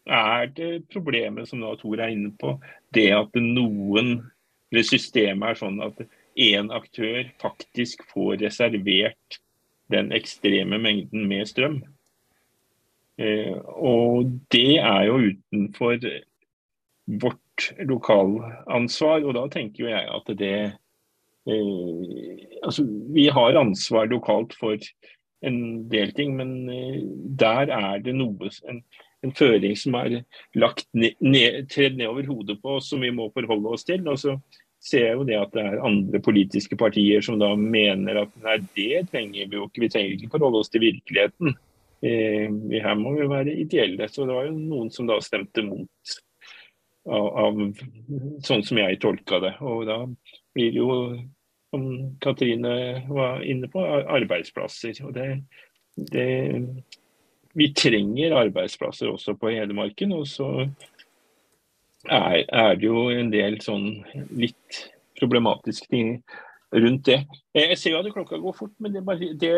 er 0.05 0.49
det 0.55 0.85
problemet 0.91 1.47
som 1.49 1.61
nå 1.61 1.75
Tor 1.79 2.01
er 2.01 2.13
inne 2.13 2.33
på, 2.39 2.57
det 2.95 3.09
at 3.15 3.35
noen 3.39 4.17
eller 4.73 4.85
systemet 4.87 5.53
er 5.53 5.59
sånn 5.59 5.81
at 5.85 5.99
én 6.39 6.71
aktør 6.73 7.27
faktisk 7.41 8.01
får 8.09 8.39
reservert 8.41 9.37
den 9.93 10.09
ekstreme 10.15 10.79
mengden 10.81 11.27
med 11.29 11.45
strøm. 11.49 11.83
Eh, 13.21 13.53
og 13.77 14.31
det 14.51 14.79
er 14.79 15.03
jo 15.11 15.19
utenfor 15.29 16.07
vårt 17.21 17.67
lokalansvar, 17.85 19.21
og 19.21 19.35
da 19.37 19.45
tenker 19.53 19.85
jo 19.85 19.91
jeg 19.91 20.09
at 20.09 20.33
det 20.39 20.55
eh, 20.63 22.39
Altså, 22.63 22.85
vi 23.13 23.27
har 23.27 23.59
ansvar 23.59 24.07
lokalt 24.07 24.53
for 24.55 24.79
en 25.43 25.57
del 25.91 26.13
ting, 26.15 26.37
men 26.39 26.69
eh, 26.71 27.01
der 27.39 27.69
er 27.69 27.99
det 28.01 28.15
noe 28.15 28.49
en, 28.71 28.79
en 29.23 29.33
føring 29.35 29.75
som 29.79 29.95
er 29.99 30.19
lagt 30.59 30.87
ned, 30.91 31.15
ned, 31.23 31.63
tredd 31.71 31.97
ned 31.99 32.11
over 32.11 32.27
hodet 32.27 32.59
på 32.61 32.77
oss, 32.77 32.89
som 32.91 33.03
vi 33.03 33.11
må 33.15 33.29
forholde 33.35 33.75
oss 33.75 33.87
til. 33.87 34.03
og 34.07 34.19
så 34.19 34.37
ser 34.83 35.05
jeg 35.07 35.15
jo 35.15 35.27
det 35.27 35.37
at 35.39 35.53
det 35.55 35.63
er 35.63 35.85
andre 35.87 36.19
politiske 36.23 36.75
partier 36.79 37.23
som 37.23 37.37
da 37.39 37.53
mener 37.55 38.25
at 38.25 38.33
nei, 38.43 38.57
det 38.75 39.05
trenger 39.13 39.47
vi 39.47 39.59
jo 39.59 39.67
ikke. 39.69 39.83
Vi 39.85 39.91
trenger 39.93 40.17
ikke 40.17 40.33
forholde 40.33 40.59
oss 40.59 40.73
til 40.73 40.83
virkeligheten. 40.83 41.55
Eh, 42.03 42.51
her 42.83 42.97
må 42.99 43.13
vi 43.15 43.29
være 43.31 43.55
ideelle. 43.63 44.09
Så 44.11 44.27
det 44.27 44.35
var 44.35 44.49
jo 44.49 44.57
noen 44.57 44.91
som 44.91 45.07
da 45.07 45.21
stemte 45.23 45.63
mot 45.63 46.17
av, 47.07 47.29
av 47.45 47.61
sånn 48.43 48.65
som 48.67 48.81
jeg 48.81 48.99
tolka 49.03 49.39
det. 49.43 49.53
Og 49.63 49.85
da 49.87 50.01
blir 50.55 50.75
det 50.75 50.81
jo, 50.81 50.97
som 51.71 51.87
Katrine 52.23 52.75
var 53.07 53.45
inne 53.47 53.71
på, 53.71 53.83
arbeidsplasser. 53.87 54.99
Og 55.07 55.15
det, 55.15 55.29
det 56.11 56.27
vi 57.53 57.69
trenger 57.77 58.35
arbeidsplasser 58.41 59.11
også 59.11 59.35
på 59.39 59.51
Hedmarken. 59.53 60.13
Og 60.17 60.27
så 60.29 60.49
er, 62.09 62.43
er 62.47 62.75
det 62.75 62.87
jo 62.87 63.07
en 63.13 63.31
del 63.33 63.59
sånn 63.63 63.87
litt 64.33 64.81
problematiske 65.19 65.89
ting 65.91 66.17
rundt 66.73 67.05
det. 67.07 67.21
Jeg 67.55 67.77
ser 67.77 67.95
jo 67.95 68.01
at 68.01 68.13
klokka 68.13 68.39
går 68.41 68.55
fort, 68.57 68.73
men 68.81 68.95
det, 68.95 69.03
det 69.39 69.53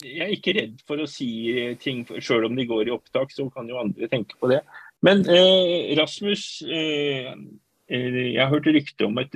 jeg 0.00 0.24
er 0.24 0.32
ikke 0.32 0.54
redd 0.56 0.78
for 0.88 1.02
å 1.02 1.08
si 1.10 1.28
ting, 1.82 2.06
sjøl 2.24 2.46
om 2.48 2.54
de 2.56 2.64
går 2.68 2.88
i 2.88 2.94
opptak, 2.94 3.34
så 3.34 3.48
kan 3.52 3.68
jo 3.68 3.80
andre 3.80 4.08
tenke 4.08 4.38
på 4.40 4.48
det. 4.52 4.62
Men 5.04 5.24
eh, 5.28 5.92
Rasmus, 5.98 6.62
eh, 6.68 7.32
eh 7.90 8.18
jeg 8.30 8.40
har 8.40 8.52
hørt 8.52 8.68
rykte 8.70 9.08
om 9.08 9.18
et 9.20 9.34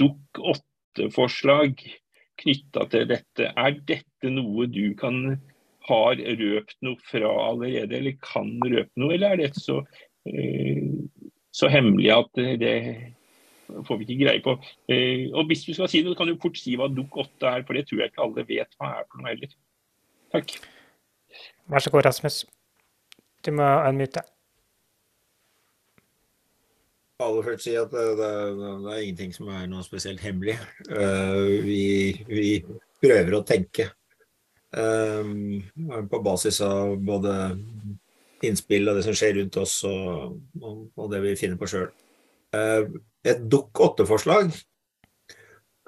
Dukk 0.00 0.40
8-forslag 0.40 1.80
knytta 2.42 2.86
til 2.90 3.08
dette. 3.10 3.48
Er 3.52 3.76
dette 3.88 4.32
noe 4.32 4.66
du 4.72 4.94
kan 4.98 5.36
har 5.88 6.20
røpt 6.40 6.78
noe 6.86 7.00
fra 7.08 7.30
allerede, 7.48 7.98
eller 7.98 8.18
kan 8.22 8.54
røpe 8.62 9.02
noe, 9.02 9.14
eller 9.16 9.34
er 9.34 9.42
dette 9.44 9.62
så 9.62 9.80
eh, 10.28 10.86
så 11.52 11.68
hemmelig 11.68 12.08
at 12.14 12.38
det 12.60 12.76
får 13.86 13.98
vi 14.00 14.06
ikke 14.06 14.24
greie 14.24 14.42
på. 14.44 14.56
Eh, 14.88 15.28
og 15.34 15.46
Hvis 15.46 15.64
du 15.66 15.72
skal 15.74 15.88
si 15.90 16.02
noe, 16.04 16.16
kan 16.18 16.28
du 16.28 16.36
fort 16.40 16.58
si 16.58 16.76
hva 16.78 16.88
Dukk 16.92 17.16
8 17.24 17.48
er, 17.50 17.64
for 17.66 17.76
det 17.76 17.86
tror 17.88 18.02
jeg 18.02 18.12
ikke 18.12 18.26
alle 18.26 18.46
vet 18.48 18.76
hva 18.78 18.92
er 18.98 19.08
for 19.08 19.20
noe 19.20 19.32
heller. 19.32 19.56
Takk. 20.32 20.54
Vær 21.72 21.84
så 21.84 21.92
god, 21.92 22.06
Rasmus. 22.08 22.44
Du 23.44 23.52
må 23.56 23.68
unmute. 23.88 24.24
aller 27.22 27.44
først 27.46 27.62
si 27.62 27.74
at 27.78 27.92
det, 27.92 28.04
det, 28.18 28.30
det, 28.58 28.92
er 28.92 29.02
ingenting 29.04 29.34
som 29.34 29.50
er 29.54 29.68
noe 29.70 29.84
spesielt 29.86 30.22
hemmelig. 30.24 30.56
Uh, 30.90 31.62
vi, 31.62 31.84
vi, 32.26 32.48
prøver 33.02 33.34
å 33.34 33.44
tenke 33.46 33.88
på 34.72 36.18
basis 36.24 36.62
av 36.64 36.94
både 37.04 37.34
innspill 38.46 38.90
og 38.90 38.98
det 38.98 39.06
som 39.06 39.16
skjer 39.16 39.36
rundt 39.38 39.58
oss, 39.62 39.78
og, 39.88 40.38
og, 40.62 41.06
det 41.12 41.22
vi 41.24 41.38
finner 41.38 41.58
på 41.60 41.68
sjøl. 41.70 41.88
Eh, 42.56 42.86
et 43.28 43.44
Dukk 43.50 43.80
8-forslag 43.84 44.50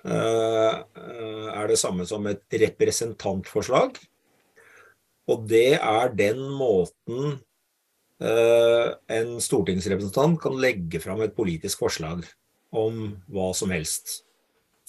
eh, 0.05 0.75
er 1.55 1.71
det 1.71 1.81
samme 1.81 2.07
som 2.09 2.27
et 2.31 2.59
representantforslag. 2.65 3.99
Og 5.33 5.49
det 5.49 5.79
er 5.79 6.13
den 6.17 6.43
måten 6.53 7.39
eh, 8.21 8.89
en 9.19 9.35
stortingsrepresentant 9.43 10.39
kan 10.43 10.61
legge 10.61 11.01
fram 11.03 11.25
et 11.25 11.37
politisk 11.37 11.87
forslag 11.87 12.27
om 12.75 13.07
hva 13.33 13.53
som 13.57 13.73
helst 13.73 14.21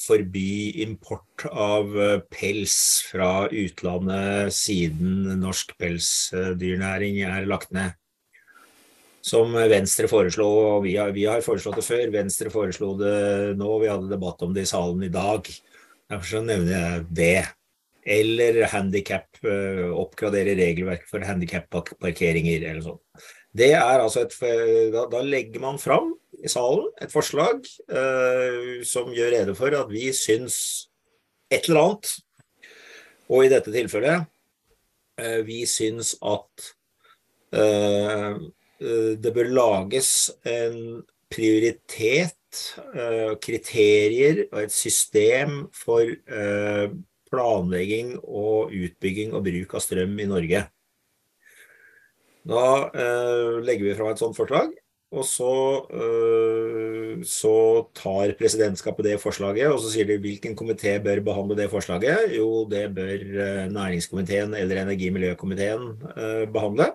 forby 0.01 0.81
import 0.83 1.45
av 1.51 1.93
eh, 1.99 2.17
pels 2.31 2.77
fra 3.09 3.47
utlandet 3.47 4.53
siden 4.55 5.37
norsk 5.41 5.75
pelsdyrnæring 5.79 7.21
er 7.25 7.47
lagt 7.49 7.71
ned. 7.75 7.95
Som 9.25 9.55
Venstre 9.55 10.05
foreslo, 10.05 10.45
og 10.75 10.83
vi 10.85 10.97
har, 10.99 11.09
vi 11.15 11.23
har 11.25 11.41
foreslått 11.41 11.79
det 11.79 11.85
før. 11.87 12.03
Venstre 12.13 12.51
foreslo 12.53 12.91
det 12.99 13.55
nå, 13.57 13.69
vi 13.81 13.89
hadde 13.89 14.11
debatt 14.11 14.43
om 14.45 14.51
det 14.53 14.67
i 14.67 14.69
salen 14.69 15.01
i 15.07 15.09
dag. 15.09 15.47
Derfor 16.11 16.29
så 16.29 16.41
nevner 16.45 16.75
jeg 16.75 17.07
det. 17.17 17.39
Eller 18.05 18.67
handicap, 18.69 19.25
eh, 19.41 19.87
oppgradere 19.89 20.53
regelverket 20.59 21.09
for 21.09 21.25
handikapparkeringer 21.25 22.67
eller 22.69 22.85
sånn. 22.85 23.01
Det 23.55 23.71
er 23.73 24.03
altså 24.03 24.27
et, 24.27 24.35
da, 24.93 25.07
da 25.09 25.23
legger 25.25 25.63
man 25.63 25.79
fram 25.81 26.11
i 26.45 26.51
salen 26.51 26.87
et 27.01 27.13
forslag 27.13 27.65
uh, 27.89 28.81
som 28.85 29.11
gjør 29.13 29.33
rede 29.33 29.55
for 29.57 29.73
at 29.77 29.89
vi 29.91 30.11
syns 30.15 30.57
et 31.49 31.65
eller 31.67 31.81
annet. 31.81 32.13
Og 33.31 33.45
i 33.45 33.51
dette 33.51 33.73
tilfellet 33.73 34.27
uh, 35.21 35.41
vi 35.47 35.63
syns 35.69 36.13
at 36.21 36.69
uh, 37.55 38.37
det 38.75 39.31
bør 39.31 39.47
lages 39.55 40.09
en 40.43 40.99
prioritet, 41.31 42.35
kriterier 43.43 44.41
og 44.45 44.59
et 44.61 44.73
system 44.75 45.65
for 45.75 46.11
planlegging 47.31 48.13
og 48.19 48.75
utbygging 48.75 49.33
og 49.35 49.45
bruk 49.47 49.77
av 49.79 49.83
strøm 49.83 50.19
i 50.19 50.27
Norge. 50.27 50.61
Da 52.51 52.67
legger 53.63 53.87
vi 53.87 53.95
fram 53.95 54.11
et 54.11 54.21
sånt 54.21 54.37
forslag. 54.37 54.75
Og 55.15 55.23
så, 55.23 55.51
øh, 55.95 57.23
så, 57.23 57.55
tar 57.95 58.33
presidentskapet 58.39 59.07
det 59.07 59.21
forslaget, 59.23 59.71
og 59.71 59.79
så 59.79 59.93
sier 59.93 60.09
de 60.09 60.17
hvilken 60.19 60.57
komité 60.59 60.97
bør 61.03 61.21
behandle 61.23 61.55
det 61.61 61.69
forslaget. 61.71 62.35
Jo, 62.35 62.67
det 62.69 62.89
bør 62.95 63.13
øh, 63.23 63.71
næringskomiteen 63.71 64.53
eller 64.53 64.81
energi- 64.81 65.07
og 65.07 65.13
miljøkomiteen 65.13 65.87
øh, 66.17 66.47
behandle. 66.51 66.91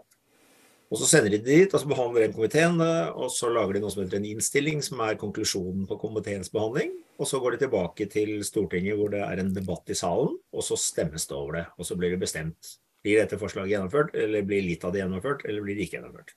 Og 0.90 0.98
Så 0.98 1.06
sender 1.06 1.30
de 1.30 1.38
det 1.38 1.46
dit, 1.46 1.74
og 1.74 1.80
så 1.80 1.86
behandler 1.86 2.26
den 2.26 2.32
komiteen 2.34 2.80
det, 2.80 3.10
og 3.14 3.30
så 3.30 3.48
lager 3.48 3.72
de 3.72 3.80
noe 3.80 3.92
som 3.94 4.02
heter 4.02 4.18
en 4.18 4.26
innstilling, 4.26 4.82
som 4.82 5.00
er 5.06 5.14
konklusjonen 5.14 5.86
på 5.86 5.96
komiteens 6.02 6.50
behandling. 6.50 6.90
Og 7.18 7.30
så 7.30 7.38
går 7.38 7.54
de 7.54 7.62
tilbake 7.62 8.08
til 8.10 8.44
Stortinget 8.44 8.98
hvor 8.98 9.14
det 9.14 9.22
er 9.22 9.40
en 9.40 9.54
debatt 9.54 9.86
i 9.88 9.94
salen, 9.94 10.34
og 10.52 10.66
så 10.66 10.76
stemmes 10.76 11.30
det 11.30 11.36
over 11.38 11.60
det. 11.60 11.64
Og 11.78 11.86
så 11.86 11.96
blir 11.96 12.10
det 12.10 12.20
bestemt. 12.20 12.74
Blir 13.06 13.22
dette 13.22 13.38
forslaget 13.38 13.76
gjennomført, 13.76 14.12
eller 14.18 14.42
blir 14.44 14.66
litt 14.66 14.84
av 14.84 14.92
det 14.92 15.04
gjennomført, 15.04 15.46
eller 15.46 15.62
blir 15.62 15.78
det 15.78 15.86
ikke 15.86 16.00
gjennomført. 16.00 16.34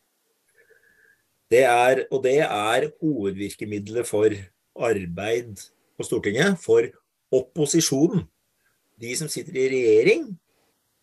Det 1.54 1.62
er, 1.70 2.06
og 2.10 2.24
det 2.26 2.40
er 2.42 2.90
hovedvirkemidlet 3.04 4.08
for 4.10 4.34
arbeid 4.74 5.60
på 5.94 6.06
Stortinget, 6.08 6.58
for 6.64 6.88
opposisjonen. 7.34 8.26
De 8.98 9.14
som 9.18 9.30
sitter 9.30 9.60
i 9.60 9.68
regjering, 9.70 10.32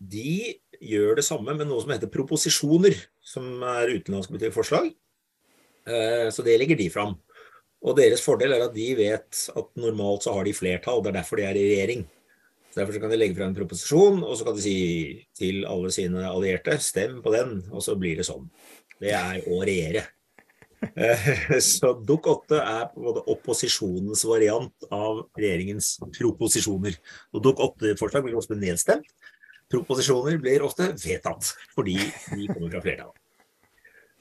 de 0.00 0.56
gjør 0.80 1.20
det 1.20 1.26
samme 1.26 1.54
med 1.54 1.68
noe 1.68 1.82
som 1.84 1.92
heter 1.92 2.10
proposisjoner, 2.10 2.96
som 3.22 3.62
er 3.76 3.94
utenlandske 4.00 4.50
forslag. 4.54 4.90
Eh, 5.86 6.28
så 6.34 6.42
det 6.46 6.58
legger 6.58 6.78
de 6.80 6.90
fram. 6.92 7.14
Og 7.80 7.96
deres 7.96 8.22
fordel 8.24 8.56
er 8.56 8.66
at 8.66 8.74
de 8.74 8.90
vet 8.98 9.44
at 9.56 9.68
normalt 9.80 10.26
så 10.26 10.34
har 10.34 10.44
de 10.48 10.56
flertall, 10.56 11.04
det 11.04 11.12
er 11.12 11.20
derfor 11.20 11.40
de 11.40 11.46
er 11.46 11.56
i 11.56 11.68
regjering. 11.70 12.06
Så 12.70 12.80
Derfor 12.80 12.94
så 12.94 13.00
kan 13.02 13.10
de 13.10 13.18
legge 13.18 13.36
frem 13.38 13.50
en 13.50 13.56
proposisjon, 13.56 14.22
og 14.22 14.36
så 14.38 14.46
kan 14.46 14.56
de 14.56 14.62
si 14.62 14.78
til 15.36 15.64
alle 15.66 15.90
sine 15.94 16.26
allierte 16.28 16.76
stem 16.82 17.18
på 17.22 17.32
den, 17.34 17.60
og 17.70 17.82
så 17.86 17.96
blir 17.98 18.20
det 18.20 18.28
sånn. 18.28 18.50
Det 19.00 19.14
er 19.16 19.42
å 19.50 19.62
regjere. 19.62 20.06
Eh, 20.80 21.58
så 21.72 21.92
Dukk 22.06 22.28
8 22.30 22.60
er 22.60 22.86
på 22.92 23.00
en 23.00 23.08
måte 23.10 23.24
opposisjonens 23.30 24.24
variant 24.28 24.88
av 24.94 25.24
regjeringens 25.38 25.98
proposisjoner. 26.16 26.96
Og 27.34 27.44
Dukk 27.44 27.60
8-forslag 27.66 28.24
blir 28.26 28.38
ofte 28.40 28.58
nedstemt. 28.58 29.08
Proposisjoner 29.70 30.40
blir 30.42 30.64
ofte 30.66 30.88
vedtatt, 30.98 31.52
fordi 31.76 31.98
de 32.00 32.48
kommer 32.50 32.72
fra 32.72 32.82
flertallet. 32.82 33.20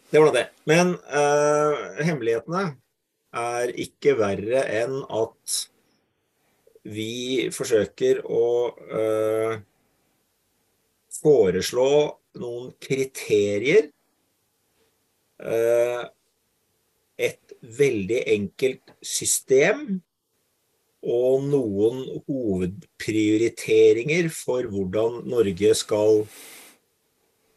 Det 0.09 0.21
var 0.21 0.33
det. 0.33 0.45
Men 0.69 0.93
uh, 1.09 1.97
hemmelighetene 2.01 2.63
er 3.39 3.73
ikke 3.77 4.15
verre 4.17 4.63
enn 4.73 5.01
at 5.05 5.57
vi 6.89 7.49
forsøker 7.53 8.23
å 8.25 8.45
uh, 8.93 9.57
foreslå 11.19 11.89
noen 12.41 12.71
kriterier. 12.81 13.89
Uh, 15.39 16.05
et 17.19 17.51
veldig 17.59 18.23
enkelt 18.31 18.93
system 19.03 19.99
og 20.99 21.45
noen 21.47 22.01
hovedprioriteringer 22.27 24.27
for 24.33 24.67
hvordan 24.71 25.21
Norge 25.31 25.75
skal 25.77 26.25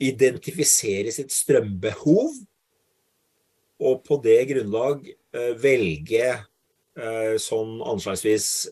identifisere 0.03 1.13
sitt 1.15 1.33
strømbehov, 1.35 2.31
og 3.83 4.05
på 4.07 4.19
det 4.23 4.39
grunnlag 4.53 5.09
eh, 5.11 5.55
velge 5.59 6.29
eh, 6.31 7.35
sånn 7.43 7.81
anslagsvis 7.83 8.71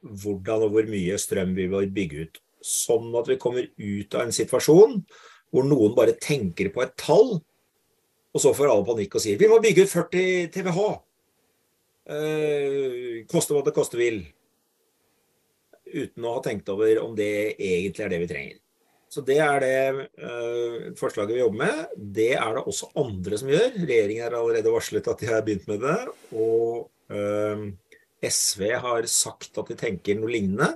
hvordan 0.00 0.66
og 0.66 0.74
hvor 0.74 0.88
mye 0.88 1.16
strøm 1.20 1.54
vi 1.56 1.66
vil 1.72 1.88
bygge 1.96 2.24
ut. 2.24 2.40
Sånn 2.64 3.08
at 3.16 3.28
vi 3.28 3.40
kommer 3.40 3.64
ut 3.64 4.16
av 4.16 4.26
en 4.26 4.36
situasjon 4.36 4.98
hvor 5.50 5.64
noen 5.66 5.96
bare 5.96 6.20
tenker 6.20 6.68
på 6.74 6.84
et 6.84 6.92
tall, 7.00 7.40
og 8.30 8.42
så 8.42 8.52
får 8.54 8.70
alle 8.70 8.86
panikk 8.86 9.16
og 9.18 9.24
sier 9.24 9.38
vi 9.40 9.48
må 9.50 9.58
bygge 9.62 9.86
ut 9.86 9.92
40 9.92 10.50
TWh. 10.54 10.90
Eh, 12.10 13.22
koste 13.30 13.54
hva 13.54 13.62
det 13.66 13.74
koste 13.76 13.98
vil. 14.00 14.22
Uten 15.90 16.26
å 16.26 16.36
ha 16.36 16.42
tenkt 16.44 16.70
over 16.70 17.02
om 17.02 17.16
det 17.18 17.56
egentlig 17.56 18.06
er 18.06 18.12
det 18.12 18.20
vi 18.22 18.30
trenger. 18.30 18.58
Så 19.10 19.24
det 19.26 19.40
er 19.42 19.64
det 19.64 19.78
eh, 20.22 20.90
forslaget 20.98 21.34
vi 21.34 21.42
jobber 21.42 21.64
med. 21.64 21.94
Det 21.98 22.32
er 22.38 22.54
det 22.54 22.62
også 22.62 22.92
andre 23.02 23.40
som 23.40 23.50
gjør. 23.50 23.72
Regjeringen 23.82 24.22
har 24.28 24.36
allerede 24.38 24.74
varslet 24.74 25.10
at 25.10 25.22
de 25.22 25.30
har 25.32 25.42
begynt 25.46 25.66
med 25.70 25.82
det. 25.82 25.98
Og 26.30 26.86
eh, 27.10 27.64
SV 28.30 28.62
har 28.84 29.10
sagt 29.10 29.58
at 29.58 29.72
de 29.72 29.78
tenker 29.80 30.18
noe 30.18 30.30
lignende. 30.30 30.70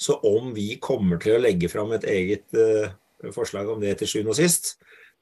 Så 0.00 0.16
om 0.26 0.50
vi 0.56 0.78
kommer 0.82 1.20
til 1.22 1.36
å 1.36 1.42
legge 1.42 1.68
fram 1.70 1.92
et 1.94 2.06
eget 2.10 2.56
uh, 2.58 2.90
forslag 3.34 3.68
om 3.70 3.78
det 3.82 3.92
til 4.00 4.08
sjuende 4.10 4.32
og 4.32 4.38
sist, 4.40 4.72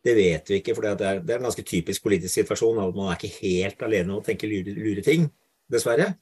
det 0.04 0.16
vet 0.16 0.50
vi 0.50 0.60
ikke. 0.60 0.74
For 0.76 0.86
det 0.86 1.06
er, 1.06 1.20
det 1.20 1.34
er, 1.34 1.40
en 1.40 1.48
ganske 1.48 1.66
typisk 1.66 2.04
politisk 2.06 2.34
situasjon 2.38 2.80
at 2.82 2.96
man 2.96 3.10
er 3.10 3.18
ikke 3.18 3.46
helt 3.46 3.84
alene 3.86 4.16
å 4.16 4.24
tenke 4.24 4.48
lure, 4.50 4.74
lure 4.76 5.04
ting. 5.06 5.28
Dessverre. 5.70 6.12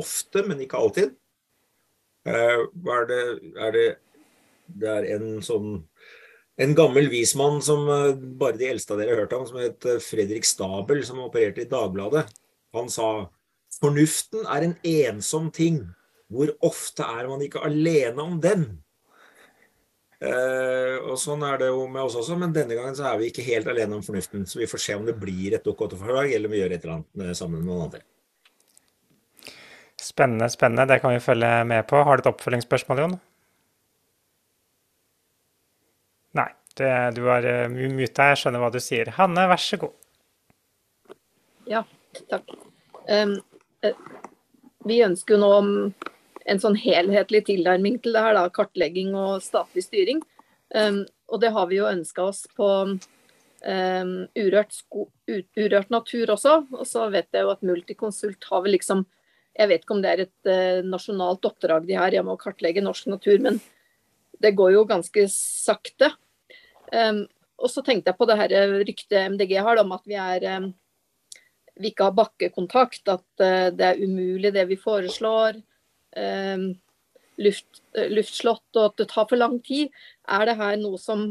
Ofte, 0.00 0.42
men 0.46 0.62
ikke 0.64 0.80
alltid. 0.80 1.14
Uh, 2.24 2.64
er, 2.88 3.08
det, 3.10 3.22
er 3.60 3.74
det 3.74 3.88
det 4.80 4.88
er 4.90 5.08
en 5.18 5.42
sånn 5.44 5.82
en 6.54 6.74
gammel 6.78 7.08
vismann 7.10 7.58
som 7.66 7.88
eh, 7.90 8.12
bare 8.14 8.58
de 8.60 8.68
eldste 8.70 8.94
av 8.94 9.00
dere 9.00 9.10
har 9.10 9.24
hørt 9.24 9.32
om, 9.34 9.46
som 9.48 9.58
het 9.58 9.86
eh, 9.90 10.02
Fredrik 10.02 10.46
Stabel, 10.46 11.00
som 11.06 11.24
opererte 11.24 11.64
i 11.64 11.70
Dagbladet. 11.70 12.28
Han 12.78 12.90
sa 12.92 13.26
fornuften 13.80 14.46
er 14.46 14.68
en 14.68 14.76
ensom 14.86 15.50
ting. 15.54 15.80
Hvor 16.30 16.52
ofte 16.64 17.06
er 17.06 17.26
man 17.26 17.42
ikke 17.42 17.64
alene 17.66 18.22
om 18.22 18.38
den? 18.42 18.68
Eh, 20.24 20.96
og 21.04 21.18
Sånn 21.20 21.44
er 21.46 21.60
det 21.60 21.68
jo 21.70 21.84
med 21.90 22.02
oss 22.06 22.16
også, 22.20 22.38
men 22.40 22.54
denne 22.54 22.78
gangen 22.78 22.96
så 22.96 23.10
er 23.10 23.20
vi 23.20 23.28
ikke 23.30 23.44
helt 23.46 23.68
alene 23.70 23.98
om 23.98 24.04
fornuften. 24.06 24.46
Så 24.48 24.62
vi 24.62 24.70
får 24.70 24.82
se 24.86 24.96
om 24.98 25.04
det 25.06 25.16
blir 25.20 25.58
et 25.58 25.66
Dokument 25.66 25.94
8-forslag, 25.94 26.32
eller 26.32 26.48
om 26.48 26.56
vi 26.56 26.62
gjør 26.62 26.74
et 26.76 26.86
eller 26.86 26.96
annet 26.96 27.28
eh, 27.28 27.36
sammen 27.38 27.60
med 27.60 27.70
noen 27.70 27.86
andre. 27.88 28.02
Spennende, 30.00 30.50
spennende. 30.52 30.88
Det 30.90 31.00
kan 31.02 31.14
vi 31.14 31.22
følge 31.22 31.52
med 31.68 31.86
på. 31.88 32.02
Har 32.04 32.18
du 32.18 32.24
et 32.24 32.32
oppfølgingsspørsmål, 32.34 33.04
Jon? 33.04 33.22
Det, 36.74 37.10
du 37.14 37.22
har 37.28 37.46
uh, 37.46 37.70
muta, 37.70 38.32
jeg 38.32 38.40
skjønner 38.40 38.62
hva 38.64 38.70
du 38.74 38.80
sier. 38.82 39.12
Hanne, 39.14 39.46
vær 39.46 39.60
så 39.62 39.78
god. 39.78 39.92
Ja, 41.70 41.84
takk. 42.30 42.50
Um, 43.06 43.36
vi 44.88 44.98
ønsker 45.04 45.36
jo 45.36 45.40
nå 45.44 45.52
en 46.44 46.60
sånn 46.60 46.76
helhetlig 46.76 47.44
tilnærming 47.48 47.98
til 48.04 48.16
det 48.16 48.22
her, 48.24 48.36
da, 48.36 48.48
kartlegging 48.52 49.14
og 49.16 49.42
statlig 49.44 49.84
styring. 49.86 50.22
Um, 50.74 51.04
og 51.32 51.40
det 51.40 51.52
har 51.54 51.68
vi 51.70 51.78
jo 51.78 51.88
ønska 51.88 52.24
oss 52.28 52.44
på 52.56 52.68
um, 53.64 54.14
urørt, 54.36 54.74
sko, 54.76 55.08
urørt, 55.30 55.92
natur 55.92 56.34
også. 56.34 56.58
Og 56.74 56.86
så 56.88 57.08
vet 57.14 57.30
jeg 57.32 57.46
jo 57.46 57.52
at 57.54 57.64
Multiconsult 57.64 58.50
har 58.50 58.64
vel 58.64 58.76
liksom 58.78 59.06
Jeg 59.54 59.70
vet 59.70 59.84
ikke 59.84 59.94
om 59.94 60.00
det 60.02 60.10
er 60.10 60.20
et 60.24 60.48
uh, 60.50 60.80
nasjonalt 60.82 61.44
oppdrag 61.46 61.84
de 61.86 61.94
har, 61.94 62.10
jeg 62.10 62.26
må 62.26 62.34
kartlegge 62.34 62.82
norsk 62.82 63.06
natur, 63.06 63.36
men 63.38 63.60
det 64.42 64.50
går 64.58 64.72
jo 64.74 64.80
ganske 64.88 65.28
sakte. 65.30 66.08
Um, 66.90 67.20
og 67.62 67.70
så 67.70 67.84
tenkte 67.86 68.10
jeg 68.10 68.18
på 68.18 68.26
det 68.26 68.36
her 68.40 68.54
ryktet 68.80 69.30
MDG 69.36 69.54
har 69.62 69.78
om 69.78 69.94
at 69.94 70.02
vi 70.10 70.18
er 70.18 70.48
um, 70.58 70.66
vi 71.78 71.92
ikke 71.92 72.08
har 72.08 72.18
bakkekontakt, 72.18 73.06
at 73.06 73.44
uh, 73.46 73.70
det 73.70 73.86
er 73.92 74.02
umulig 74.02 74.50
det 74.58 74.66
vi 74.72 74.80
foreslår. 74.80 75.62
Um, 76.14 76.66
luft, 77.42 77.82
uh, 77.98 78.08
luftslott 78.12 78.78
og 78.78 78.90
at 78.90 79.00
det 79.02 79.08
tar 79.12 79.28
for 79.30 79.40
lang 79.40 79.58
tid. 79.64 79.92
Er 80.28 80.46
det 80.48 80.58
her 80.60 80.76
noe 80.80 81.00
som 81.00 81.26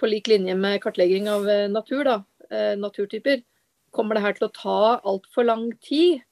på 0.00 0.10
lik 0.10 0.28
linje 0.32 0.56
med 0.58 0.80
kartlegging 0.82 1.28
av 1.30 1.48
uh, 1.48 1.66
natur, 1.70 2.04
da, 2.08 2.20
naturtyper, 2.78 3.40
kommer 3.94 4.14
det 4.14 4.22
her 4.22 4.34
til 4.36 4.46
å 4.46 4.54
ta 4.54 4.80
altfor 5.06 5.46
lang 5.48 5.68
tid? 5.82 6.22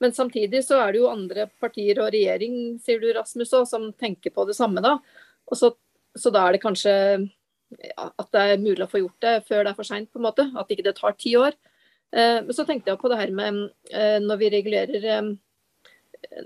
Men 0.00 0.12
samtidig 0.12 0.62
så 0.64 0.78
er 0.82 0.92
det 0.92 1.00
jo 1.00 1.10
andre 1.10 1.46
partier 1.60 1.98
og 2.04 2.12
regjering, 2.14 2.76
sier 2.84 3.00
du 3.00 3.08
Rasmus, 3.16 3.48
også, 3.48 3.64
som 3.70 3.88
tenker 3.96 4.32
på 4.32 4.44
det 4.48 4.56
samme 4.56 4.82
da. 4.84 4.98
Og 5.48 5.58
så, 5.58 5.72
så 6.16 6.32
da 6.32 6.44
er 6.46 6.56
det 6.56 6.62
kanskje 6.64 6.92
at 7.96 8.28
det 8.34 8.42
er 8.42 8.62
mulig 8.62 8.84
å 8.84 8.90
få 8.90 9.00
gjort 9.00 9.24
det 9.24 9.34
før 9.48 9.64
det 9.64 9.72
er 9.72 9.78
for 9.78 9.88
seint, 9.88 10.10
At 10.14 10.70
ikke 10.70 10.86
det 10.86 10.96
tar 11.00 11.16
ti 11.18 11.34
år. 11.36 11.56
Eh, 12.12 12.38
men 12.44 12.54
så 12.54 12.64
tenkte 12.64 12.92
jeg 12.92 13.00
på 13.00 13.10
det 13.10 13.18
her 13.18 13.32
med 13.34 13.70
eh, 13.90 14.18
når 14.22 14.38
vi 14.40 14.50
regulerer 14.54 15.08
eh, 15.10 15.32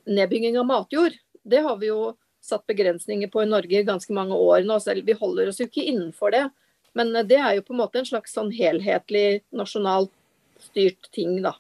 nedbygging 0.07 0.59
av 0.61 0.67
matjord. 0.69 1.17
Det 1.43 1.63
har 1.65 1.79
vi 1.81 1.91
jo 1.91 2.15
satt 2.45 2.67
begrensninger 2.67 3.29
på 3.29 3.43
i 3.43 3.49
Norge 3.49 3.81
i 3.81 3.87
ganske 3.87 4.15
mange 4.17 4.37
år 4.37 4.65
nå. 4.67 4.79
Selv 4.81 5.07
vi 5.07 5.17
holder 5.17 5.51
oss 5.51 5.61
jo 5.61 5.69
ikke 5.69 5.87
innenfor 5.93 6.35
det. 6.35 6.47
Men 6.99 7.13
det 7.29 7.39
er 7.39 7.57
jo 7.57 7.67
på 7.67 7.75
en 7.75 7.83
måte 7.83 8.01
en 8.01 8.09
slags 8.09 8.35
sånn 8.35 8.51
helhetlig 8.55 9.43
nasjonalt 9.55 10.13
styrt 10.61 11.11
ting, 11.15 11.39
da. 11.45 11.55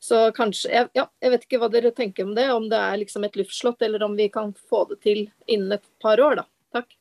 Så 0.00 0.30
kanskje 0.32 0.88
Ja, 0.96 1.06
jeg 1.20 1.32
vet 1.34 1.44
ikke 1.44 1.60
hva 1.60 1.68
dere 1.72 1.92
tenker 1.92 2.24
om 2.24 2.34
det. 2.36 2.48
Om 2.52 2.68
det 2.72 2.78
er 2.78 3.00
liksom 3.02 3.24
et 3.26 3.36
luftslott, 3.36 3.82
eller 3.82 4.02
om 4.02 4.16
vi 4.16 4.28
kan 4.32 4.54
få 4.70 4.86
det 4.92 5.00
til 5.04 5.26
innen 5.46 5.76
et 5.76 5.86
par 6.02 6.20
år, 6.20 6.42
da. 6.42 6.46
Takk. 6.72 6.96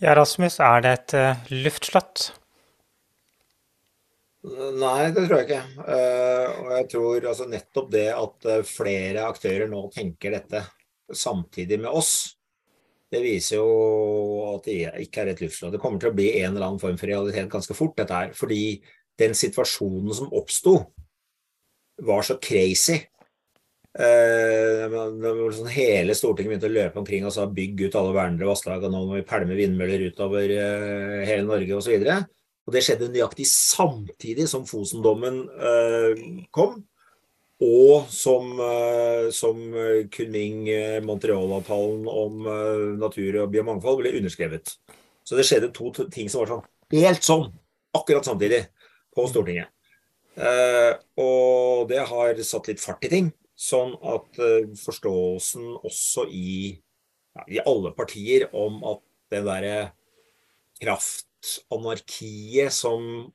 Ja, 0.00 0.14
Rasmus, 0.16 0.60
er 0.64 0.84
det 0.84 0.92
et 0.98 1.16
uh, 1.18 1.50
luftslott? 1.50 2.30
Nei, 4.40 5.10
det 5.12 5.26
tror 5.26 5.36
jeg 5.36 5.46
ikke. 5.48 5.64
Uh, 5.84 6.60
og 6.62 6.68
jeg 6.78 6.86
tror 6.94 7.26
altså, 7.32 7.48
nettopp 7.50 7.90
det 7.92 8.06
at 8.14 8.46
uh, 8.48 8.60
flere 8.64 9.26
aktører 9.28 9.68
nå 9.68 9.82
tenker 9.92 10.32
dette 10.38 10.62
samtidig 11.12 11.80
med 11.82 11.92
oss, 11.92 12.38
det 13.10 13.20
viser 13.24 13.58
jo 13.58 13.68
at 14.54 14.68
det 14.68 15.04
ikke 15.04 15.24
er 15.24 15.32
et 15.32 15.42
luftslott. 15.42 15.74
Det 15.74 15.82
kommer 15.82 16.00
til 16.00 16.12
å 16.12 16.16
bli 16.16 16.30
en 16.40 16.54
eller 16.54 16.68
annen 16.68 16.80
form 16.80 16.96
for 16.96 17.10
realitet 17.10 17.50
ganske 17.52 17.76
fort, 17.76 17.96
dette 17.98 18.16
her. 18.16 18.32
Fordi 18.38 18.78
den 19.20 19.34
situasjonen 19.36 20.14
som 20.16 20.32
oppsto, 20.38 20.78
var 22.00 22.22
så 22.24 22.38
crazy 22.40 22.96
Eh, 23.90 24.84
sånn 25.50 25.70
hele 25.74 26.14
Stortinget 26.14 26.52
begynte 26.52 26.68
å 26.68 26.74
løpe 26.74 27.00
omkring 27.00 27.24
og 27.26 27.32
sa 27.34 27.48
bygg 27.50 27.88
ut 27.88 27.96
alle 27.98 28.14
vernede 28.14 28.46
vassdrag, 28.46 28.84
og 28.86 28.92
nå 28.92 29.00
må 29.08 29.16
vi 29.18 29.24
pælme 29.26 29.56
vindmøller 29.58 30.04
utover 30.12 30.52
eh, 30.54 31.16
hele 31.26 31.48
Norge 31.48 31.74
osv. 31.74 31.96
Og, 31.96 32.06
så 32.06 32.20
og 32.70 32.76
det 32.76 32.84
skjedde 32.86 33.08
nøyaktig 33.10 33.48
samtidig 33.50 34.46
som 34.50 34.62
Fosen-dommen 34.68 35.42
eh, 35.50 36.22
kom. 36.54 36.84
Og 37.60 38.06
som, 38.08 38.54
som 39.36 39.58
Kunming-Montreal-avtalen 40.14 42.06
om 42.08 42.46
natur 42.96 43.36
og 43.42 43.50
biomangfold 43.52 43.98
ble 44.00 44.14
underskrevet. 44.16 44.72
Så 45.28 45.36
det 45.36 45.44
skjedde 45.44 45.68
to 45.76 45.90
ting 46.08 46.30
som 46.32 46.40
var 46.40 46.54
sånn 46.54 46.64
helt 46.94 47.26
sånn, 47.26 47.50
akkurat 47.92 48.24
samtidig, 48.24 48.62
på 49.12 49.26
Stortinget. 49.28 49.68
og 51.20 51.84
det 51.92 52.00
har 52.08 52.40
satt 52.48 52.72
litt 52.72 52.80
fart 52.80 53.04
i 53.04 53.12
ting. 53.12 53.28
Sånn 53.60 53.92
at 54.08 54.38
uh, 54.40 54.70
forståelsen 54.80 55.66
også 55.84 56.24
i, 56.32 56.72
ja, 57.36 57.44
i, 57.44 57.58
alle 57.60 57.92
partier 57.96 58.46
om 58.56 58.78
at 58.88 59.02
den 59.34 59.44
derre 59.44 59.74
kraftanarkiet 61.40 62.72
som 62.72 63.30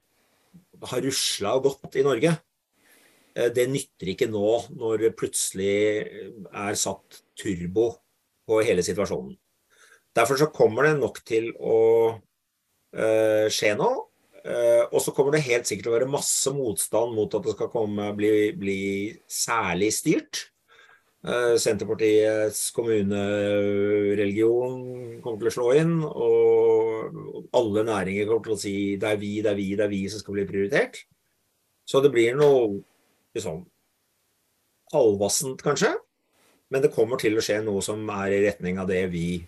har 0.86 1.02
rusla 1.02 1.56
og 1.58 1.70
gått 1.70 1.98
i 2.00 2.06
Norge, 2.06 2.34
uh, 3.38 3.50
det 3.50 3.68
nytter 3.72 4.14
ikke 4.14 4.30
nå 4.32 4.50
når 4.76 5.06
det 5.06 5.16
plutselig 5.18 6.06
er 6.52 6.80
satt 6.80 7.24
turbo 7.38 7.92
på 8.46 8.62
hele 8.62 8.84
situasjonen. 8.86 9.36
Derfor 10.16 10.40
så 10.40 10.48
kommer 10.54 10.88
det 10.88 11.00
nok 11.00 11.20
til 11.28 11.52
å 11.60 11.80
uh, 12.16 13.48
skje 13.52 13.76
nå. 13.76 13.92
Eh, 14.46 14.84
og 14.94 15.02
så 15.02 15.10
kommer 15.10 15.34
det 15.34 15.48
helt 15.48 15.66
sikkert 15.66 15.88
til 15.88 15.90
å 15.90 15.96
være 15.96 16.08
masse 16.14 16.52
motstand 16.54 17.16
mot 17.18 17.34
at 17.34 17.48
det 17.48 17.56
skal 17.56 17.70
komme, 17.74 18.12
bli, 18.14 18.52
bli 18.54 18.82
særlig 19.26 19.90
styrt. 19.96 20.44
Eh, 21.26 21.56
Senterpartiets 21.58 22.68
kommunereligion 22.76 25.22
kommer 25.24 25.40
til 25.42 25.48
å 25.50 25.54
slå 25.56 25.72
inn, 25.74 26.04
og 26.06 27.50
alle 27.58 27.82
næringer 27.88 28.28
kommer 28.30 28.46
til 28.46 28.54
å 28.54 28.62
si 28.62 28.94
det 29.02 29.10
er 29.10 29.18
vi, 29.18 29.42
det 29.42 29.50
er 29.50 29.58
vi, 29.58 29.74
det 29.74 29.82
er 29.88 29.90
vi 29.90 30.06
som 30.12 30.22
skal 30.22 30.36
bli 30.38 30.46
prioritert. 30.46 31.02
Så 31.86 32.02
det 32.06 32.12
blir 32.14 32.36
noe 32.38 32.84
liksom 33.34 33.66
halvvassent, 34.94 35.62
kanskje. 35.66 35.98
Men 36.70 36.82
det 36.86 36.94
kommer 36.94 37.18
til 37.22 37.38
å 37.38 37.42
skje 37.46 37.62
noe 37.66 37.82
som 37.86 38.10
er 38.20 38.30
i 38.36 38.44
retning 38.46 38.78
av 38.82 38.88
det 38.90 39.10
vi 39.10 39.46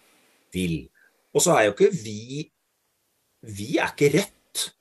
vil. 0.57 0.89
Og 1.38 1.41
så 1.45 1.51
er 1.59 1.63
jo 1.67 1.73
ikke 1.78 1.93
vi 1.93 2.49
Vi 3.47 3.78
er 3.78 3.93
ikke 3.93 4.09
Rødt. 4.17 4.73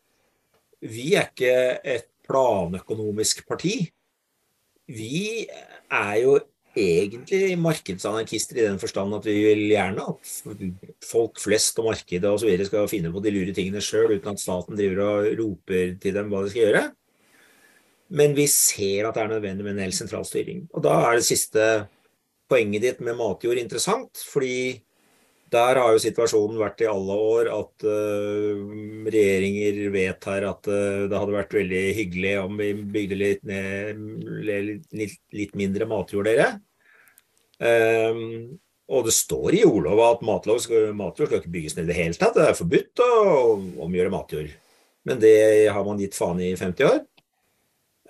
Vi 0.80 1.14
er 1.14 1.28
ikke 1.28 1.80
et 1.84 2.08
planøkonomisk 2.24 3.46
parti. 3.46 3.92
Vi 4.88 5.46
er 5.92 6.14
jo 6.22 6.38
egentlig 6.76 7.56
markedsanarkister 7.58 8.60
i 8.60 8.66
den 8.66 8.78
forstand 8.80 9.16
at 9.16 9.26
vi 9.28 9.34
vil 9.40 9.64
gjerne 9.70 10.04
at 10.12 11.02
folk 11.06 11.40
flest 11.40 11.80
og 11.80 11.90
markedet 11.90 12.34
videre 12.44 12.68
skal 12.68 12.90
finne 12.90 13.12
på 13.14 13.22
de 13.24 13.32
lure 13.34 13.56
tingene 13.56 13.82
sjøl, 13.84 14.16
uten 14.16 14.34
at 14.34 14.42
staten 14.42 14.78
driver 14.78 15.02
og 15.06 15.28
roper 15.40 15.96
til 16.02 16.16
dem 16.16 16.32
hva 16.32 16.44
de 16.44 16.52
skal 16.52 16.66
gjøre. 16.66 16.86
Men 18.16 18.36
vi 18.38 18.46
ser 18.50 19.08
at 19.08 19.16
det 19.16 19.24
er 19.24 19.32
nødvendig 19.34 19.66
med 19.66 19.74
en 19.74 19.86
hel 19.86 19.94
sentralstyring. 19.96 20.66
Og 20.76 20.84
da 20.84 20.94
er 21.08 21.18
det 21.18 21.26
siste 21.26 21.62
poenget 22.50 22.84
ditt 22.84 23.00
med 23.02 23.18
matjord 23.18 23.58
interessant, 23.58 24.20
fordi 24.30 24.82
der 25.50 25.78
har 25.78 25.92
jo 25.94 26.02
situasjonen 26.02 26.58
vært 26.58 26.82
i 26.82 26.88
alle 26.90 27.16
år 27.22 27.48
at 27.54 27.84
uh, 27.86 28.62
regjeringer 29.06 29.78
vedtar 29.94 30.46
at 30.48 30.70
uh, 30.70 31.06
det 31.06 31.20
hadde 31.20 31.36
vært 31.36 31.54
veldig 31.54 31.82
hyggelig 32.00 32.32
om 32.42 32.56
vi 32.58 32.70
bygde 32.96 33.18
litt, 33.20 33.44
ned, 33.46 34.00
litt, 34.46 35.20
litt 35.34 35.54
mindre 35.58 35.86
matjord, 35.90 36.26
dere. 36.26 36.48
Um, 37.56 38.56
og 38.86 39.08
det 39.08 39.14
står 39.16 39.56
i 39.56 39.62
jordlova 39.64 40.12
at 40.14 40.24
matlov 40.26 40.60
skal, 40.62 40.92
matjord 40.94 41.30
skal 41.30 41.40
ikke 41.40 41.54
bygges 41.56 41.76
ned 41.76 41.88
i 41.88 41.90
det 41.90 41.98
hele 41.98 42.18
tatt. 42.18 42.36
Det 42.36 42.44
er 42.46 42.58
forbudt 42.58 43.02
å 43.02 43.12
omgjøre 43.86 44.12
matjord. 44.12 44.50
Men 45.06 45.22
det 45.22 45.36
har 45.74 45.86
man 45.86 46.00
gitt 46.02 46.18
faen 46.18 46.42
i 46.42 46.52
50 46.58 46.90
år. 46.90 47.00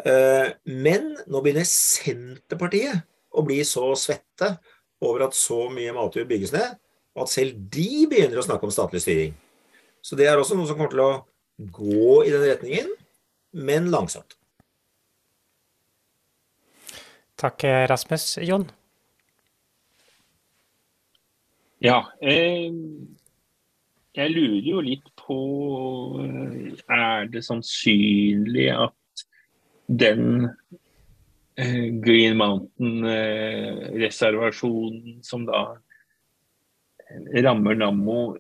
Uh, 0.05 0.53
men 0.69 1.15
nå 1.25 1.41
begynner 1.41 1.65
Senterpartiet 1.69 3.07
å 3.37 3.45
bli 3.45 3.63
så 3.65 3.89
svette 3.97 4.57
over 5.05 5.27
at 5.27 5.37
så 5.37 5.67
mye 5.73 5.95
matjord 5.97 6.29
bygges 6.29 6.53
ned 6.57 6.77
at 7.17 7.33
selv 7.33 7.57
de 7.73 8.05
begynner 8.11 8.41
å 8.41 8.45
snakke 8.45 8.69
om 8.69 8.73
statlig 8.73 9.01
styring. 9.05 9.37
Så 10.05 10.19
det 10.19 10.29
er 10.29 10.39
også 10.39 10.57
noe 10.57 10.69
som 10.69 10.77
kommer 10.77 10.93
til 10.93 11.03
å 11.05 11.13
gå 11.57 12.23
i 12.27 12.33
den 12.33 12.45
retningen, 12.45 12.91
men 13.57 13.89
langsomt. 13.93 14.37
Takk, 17.41 17.65
Rasmus. 17.91 18.37
Jon? 18.45 18.69
Ja. 21.85 21.99
Eh, 22.23 22.73
jeg 24.17 24.31
lurer 24.33 24.65
jo 24.65 24.81
litt 24.81 25.11
på 25.21 25.37
Er 26.89 27.29
det 27.29 27.45
sannsynlig 27.45 28.73
at 28.73 28.97
den 29.87 30.49
eh, 31.61 31.93
Green 32.01 32.37
Mountain-reservasjonen 32.41 35.19
eh, 35.19 35.23
som 35.23 35.47
da 35.47 35.77
rammer 37.45 37.75
Nammo 37.77 38.37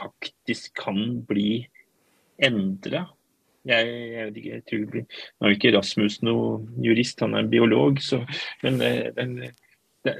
faktisk 0.00 0.74
kan 0.80 1.20
bli 1.28 1.68
endra. 2.42 3.06
Jeg, 3.68 3.86
jeg, 3.86 4.32
jeg 4.40 4.64
tror 4.66 4.78
det 4.80 4.90
blir, 4.90 5.04
Nå 5.36 5.46
er 5.46 5.50
ikke 5.54 5.76
Rasmus 5.76 6.22
noe 6.24 6.64
jurist, 6.82 7.20
han 7.20 7.34
er 7.36 7.40
en 7.44 7.52
biolog, 7.52 8.00
så, 8.02 8.24
men 8.64 8.80
den, 8.80 9.52
det, 10.04 10.14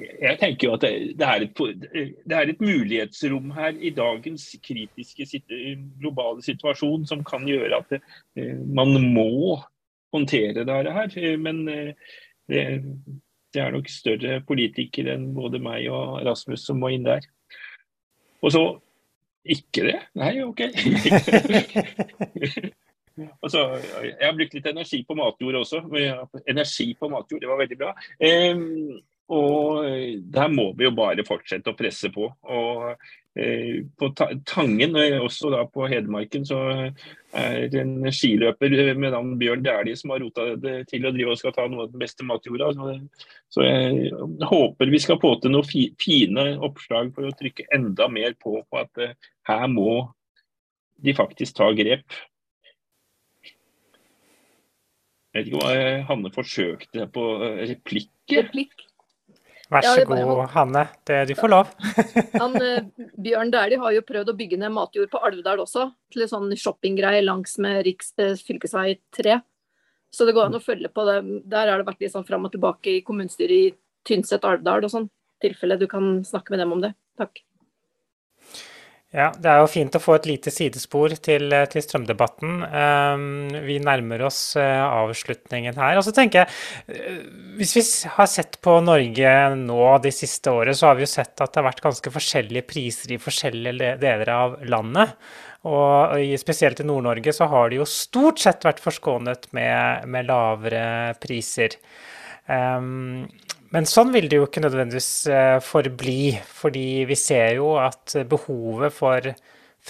jeg 0.00 0.38
tenker 0.40 0.68
jo 0.68 0.74
at 0.76 0.84
det, 0.84 1.26
er 1.26 1.44
et, 1.44 1.60
det, 1.60 2.36
er 2.36 2.52
et, 2.52 2.60
mulighetsrom 2.62 3.50
her 3.56 3.76
i 3.76 3.92
dagens 3.96 4.46
kritiske 4.64 5.42
globale 6.00 6.44
situasjon 6.44 7.06
som 7.08 7.24
kan 7.26 7.46
gjøre 7.48 7.82
at 7.82 7.94
det, 7.94 8.02
man 8.66 8.94
må 9.14 9.60
håndtere 10.14 10.64
dette 10.64 10.94
her. 10.96 11.36
Men 11.38 11.64
det, 11.66 12.64
det 13.54 13.62
er 13.62 13.74
nok 13.74 13.90
større 13.90 14.40
politikere 14.46 15.16
enn 15.16 15.32
både 15.36 15.60
meg 15.62 15.88
og 15.90 16.20
Rasmus 16.26 16.66
som 16.66 16.80
må 16.82 16.92
inn 16.94 17.06
der. 17.06 17.24
Og 18.40 18.54
så 18.54 18.64
ikke 19.40 19.86
det? 19.88 19.98
Nei, 20.20 20.34
OK. 20.44 20.60
altså, 23.44 23.62
jeg 24.04 24.26
har 24.26 24.36
brukt 24.36 24.56
litt 24.56 24.68
energi 24.68 25.00
på 25.08 25.16
matjord 25.18 25.62
også. 25.62 25.80
Energi 26.48 26.90
på 26.98 27.08
matjord, 27.12 27.40
det 27.42 27.50
var 27.50 27.62
veldig 27.62 27.78
bra. 27.80 27.94
Um, 28.20 29.00
og 29.30 29.84
der 30.34 30.52
må 30.52 30.70
vi 30.78 30.88
jo 30.88 30.94
bare 30.96 31.24
fortsette 31.26 31.70
å 31.70 31.78
presse 31.78 32.10
på. 32.14 32.26
Og 32.26 32.96
Eh, 33.38 33.86
på 33.98 34.08
Tangen, 34.44 34.96
også 35.22 35.52
da 35.52 35.62
på 35.70 35.86
Hedmarken, 35.86 36.42
så 36.46 36.58
er 37.30 37.68
det 37.70 37.78
en 37.84 38.08
skiløper 38.10 38.74
med 38.98 39.14
navn 39.14 39.36
Bjørn 39.38 39.62
Dæhlie 39.62 39.94
som 39.98 40.10
har 40.10 40.18
rota 40.24 40.48
det 40.58 40.88
til 40.90 41.06
å 41.06 41.12
drive 41.14 41.36
og 41.36 41.38
skal 41.38 41.54
ta 41.54 41.68
noe 41.70 41.86
av 41.86 41.92
den 41.92 42.02
beste 42.02 42.26
matjorda. 42.26 42.72
Så 43.54 43.62
jeg 43.68 44.10
håper 44.50 44.90
vi 44.90 45.02
skal 45.02 45.20
få 45.22 45.36
til 45.38 45.54
noen 45.54 45.94
fine 46.02 46.48
oppslag 46.58 47.14
for 47.14 47.30
å 47.30 47.36
trykke 47.38 47.68
enda 47.76 48.10
mer 48.10 48.34
på, 48.42 48.58
på 48.66 48.82
at 48.82 49.04
eh, 49.04 49.14
her 49.46 49.64
må 49.70 49.94
de 51.00 51.14
faktisk 51.14 51.60
ta 51.62 51.70
grep. 51.78 52.18
Jeg 55.30 55.38
vet 55.38 55.52
ikke 55.52 55.62
hva 55.62 55.98
Hanne 56.10 56.34
forsøkte 56.34 57.06
på 57.14 57.32
eh, 57.46 57.66
replikk. 57.76 58.10
Replikk. 58.34 58.89
Vær 59.70 59.86
så 59.86 60.00
ja, 60.02 60.06
god, 60.08 60.40
Hanne. 60.50 60.82
Det, 61.06 61.18
du 61.30 61.34
får 61.38 61.52
lov. 61.52 61.68
han, 62.42 62.56
eh, 62.58 62.88
Bjørn 63.22 63.52
Dæhlie 63.54 63.78
har 63.78 63.94
jo 63.94 64.02
prøvd 64.06 64.32
å 64.32 64.34
bygge 64.38 64.58
ned 64.58 64.74
matjord 64.74 65.12
på 65.12 65.20
Alvdal 65.28 65.62
også, 65.62 65.86
til 66.10 66.24
en 66.24 66.32
sånn 66.32 66.56
shoppinggreie 66.58 67.22
langs 67.22 67.54
med 67.62 67.84
riks, 67.86 68.10
eh, 68.18 68.34
fylkesvei 68.34 68.96
3. 69.14 69.38
Så 70.10 70.26
det 70.26 70.34
går 70.34 70.48
an 70.48 70.58
å 70.58 70.62
følge 70.64 70.90
på 70.90 71.04
det. 71.06 71.20
Der 71.52 71.70
har 71.70 71.78
det 71.78 71.86
vært 71.86 72.02
litt 72.02 72.16
sånn 72.16 72.26
fram 72.26 72.48
og 72.48 72.54
tilbake 72.56 72.96
i 72.96 73.04
kommunestyret 73.06 73.54
i 73.54 73.70
Tynset 74.10 74.46
Alvdal 74.48 74.88
og 74.88 74.94
sånn. 74.96 75.10
tilfelle 75.40 75.78
du 75.80 75.86
kan 75.88 76.18
snakke 76.20 76.52
med 76.52 76.60
dem 76.60 76.72
om 76.74 76.82
det. 76.82 76.90
Takk. 77.16 77.38
Ja, 79.10 79.32
Det 79.34 79.48
er 79.50 79.58
jo 79.58 79.66
fint 79.66 79.96
å 79.98 80.00
få 80.02 80.14
et 80.20 80.26
lite 80.30 80.52
sidespor 80.54 81.10
til, 81.18 81.50
til 81.72 81.82
strømdebatten. 81.82 82.60
Um, 82.62 83.24
vi 83.66 83.80
nærmer 83.82 84.22
oss 84.28 84.38
uh, 84.54 84.86
avslutningen 84.86 85.74
her. 85.82 85.98
Og 85.98 86.06
så 86.06 86.14
tenker 86.14 86.44
jeg, 86.44 86.52
uh, 86.94 87.24
Hvis 87.58 87.74
vi 87.74 87.82
har 88.14 88.30
sett 88.30 88.60
på 88.62 88.76
Norge 88.86 89.32
nå 89.58 89.82
de 90.04 90.14
siste 90.14 90.54
året, 90.54 90.78
så 90.78 90.92
har 90.92 91.00
vi 91.00 91.08
jo 91.08 91.10
sett 91.10 91.34
at 91.42 91.50
det 91.50 91.58
har 91.58 91.66
vært 91.72 91.82
ganske 91.88 92.14
forskjellige 92.14 92.68
priser 92.70 93.16
i 93.16 93.18
forskjellige 93.18 93.96
deler 93.98 94.30
av 94.36 94.56
landet. 94.70 95.18
Og 95.66 96.14
spesielt 96.40 96.78
i 96.80 96.86
Nord-Norge 96.86 97.34
så 97.34 97.50
har 97.50 97.68
det 97.68 97.82
jo 97.82 97.90
stort 97.90 98.38
sett 98.40 98.62
vært 98.64 98.78
forskånet 98.80 99.50
med, 99.58 100.06
med 100.06 100.30
lavere 100.30 100.86
priser. 101.20 101.74
Um, 102.46 103.26
men 103.74 103.86
sånn 103.88 104.10
vil 104.14 104.28
det 104.30 104.40
jo 104.40 104.48
ikke 104.48 104.62
nødvendigvis 104.64 105.10
eh, 105.30 105.56
forbli, 105.62 106.34
fordi 106.60 107.04
vi 107.08 107.16
ser 107.18 107.56
jo 107.60 107.74
at 107.80 108.16
behovet 108.30 108.94
for 108.94 109.30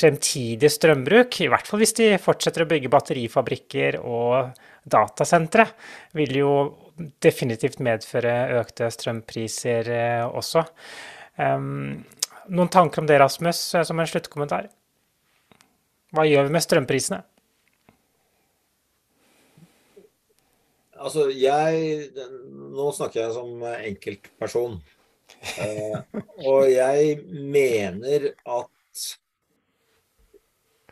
fremtidig 0.00 0.70
strømbruk, 0.70 1.40
i 1.42 1.48
hvert 1.50 1.66
fall 1.66 1.80
hvis 1.82 1.96
de 1.98 2.12
fortsetter 2.22 2.62
å 2.62 2.68
bygge 2.70 2.92
batterifabrikker 2.92 3.98
og 4.04 4.52
datasentre, 4.86 5.66
vil 6.14 6.36
jo 6.38 6.52
definitivt 7.24 7.80
medføre 7.82 8.60
økte 8.60 8.90
strømpriser 8.92 9.90
eh, 9.96 10.26
også. 10.28 10.66
Noen 12.50 12.70
tanker 12.72 13.02
om 13.02 13.06
det, 13.06 13.18
Rasmus, 13.20 13.58
eh, 13.74 13.84
som 13.86 14.00
en 14.00 14.08
sluttkommentar? 14.10 14.70
Hva 16.10 16.24
gjør 16.26 16.48
vi 16.48 16.54
med 16.56 16.64
strømprisene? 16.64 17.22
Altså, 21.00 21.30
jeg 21.32 22.10
Nå 22.50 22.90
snakker 22.96 23.22
jeg 23.22 23.36
som 23.36 23.64
enkeltperson. 23.70 24.80
Eh, 25.62 25.96
og 26.50 26.66
jeg 26.68 27.20
mener 27.30 28.32
at 28.44 29.04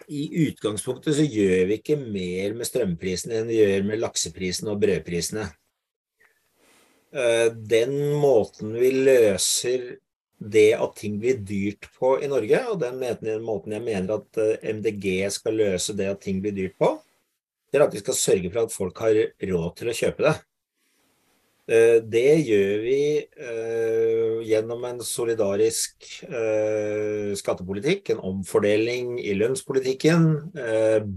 i 0.08 0.24
utgangspunktet 0.46 1.18
så 1.18 1.24
gjør 1.26 1.66
vi 1.68 1.78
ikke 1.80 1.98
mer 2.00 2.54
med 2.56 2.68
strømprisene 2.68 3.40
enn 3.40 3.50
vi 3.50 3.58
gjør 3.58 3.88
med 3.90 4.00
lakseprisene 4.00 4.72
og 4.72 4.80
brødprisene. 4.80 5.48
Eh, 7.12 7.48
den 7.52 7.96
måten 8.20 8.72
vi 8.78 8.92
løser 8.94 9.90
det 10.38 10.70
at 10.78 10.94
ting 10.96 11.18
blir 11.20 11.40
dyrt 11.42 11.90
på 11.98 12.14
i 12.22 12.30
Norge, 12.30 12.62
og 12.70 12.80
den 12.80 13.42
måten 13.44 13.74
jeg 13.74 13.84
mener 13.84 14.20
at 14.20 14.40
eh, 14.40 14.72
MDG 14.76 15.26
skal 15.34 15.58
løse 15.58 15.96
det 15.98 16.08
at 16.12 16.22
ting 16.24 16.40
blir 16.44 16.54
dyrt 16.56 16.78
på, 16.80 16.94
det 17.68 17.80
er 17.80 17.86
at 17.86 17.94
vi 17.94 18.02
skal 18.02 18.16
sørge 18.16 18.52
for 18.52 18.64
at 18.64 18.74
folk 18.74 19.02
har 19.04 19.18
råd 19.50 19.72
til 19.76 19.90
å 19.90 19.96
kjøpe 19.96 20.24
det. 20.24 20.36
Eh, 21.68 21.98
det 22.00 22.48
gjør 22.48 22.78
vi 22.80 23.00
eh, 23.20 24.38
gjennom 24.48 24.86
en 24.88 25.02
solidarisk 25.04 26.06
eh, 26.24 27.34
skattepolitikk, 27.36 28.14
en 28.14 28.22
omfordeling 28.30 29.18
i 29.20 29.34
lønnspolitikken, 29.36 30.24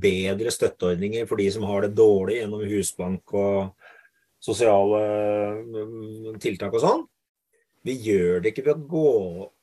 bedre 0.03 0.51
støtteordninger 0.51 1.29
for 1.29 1.39
de 1.39 1.47
som 1.55 1.63
har 1.69 1.87
det 1.87 1.95
dårlig 1.95 2.41
gjennom 2.41 2.67
Husbank 2.67 3.35
og 3.39 3.87
sosiale 4.43 5.01
mm, 5.63 6.39
tiltak 6.43 6.75
og 6.75 6.83
sånn. 6.83 7.09
Vi 7.87 7.95
gjør 8.03 8.43
det 8.43 8.51
ikke 8.51 8.67
ved 8.67 8.75
å 8.75 8.89
gå 8.91 9.11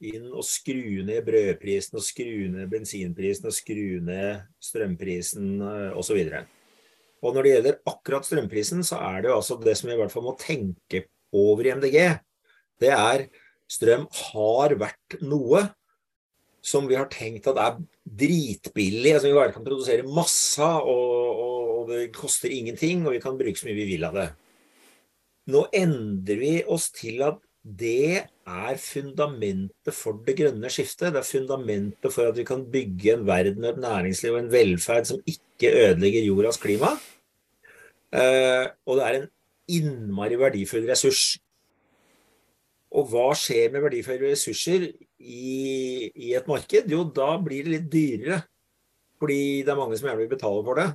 inn 0.08 0.30
og 0.32 0.42
skru 0.46 1.04
ned 1.06 1.20
brødprisen 1.26 2.00
og 2.00 2.02
skru 2.02 2.48
ned 2.54 2.70
bensinprisen 2.72 3.46
og 3.46 3.54
skru 3.54 4.00
ned 4.08 4.48
strømprisen 4.64 5.60
osv. 6.00 6.24
Og 7.22 7.34
når 7.34 7.44
det 7.44 7.52
gjelder 7.52 7.80
akkurat 7.90 8.26
strømprisen, 8.26 8.84
så 8.86 9.00
er 9.02 9.22
det 9.22 9.32
jo 9.32 9.38
altså 9.40 9.58
det 9.62 9.74
som 9.78 9.90
vi 9.90 9.96
i 9.96 10.00
hvert 10.00 10.14
fall 10.14 10.26
må 10.26 10.36
tenke 10.38 11.06
over 11.34 11.66
i 11.66 11.74
MDG, 11.76 11.98
det 12.78 12.92
er 12.94 13.26
strøm 13.68 14.06
har 14.30 14.74
vært 14.80 15.18
noe 15.26 15.66
som 16.64 16.88
vi 16.88 16.96
har 16.98 17.08
tenkt 17.10 17.48
at 17.50 17.58
er 17.62 17.78
dritbillig. 18.04 19.14
altså 19.14 19.30
Vi 19.30 19.36
bare 19.36 19.54
kan 19.54 19.66
produsere 19.66 20.06
masse, 20.06 20.62
og, 20.64 21.42
og, 21.44 21.72
og, 21.74 21.82
det 21.92 22.08
koster 22.16 22.52
ingenting, 22.52 23.06
og 23.06 23.16
vi 23.16 23.22
kan 23.22 23.38
bruke 23.38 23.58
så 23.58 23.68
mye 23.68 23.78
vi 23.78 23.88
vil 23.92 24.06
av 24.08 24.18
det. 24.18 24.28
Nå 25.48 25.64
endrer 25.72 26.40
vi 26.42 26.52
oss 26.68 26.90
til 26.92 27.22
at 27.24 27.40
det 27.76 28.24
er 28.48 28.78
fundamentet 28.80 29.92
for 29.92 30.20
det 30.24 30.36
grønne 30.38 30.70
skiftet. 30.72 31.12
Det 31.12 31.20
er 31.20 31.26
fundamentet 31.26 32.14
for 32.14 32.30
at 32.30 32.36
vi 32.38 32.46
kan 32.48 32.64
bygge 32.72 33.12
en 33.12 33.26
verden 33.28 33.64
et 33.68 33.80
næringsliv 33.80 34.32
og 34.32 34.40
en 34.40 34.52
velferd 34.52 35.10
som 35.10 35.20
ikke 35.26 35.72
ødelegger 35.72 36.24
jordas 36.24 36.60
klima. 36.62 36.94
Eh, 38.12 38.64
og 38.86 38.96
det 38.96 39.04
er 39.04 39.18
en 39.18 39.28
innmari 39.68 40.38
verdifull 40.40 40.88
ressurs. 40.88 41.36
Og 42.96 43.10
hva 43.10 43.26
skjer 43.36 43.68
med 43.72 43.84
verdifulle 43.84 44.30
ressurser 44.32 44.86
i, 45.18 46.08
i, 46.08 46.32
et 46.32 46.48
marked? 46.48 46.88
Jo, 46.88 47.04
da 47.04 47.34
blir 47.44 47.66
det 47.66 47.74
litt 47.74 47.90
dyrere. 47.92 48.40
Fordi 49.20 49.60
det 49.66 49.74
er 49.74 49.76
mange 49.76 49.98
som 49.98 50.08
gjerne 50.08 50.22
vil 50.22 50.32
betale 50.32 50.64
for 50.64 50.80
det. 50.80 50.88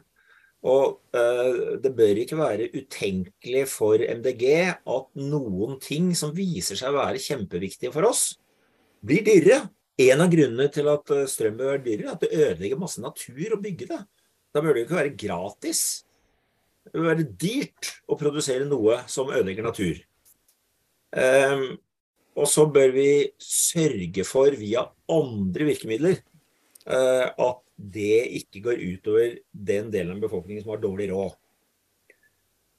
Og 0.63 1.01
eh, 1.11 1.77
det 1.83 1.91
bør 1.95 2.19
ikke 2.21 2.39
være 2.39 2.69
utenkelig 2.71 3.65
for 3.67 3.99
MDG 3.99 4.45
at 4.71 5.07
noen 5.19 5.75
ting 5.83 6.13
som 6.15 6.31
viser 6.35 6.79
seg 6.79 6.93
å 6.93 7.01
være 7.01 7.19
kjempeviktige 7.19 7.91
for 7.95 8.07
oss, 8.07 8.29
blir 9.03 9.25
dyrere. 9.27 9.65
En 10.03 10.23
av 10.23 10.31
grunnene 10.31 10.69
til 10.73 10.87
at 10.89 11.11
eh, 11.13 11.27
strøm 11.29 11.59
bør 11.59 11.73
være 11.73 11.83
dyrere, 11.85 12.07
er 12.07 12.15
at 12.15 12.23
det 12.23 12.31
ødelegger 12.39 12.79
masse 12.79 13.03
natur 13.03 13.57
å 13.57 13.61
bygge 13.63 13.89
det. 13.91 13.99
Da 14.55 14.63
bør 14.63 14.77
det 14.77 14.85
ikke 14.85 14.99
være 15.01 15.15
gratis. 15.19 15.83
Det 16.87 16.95
bør 16.95 17.09
være 17.11 17.27
dyrt 17.43 17.91
å 18.07 18.17
produsere 18.19 18.69
noe 18.69 19.01
som 19.11 19.31
ødelegger 19.33 19.67
natur. 19.67 19.99
Um, 21.13 21.65
og 22.33 22.47
så 22.49 22.65
bør 22.73 22.95
vi 22.95 23.09
sørge 23.41 24.25
for, 24.25 24.55
via 24.57 24.87
andre 25.11 25.67
virkemidler, 25.69 26.23
uh, 26.89 27.27
at 27.29 27.62
det 27.77 28.25
ikke 28.39 28.61
går 28.67 28.81
utover 28.81 29.37
den 29.51 29.89
delen 29.93 30.17
av 30.17 30.25
befolkningen 30.25 30.63
som 30.63 30.75
har 30.75 30.83
dårlig 30.83 31.09
råd. 31.11 31.35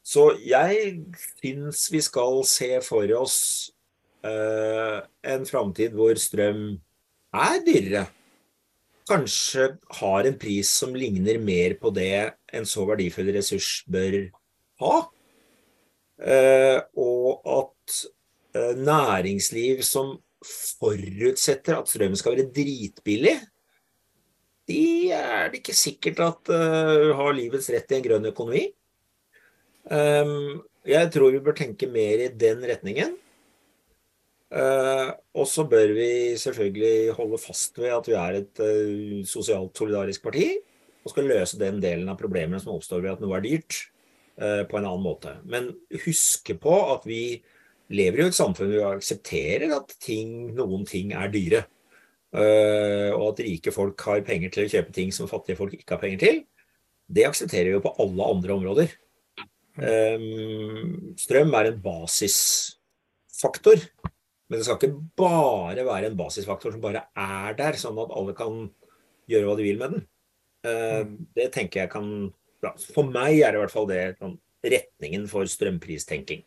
Så 0.05 0.27
jeg 0.45 0.99
syns 1.41 1.87
vi 1.93 2.03
skal 2.05 2.43
se 2.49 2.69
for 2.85 3.09
oss 3.17 3.39
uh, 4.27 5.01
en 5.25 5.47
framtid 5.49 5.97
hvor 5.97 6.19
strøm 6.21 6.67
er 7.35 7.63
dyrere. 7.65 8.05
Kanskje 9.09 9.75
har 10.01 10.29
en 10.29 10.37
pris 10.41 10.71
som 10.81 10.95
ligner 10.97 11.41
mer 11.41 11.77
på 11.81 11.93
det 11.97 12.37
en 12.55 12.69
så 12.69 12.85
verdifull 12.89 13.33
ressurs 13.35 13.83
bør 13.91 14.21
ha. 14.85 14.95
Uh, 16.21 16.79
og 17.01 17.49
at 17.49 17.97
uh, 18.61 18.77
næringsliv 18.79 19.83
som 19.85 20.19
forutsetter 20.45 21.81
at 21.81 21.89
strøm 21.91 22.15
skal 22.17 22.37
være 22.37 22.53
dritbillig, 22.55 23.39
de 24.71 25.13
er 25.13 25.51
det 25.53 25.61
ikke 25.61 25.77
sikkert 25.77 26.23
at 26.25 26.53
uh, 26.53 27.11
har 27.19 27.37
livets 27.37 27.69
rett 27.73 27.93
i 27.93 27.99
en 27.99 28.07
grønn 28.07 28.31
økonomi. 28.31 28.65
Um, 29.85 30.63
jeg 30.89 31.11
tror 31.13 31.35
vi 31.35 31.43
bør 31.45 31.57
tenke 31.59 31.89
mer 31.93 32.25
i 32.25 32.31
den 32.33 32.65
retningen. 32.65 33.17
Uh, 34.55 35.11
og 35.35 35.49
så 35.51 35.65
bør 35.67 35.91
vi 35.97 36.11
selvfølgelig 36.39 37.17
holde 37.17 37.41
fast 37.43 37.81
ved 37.81 37.91
at 37.93 38.09
vi 38.09 38.15
er 38.17 38.39
et 38.39 38.63
uh, 38.63 39.25
sosialt 39.29 39.77
solidarisk 39.77 40.25
parti 40.25 40.53
og 41.05 41.13
skal 41.13 41.29
løse 41.29 41.61
den 41.61 41.83
delen 41.83 42.09
av 42.09 42.17
problemene 42.21 42.61
som 42.63 42.73
oppstår 42.77 43.03
ved 43.05 43.17
at 43.17 43.25
noe 43.25 43.37
er 43.37 43.45
dyrt, 43.45 43.83
på 44.35 44.79
en 44.81 44.87
annen 44.89 45.05
måte. 45.05 45.31
Men 45.47 45.69
huske 46.03 46.57
på 46.59 46.73
at 46.91 47.05
vi 47.07 47.37
lever 47.95 48.23
i 48.23 48.25
et 48.25 48.35
samfunn 48.35 48.73
hvor 48.73 48.81
vi 48.81 48.97
aksepterer 48.97 49.75
at 49.77 49.93
ting, 50.03 50.55
noen 50.57 50.83
ting 50.89 51.13
er 51.15 51.29
dyre. 51.31 51.61
Eh, 52.35 53.11
og 53.15 53.29
at 53.31 53.45
rike 53.47 53.71
folk 53.75 54.01
har 54.09 54.25
penger 54.27 54.51
til 54.51 54.65
å 54.65 54.71
kjøpe 54.73 54.95
ting 54.95 55.13
som 55.15 55.31
fattige 55.31 55.59
folk 55.59 55.77
ikke 55.77 55.95
har 55.95 56.03
penger 56.03 56.23
til, 56.25 56.41
det 57.07 57.29
aksepterer 57.29 57.69
vi 57.69 57.77
jo 57.77 57.85
på 57.85 57.95
alle 58.03 58.31
andre 58.35 58.57
områder. 58.57 58.95
Um, 59.75 61.15
strøm 61.19 61.55
er 61.59 61.69
en 61.69 61.81
basisfaktor, 61.83 63.83
men 64.05 64.57
det 64.57 64.65
skal 64.67 64.79
ikke 64.79 65.03
bare 65.19 65.87
være 65.87 66.11
en 66.11 66.19
basisfaktor 66.19 66.75
som 66.75 66.83
bare 66.83 67.05
er 67.19 67.57
der, 67.59 67.79
sånn 67.79 67.99
at 68.03 68.15
alle 68.15 68.35
kan 68.39 68.69
gjøre 69.31 69.49
hva 69.49 69.57
de 69.59 69.67
vil 69.67 69.81
med 69.81 69.97
den. 69.97 70.07
Uh, 70.65 71.05
det 71.37 71.51
tenker 71.55 71.85
jeg 71.85 71.93
kan 71.93 72.09
ja, 72.65 72.71
For 72.81 73.05
meg 73.05 73.37
er 73.37 73.53
det 73.53 73.59
i 73.59 73.63
hvert 73.67 73.75
fall 73.75 73.89
det 73.91 74.17
sånn, 74.17 74.39
retningen 74.65 75.27
for 75.29 75.45
strømpristenking. 75.51 76.41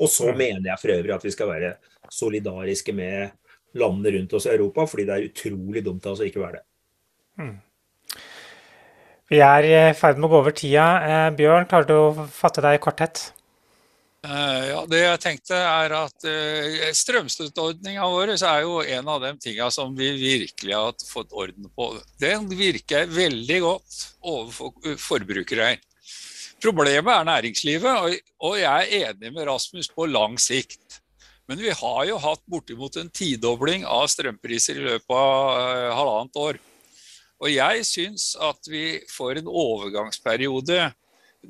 Og 0.00 0.08
så 0.08 0.30
mener 0.30 0.70
jeg 0.70 0.80
for 0.80 0.94
øvrig 0.94 1.16
at 1.16 1.24
vi 1.26 1.32
skal 1.34 1.50
være 1.50 1.72
solidariske 2.14 2.94
med 2.96 3.34
landene 3.78 4.16
rundt 4.16 4.32
oss 4.38 4.46
i 4.48 4.54
Europa, 4.54 4.86
fordi 4.90 5.06
det 5.08 5.16
er 5.16 5.26
utrolig 5.28 5.84
dumt 5.86 6.06
av 6.06 6.14
oss 6.14 6.22
å 6.22 6.28
ikke 6.28 6.42
være 6.42 6.60
det. 6.60 6.64
Hmm. 7.40 7.58
Vi 9.30 9.38
er 9.46 9.66
i 9.68 9.74
ferd 9.94 10.18
med 10.18 10.26
å 10.26 10.32
gå 10.32 10.40
over 10.42 10.54
tida. 10.56 10.86
Eh, 11.06 11.28
Bjørn, 11.38 11.68
klarer 11.70 11.86
du 11.86 11.94
å 11.94 12.30
fatte 12.34 12.64
deg 12.64 12.78
i 12.78 12.82
korthet? 12.82 13.28
Uh, 14.20 14.64
ja, 14.68 14.80
Det 14.84 14.98
jeg 15.00 15.20
tenkte 15.22 15.56
er 15.56 15.94
at 15.96 16.26
uh, 16.28 16.88
Strømstøtteordninga 16.92 18.04
vår 18.04 18.34
er 18.34 18.58
jo 18.66 18.82
en 18.82 19.06
av 19.08 19.22
de 19.24 19.30
tinga 19.40 19.70
som 19.72 19.94
vi 19.96 20.10
virkelig 20.18 20.74
har 20.76 21.06
fått 21.08 21.32
orden 21.32 21.70
på. 21.72 21.86
Den 22.20 22.50
virker 22.52 23.08
veldig 23.08 23.60
godt 23.64 24.00
overfor 24.20 24.98
forbrukere. 25.00 25.78
Problemet 26.60 27.14
er 27.14 27.30
næringslivet, 27.30 27.88
og, 27.88 28.34
og 28.44 28.58
jeg 28.60 28.90
er 28.98 29.08
enig 29.08 29.32
med 29.32 29.48
Rasmus 29.48 29.88
på 29.94 30.10
lang 30.10 30.36
sikt. 30.42 31.00
Men 31.50 31.58
vi 31.58 31.72
har 31.74 32.04
jo 32.06 32.18
hatt 32.22 32.42
bortimot 32.46 32.94
en 33.00 33.08
tidobling 33.10 33.82
av 33.82 34.04
strømpriser 34.12 34.78
i 34.78 34.84
løpet 34.84 35.16
av 35.16 35.48
uh, 35.58 35.94
halvannet 35.98 36.36
år. 36.38 36.60
Og 37.40 37.50
jeg 37.50 37.86
syns 37.88 38.26
at 38.38 38.68
vi 38.70 39.00
får 39.10 39.40
en 39.40 39.48
overgangsperiode. 39.50 40.84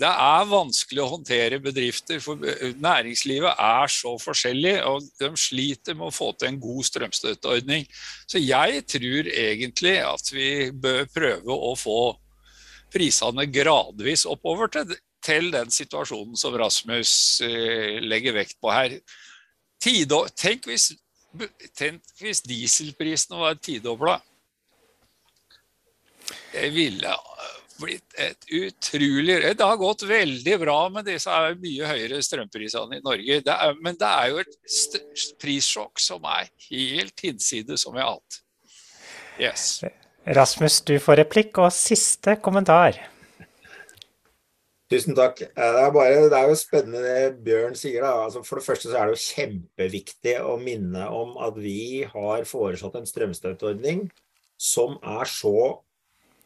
Det 0.01 0.09
er 0.09 0.49
vanskelig 0.49 1.03
å 1.03 1.11
håndtere 1.17 1.59
bedrifter, 1.61 2.21
for 2.23 2.41
eh, 2.47 2.77
næringslivet 2.79 3.59
er 3.59 3.91
så 3.91 4.15
forskjellig, 4.23 4.77
og 4.87 5.09
de 5.19 5.31
sliter 5.35 5.99
med 5.99 6.07
å 6.09 6.15
få 6.15 6.31
til 6.39 6.53
en 6.53 6.61
god 6.63 6.87
strømstøtteordning. 6.87 7.89
Så 8.31 8.39
jeg 8.39 8.85
tror 8.87 9.31
egentlig 9.35 9.97
at 10.07 10.31
vi 10.33 10.51
bør 10.71 11.11
prøve 11.11 11.57
å 11.71 11.75
få 11.77 12.01
prisene 12.95 13.51
gradvis 13.51 14.25
oppover 14.31 14.71
til, 14.79 14.95
til 15.27 15.51
den 15.53 15.75
situasjonen 15.75 16.39
som 16.39 16.55
Rasmus 16.57 17.13
eh, 17.45 17.99
legger 17.99 18.39
vekt 18.39 18.61
på 18.63 18.71
her. 18.71 18.95
Tido, 19.81 20.25
tenk, 20.37 20.67
hvis, 20.69 20.91
tenk 21.79 22.05
hvis 22.21 22.43
dieselprisene 22.45 23.41
var 23.41 23.57
tidobla. 23.63 24.19
Det 26.53 26.69
ville 26.75 27.15
blitt 27.81 28.19
et 28.21 28.45
utrolig 28.53 29.39
Det 29.57 29.65
har 29.65 29.79
gått 29.81 30.05
veldig 30.05 30.57
bra 30.61 30.77
med 30.93 31.09
disse 31.09 31.37
mye 31.63 31.89
høyere 31.89 32.21
strømprisene 32.25 32.99
i 32.99 33.05
Norge. 33.05 33.41
Det 33.47 33.55
er, 33.55 33.79
men 33.81 33.97
det 33.99 34.11
er 34.11 34.35
jo 34.35 34.43
et 34.43 35.33
prissjokk 35.41 36.03
som 36.03 36.27
er 36.29 36.51
helt 36.69 37.25
hinsides 37.25 37.87
som 37.87 37.97
har 37.97 38.13
hatt. 38.13 38.41
Yes. 39.41 39.81
Rasmus, 40.29 40.83
du 40.85 40.99
får 41.01 41.23
replikk 41.23 41.63
og 41.63 41.73
siste 41.73 42.37
kommentar. 42.45 42.99
Tusen 44.91 45.15
takk. 45.15 45.39
Det 45.39 45.55
er, 45.55 45.93
bare, 45.95 46.25
det 46.27 46.35
er, 46.35 46.49
jo 46.51 46.57
spennende 46.59 47.03
det 47.05 47.45
Bjørn 47.47 47.77
sier. 47.79 48.03
Altså 48.09 48.43
for 48.43 48.59
det 48.59 48.67
første 48.67 48.91
så 48.91 48.97
er 48.99 49.11
det 49.11 49.15
jo 49.15 49.29
kjempeviktig 49.29 50.35
å 50.43 50.57
minne 50.59 51.05
om 51.15 51.37
at 51.47 51.61
vi 51.63 52.03
har 52.11 52.49
foreslått 52.49 52.99
en 52.99 53.07
strømstøtteordning 53.07 54.09
som 54.61 54.99
er 55.07 55.31
så 55.31 55.79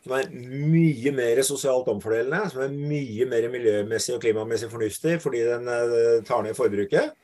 som 0.05 0.13
er 0.19 0.29
mye 0.29 1.13
mer 1.17 1.39
sosialt 1.47 1.87
omfordelende, 1.89 2.51
som 2.53 2.61
er 2.67 2.73
mye 2.77 3.25
mer 3.31 3.47
miljømessig 3.49 4.19
og 4.19 4.21
klimamessig 4.21 4.69
fornuftig 4.69 5.15
fordi 5.25 5.41
den 5.49 5.71
eh, 5.73 6.19
tar 6.29 6.45
ned 6.45 6.57
forbruket. 6.59 7.15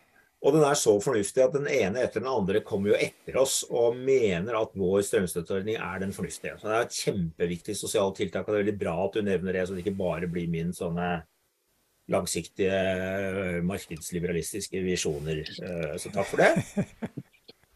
Og 0.40 0.54
den 0.56 0.62
er 0.64 0.76
så 0.78 0.94
fornuftig 1.04 1.42
at 1.44 1.52
den 1.52 1.66
ene 1.68 2.00
etter 2.00 2.22
den 2.22 2.30
andre 2.30 2.62
kommer 2.64 2.94
jo 2.94 3.00
etter 3.00 3.36
oss 3.42 3.58
og 3.68 3.98
mener 3.98 4.56
at 4.56 4.72
vår 4.78 5.02
strømstøtteordning 5.04 5.76
er 5.76 6.00
den 6.00 6.14
fornuftige. 6.16 6.54
Så 6.56 6.68
det 6.68 6.76
er 6.78 6.86
et 6.86 7.00
kjempeviktig 7.02 7.76
sosialt 7.76 8.16
tiltak, 8.16 8.46
og 8.46 8.54
det 8.54 8.60
er 8.60 8.64
veldig 8.64 8.80
bra 8.80 8.94
at 9.04 9.18
du 9.18 9.26
nevner 9.26 9.58
det, 9.58 9.66
så 9.68 9.76
det 9.76 9.84
ikke 9.84 9.98
bare 10.00 10.30
blir 10.32 10.48
min 10.48 10.72
sånne 10.76 11.10
langsiktige 12.10 13.60
markedsliberalistiske 13.68 14.80
visjoner. 14.82 15.44
Så 16.00 16.12
takk 16.14 16.30
for 16.32 16.40
det. 16.40 16.54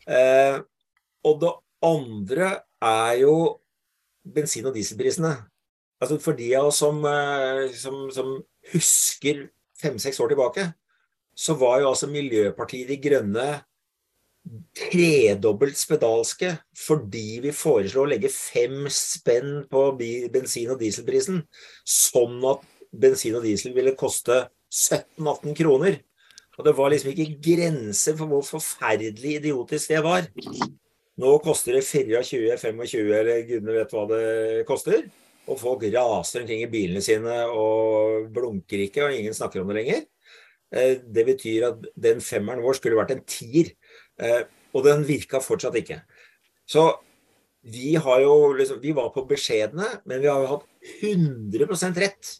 Og 1.25 1.39
det 1.41 1.53
andre 1.87 2.49
er 2.85 3.13
jo 3.23 3.35
bensin- 4.25 4.67
og 4.69 4.75
dieselprisene. 4.75 5.31
Altså 6.03 6.19
For 6.21 6.37
de 6.37 6.51
av 6.59 6.69
oss 6.69 6.81
som, 6.83 6.99
som, 7.73 8.11
som 8.13 8.35
husker 8.73 9.47
fem-seks 9.81 10.21
år 10.21 10.35
tilbake, 10.35 10.67
så 11.35 11.57
var 11.59 11.81
jo 11.83 11.91
altså 11.91 12.09
Miljøpartiet 12.11 12.91
De 12.91 12.99
Grønne 13.03 13.49
tredobbelt 14.77 15.79
spedalske 15.79 16.51
fordi 16.77 17.41
vi 17.45 17.53
foreslo 17.57 18.05
å 18.05 18.11
legge 18.11 18.31
fem 18.33 18.85
spenn 18.93 19.65
på 19.71 19.87
bensin- 20.33 20.73
og 20.75 20.81
dieselprisen, 20.83 21.43
sånn 21.85 22.39
at 22.51 22.65
bensin 22.95 23.39
og 23.39 23.47
diesel 23.47 23.75
ville 23.77 23.97
koste 23.99 24.45
17-18 24.71 25.57
kroner. 25.59 25.99
Og 26.59 26.67
det 26.67 26.75
var 26.79 26.93
liksom 26.93 27.11
ikke 27.11 27.41
grenser 27.43 28.17
for 28.19 28.31
hvor 28.31 28.45
forferdelig 28.47 29.39
idiotisk 29.41 29.91
det 29.91 30.03
var. 30.05 30.29
Nå 31.19 31.37
koster 31.43 31.79
det 31.79 31.85
24-25, 31.87 33.13
eller 33.19 33.45
gudene 33.49 33.77
vet 33.81 33.95
hva 33.95 34.05
det 34.11 34.25
koster. 34.69 35.07
Og 35.51 35.59
folk 35.61 35.83
raser 35.93 36.43
omkring 36.43 36.63
i 36.65 36.71
bilene 36.71 37.03
sine 37.05 37.43
og 37.51 38.31
blunker 38.35 38.87
ikke, 38.87 39.09
og 39.09 39.19
ingen 39.19 39.37
snakker 39.37 39.63
om 39.63 39.71
det 39.71 39.81
lenger. 39.81 40.05
Eh, 40.75 40.99
det 41.07 41.25
betyr 41.29 41.69
at 41.71 41.89
den 41.95 42.23
femmeren 42.25 42.63
vår 42.65 42.79
skulle 42.79 42.99
vært 42.99 43.15
en 43.15 43.25
tier. 43.29 43.73
Eh, 44.19 44.43
og 44.75 44.87
den 44.87 45.05
virka 45.07 45.41
fortsatt 45.43 45.77
ikke. 45.79 46.01
Så 46.67 46.89
vi 47.65 47.95
har 47.95 48.21
jo 48.21 48.53
liksom 48.53 48.81
Vi 48.83 48.93
var 48.93 49.09
på 49.15 49.25
beskjedne, 49.29 49.87
men 50.05 50.21
vi 50.21 50.29
har 50.29 50.43
jo 50.43 50.51
hatt 50.57 50.67
100% 51.01 52.01
rett 52.03 52.33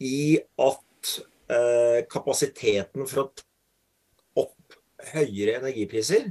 i 0.00 0.38
at 0.58 1.10
eh, 1.52 2.00
kapasiteten 2.10 3.06
for 3.10 3.26
å 3.26 4.44
opp 4.46 4.78
høyere 5.12 5.58
energipriser 5.60 6.30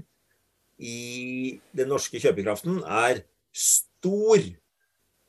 i 0.81 1.59
den 1.77 1.91
norske 1.91 2.19
kjøpekraften 2.19 2.81
er 2.81 3.21
stor. 3.53 4.41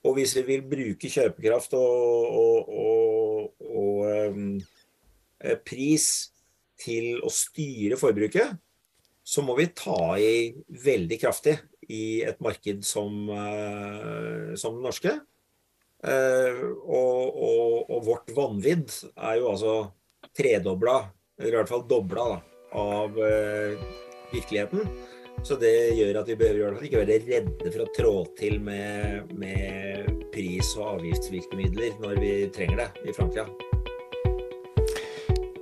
Og 0.02 0.16
hvis 0.16 0.32
vi 0.38 0.46
vil 0.48 0.64
bruke 0.66 1.10
kjøpekraft 1.12 1.76
og, 1.78 2.38
og, 2.42 2.72
og, 2.72 3.52
og 3.68 4.32
um, 4.32 4.56
pris 5.66 6.06
til 6.82 7.20
å 7.22 7.30
styre 7.32 7.98
forbruket, 8.00 8.56
så 9.22 9.44
må 9.46 9.54
vi 9.58 9.68
ta 9.76 10.16
i 10.18 10.52
veldig 10.82 11.18
kraftig 11.22 11.56
i 11.92 12.22
et 12.26 12.40
marked 12.42 12.82
som, 12.86 13.28
uh, 13.30 14.54
som 14.58 14.78
det 14.78 14.86
norske. 14.86 15.14
Uh, 16.02 16.62
og, 16.82 17.18
og, 17.30 17.74
og, 17.86 17.98
vårt 18.08 18.32
vanvidd 18.34 18.90
er 19.14 19.38
jo 19.38 19.50
altså 19.52 19.74
tredobla, 20.34 21.04
eller 21.38 21.52
i 21.52 21.60
hvert 21.60 21.70
fall 21.70 21.86
dobla, 21.90 22.30
av 22.72 23.18
virkeligheten. 24.32 24.86
Så 25.44 25.58
det 25.60 25.92
gjør 25.98 26.22
at 26.22 26.30
vi 26.30 26.38
behøver 26.40 26.78
ikke 26.86 27.02
være 27.02 27.18
redde 27.26 27.72
for 27.74 27.84
å 27.84 27.90
trå 27.98 28.14
til 28.38 28.56
med, 28.64 29.34
med 29.36 30.08
pris- 30.32 30.72
og 30.78 30.94
avgiftsvirkemidler 30.94 32.00
når 32.00 32.16
vi 32.22 32.32
trenger 32.56 32.80
det 32.86 33.12
i 33.12 33.16
framtida. 33.18 33.71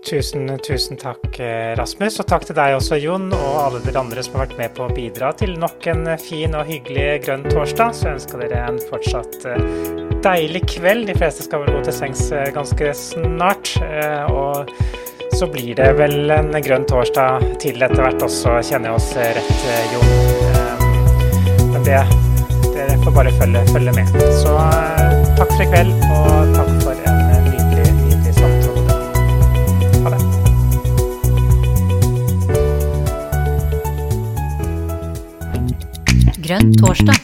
Tusen, 0.01 0.59
tusen 0.67 0.97
takk, 0.97 1.37
Rasmus. 1.79 2.17
Og 2.23 2.27
takk 2.31 2.47
til 2.49 2.57
deg 2.57 2.75
også, 2.79 2.97
Jon, 2.99 3.29
og 3.37 3.59
alle 3.61 3.81
dere 3.85 4.01
andre 4.01 4.25
som 4.25 4.39
har 4.39 4.47
vært 4.47 4.59
med 4.59 4.73
på 4.75 4.87
å 4.87 4.95
bidra 4.97 5.29
til 5.37 5.53
nok 5.61 5.87
en 5.93 6.09
fin 6.19 6.57
og 6.57 6.67
hyggelig 6.71 7.21
grønn 7.27 7.45
torsdag. 7.47 7.93
Så 7.95 8.09
ønsker 8.15 8.41
dere 8.43 8.65
en 8.71 8.81
fortsatt 8.91 9.45
deilig 10.25 10.65
kveld. 10.73 11.07
De 11.11 11.17
fleste 11.19 11.45
skal 11.47 11.63
vel 11.63 11.77
gå 11.77 11.85
til 11.87 11.97
sengs 12.01 12.25
ganske 12.57 12.95
snart. 12.97 13.75
Og 14.33 14.73
så 15.37 15.47
blir 15.53 15.77
det 15.79 15.93
vel 16.01 16.33
en 16.33 16.51
grønn 16.65 16.89
torsdag 16.89 17.45
til 17.63 17.77
etter 17.85 18.01
hvert 18.01 18.25
også, 18.27 18.57
kjenner 18.67 18.91
jeg 18.91 18.97
oss 18.99 19.11
rett, 19.39 19.57
Jon. 19.93 20.11
Men 21.77 21.87
det, 21.87 22.03
dere 22.73 22.99
får 23.05 23.13
bare 23.21 23.37
følge, 23.39 23.63
følge 23.71 23.93
med. 24.01 24.07
Så 24.43 24.57
takk 25.37 25.55
for 25.55 25.63
i 25.65 25.71
kveld, 25.71 25.93
og 26.09 26.57
takk 26.57 26.71
for 26.73 26.80
Grønn 36.51 36.73
torsdag. 36.75 37.15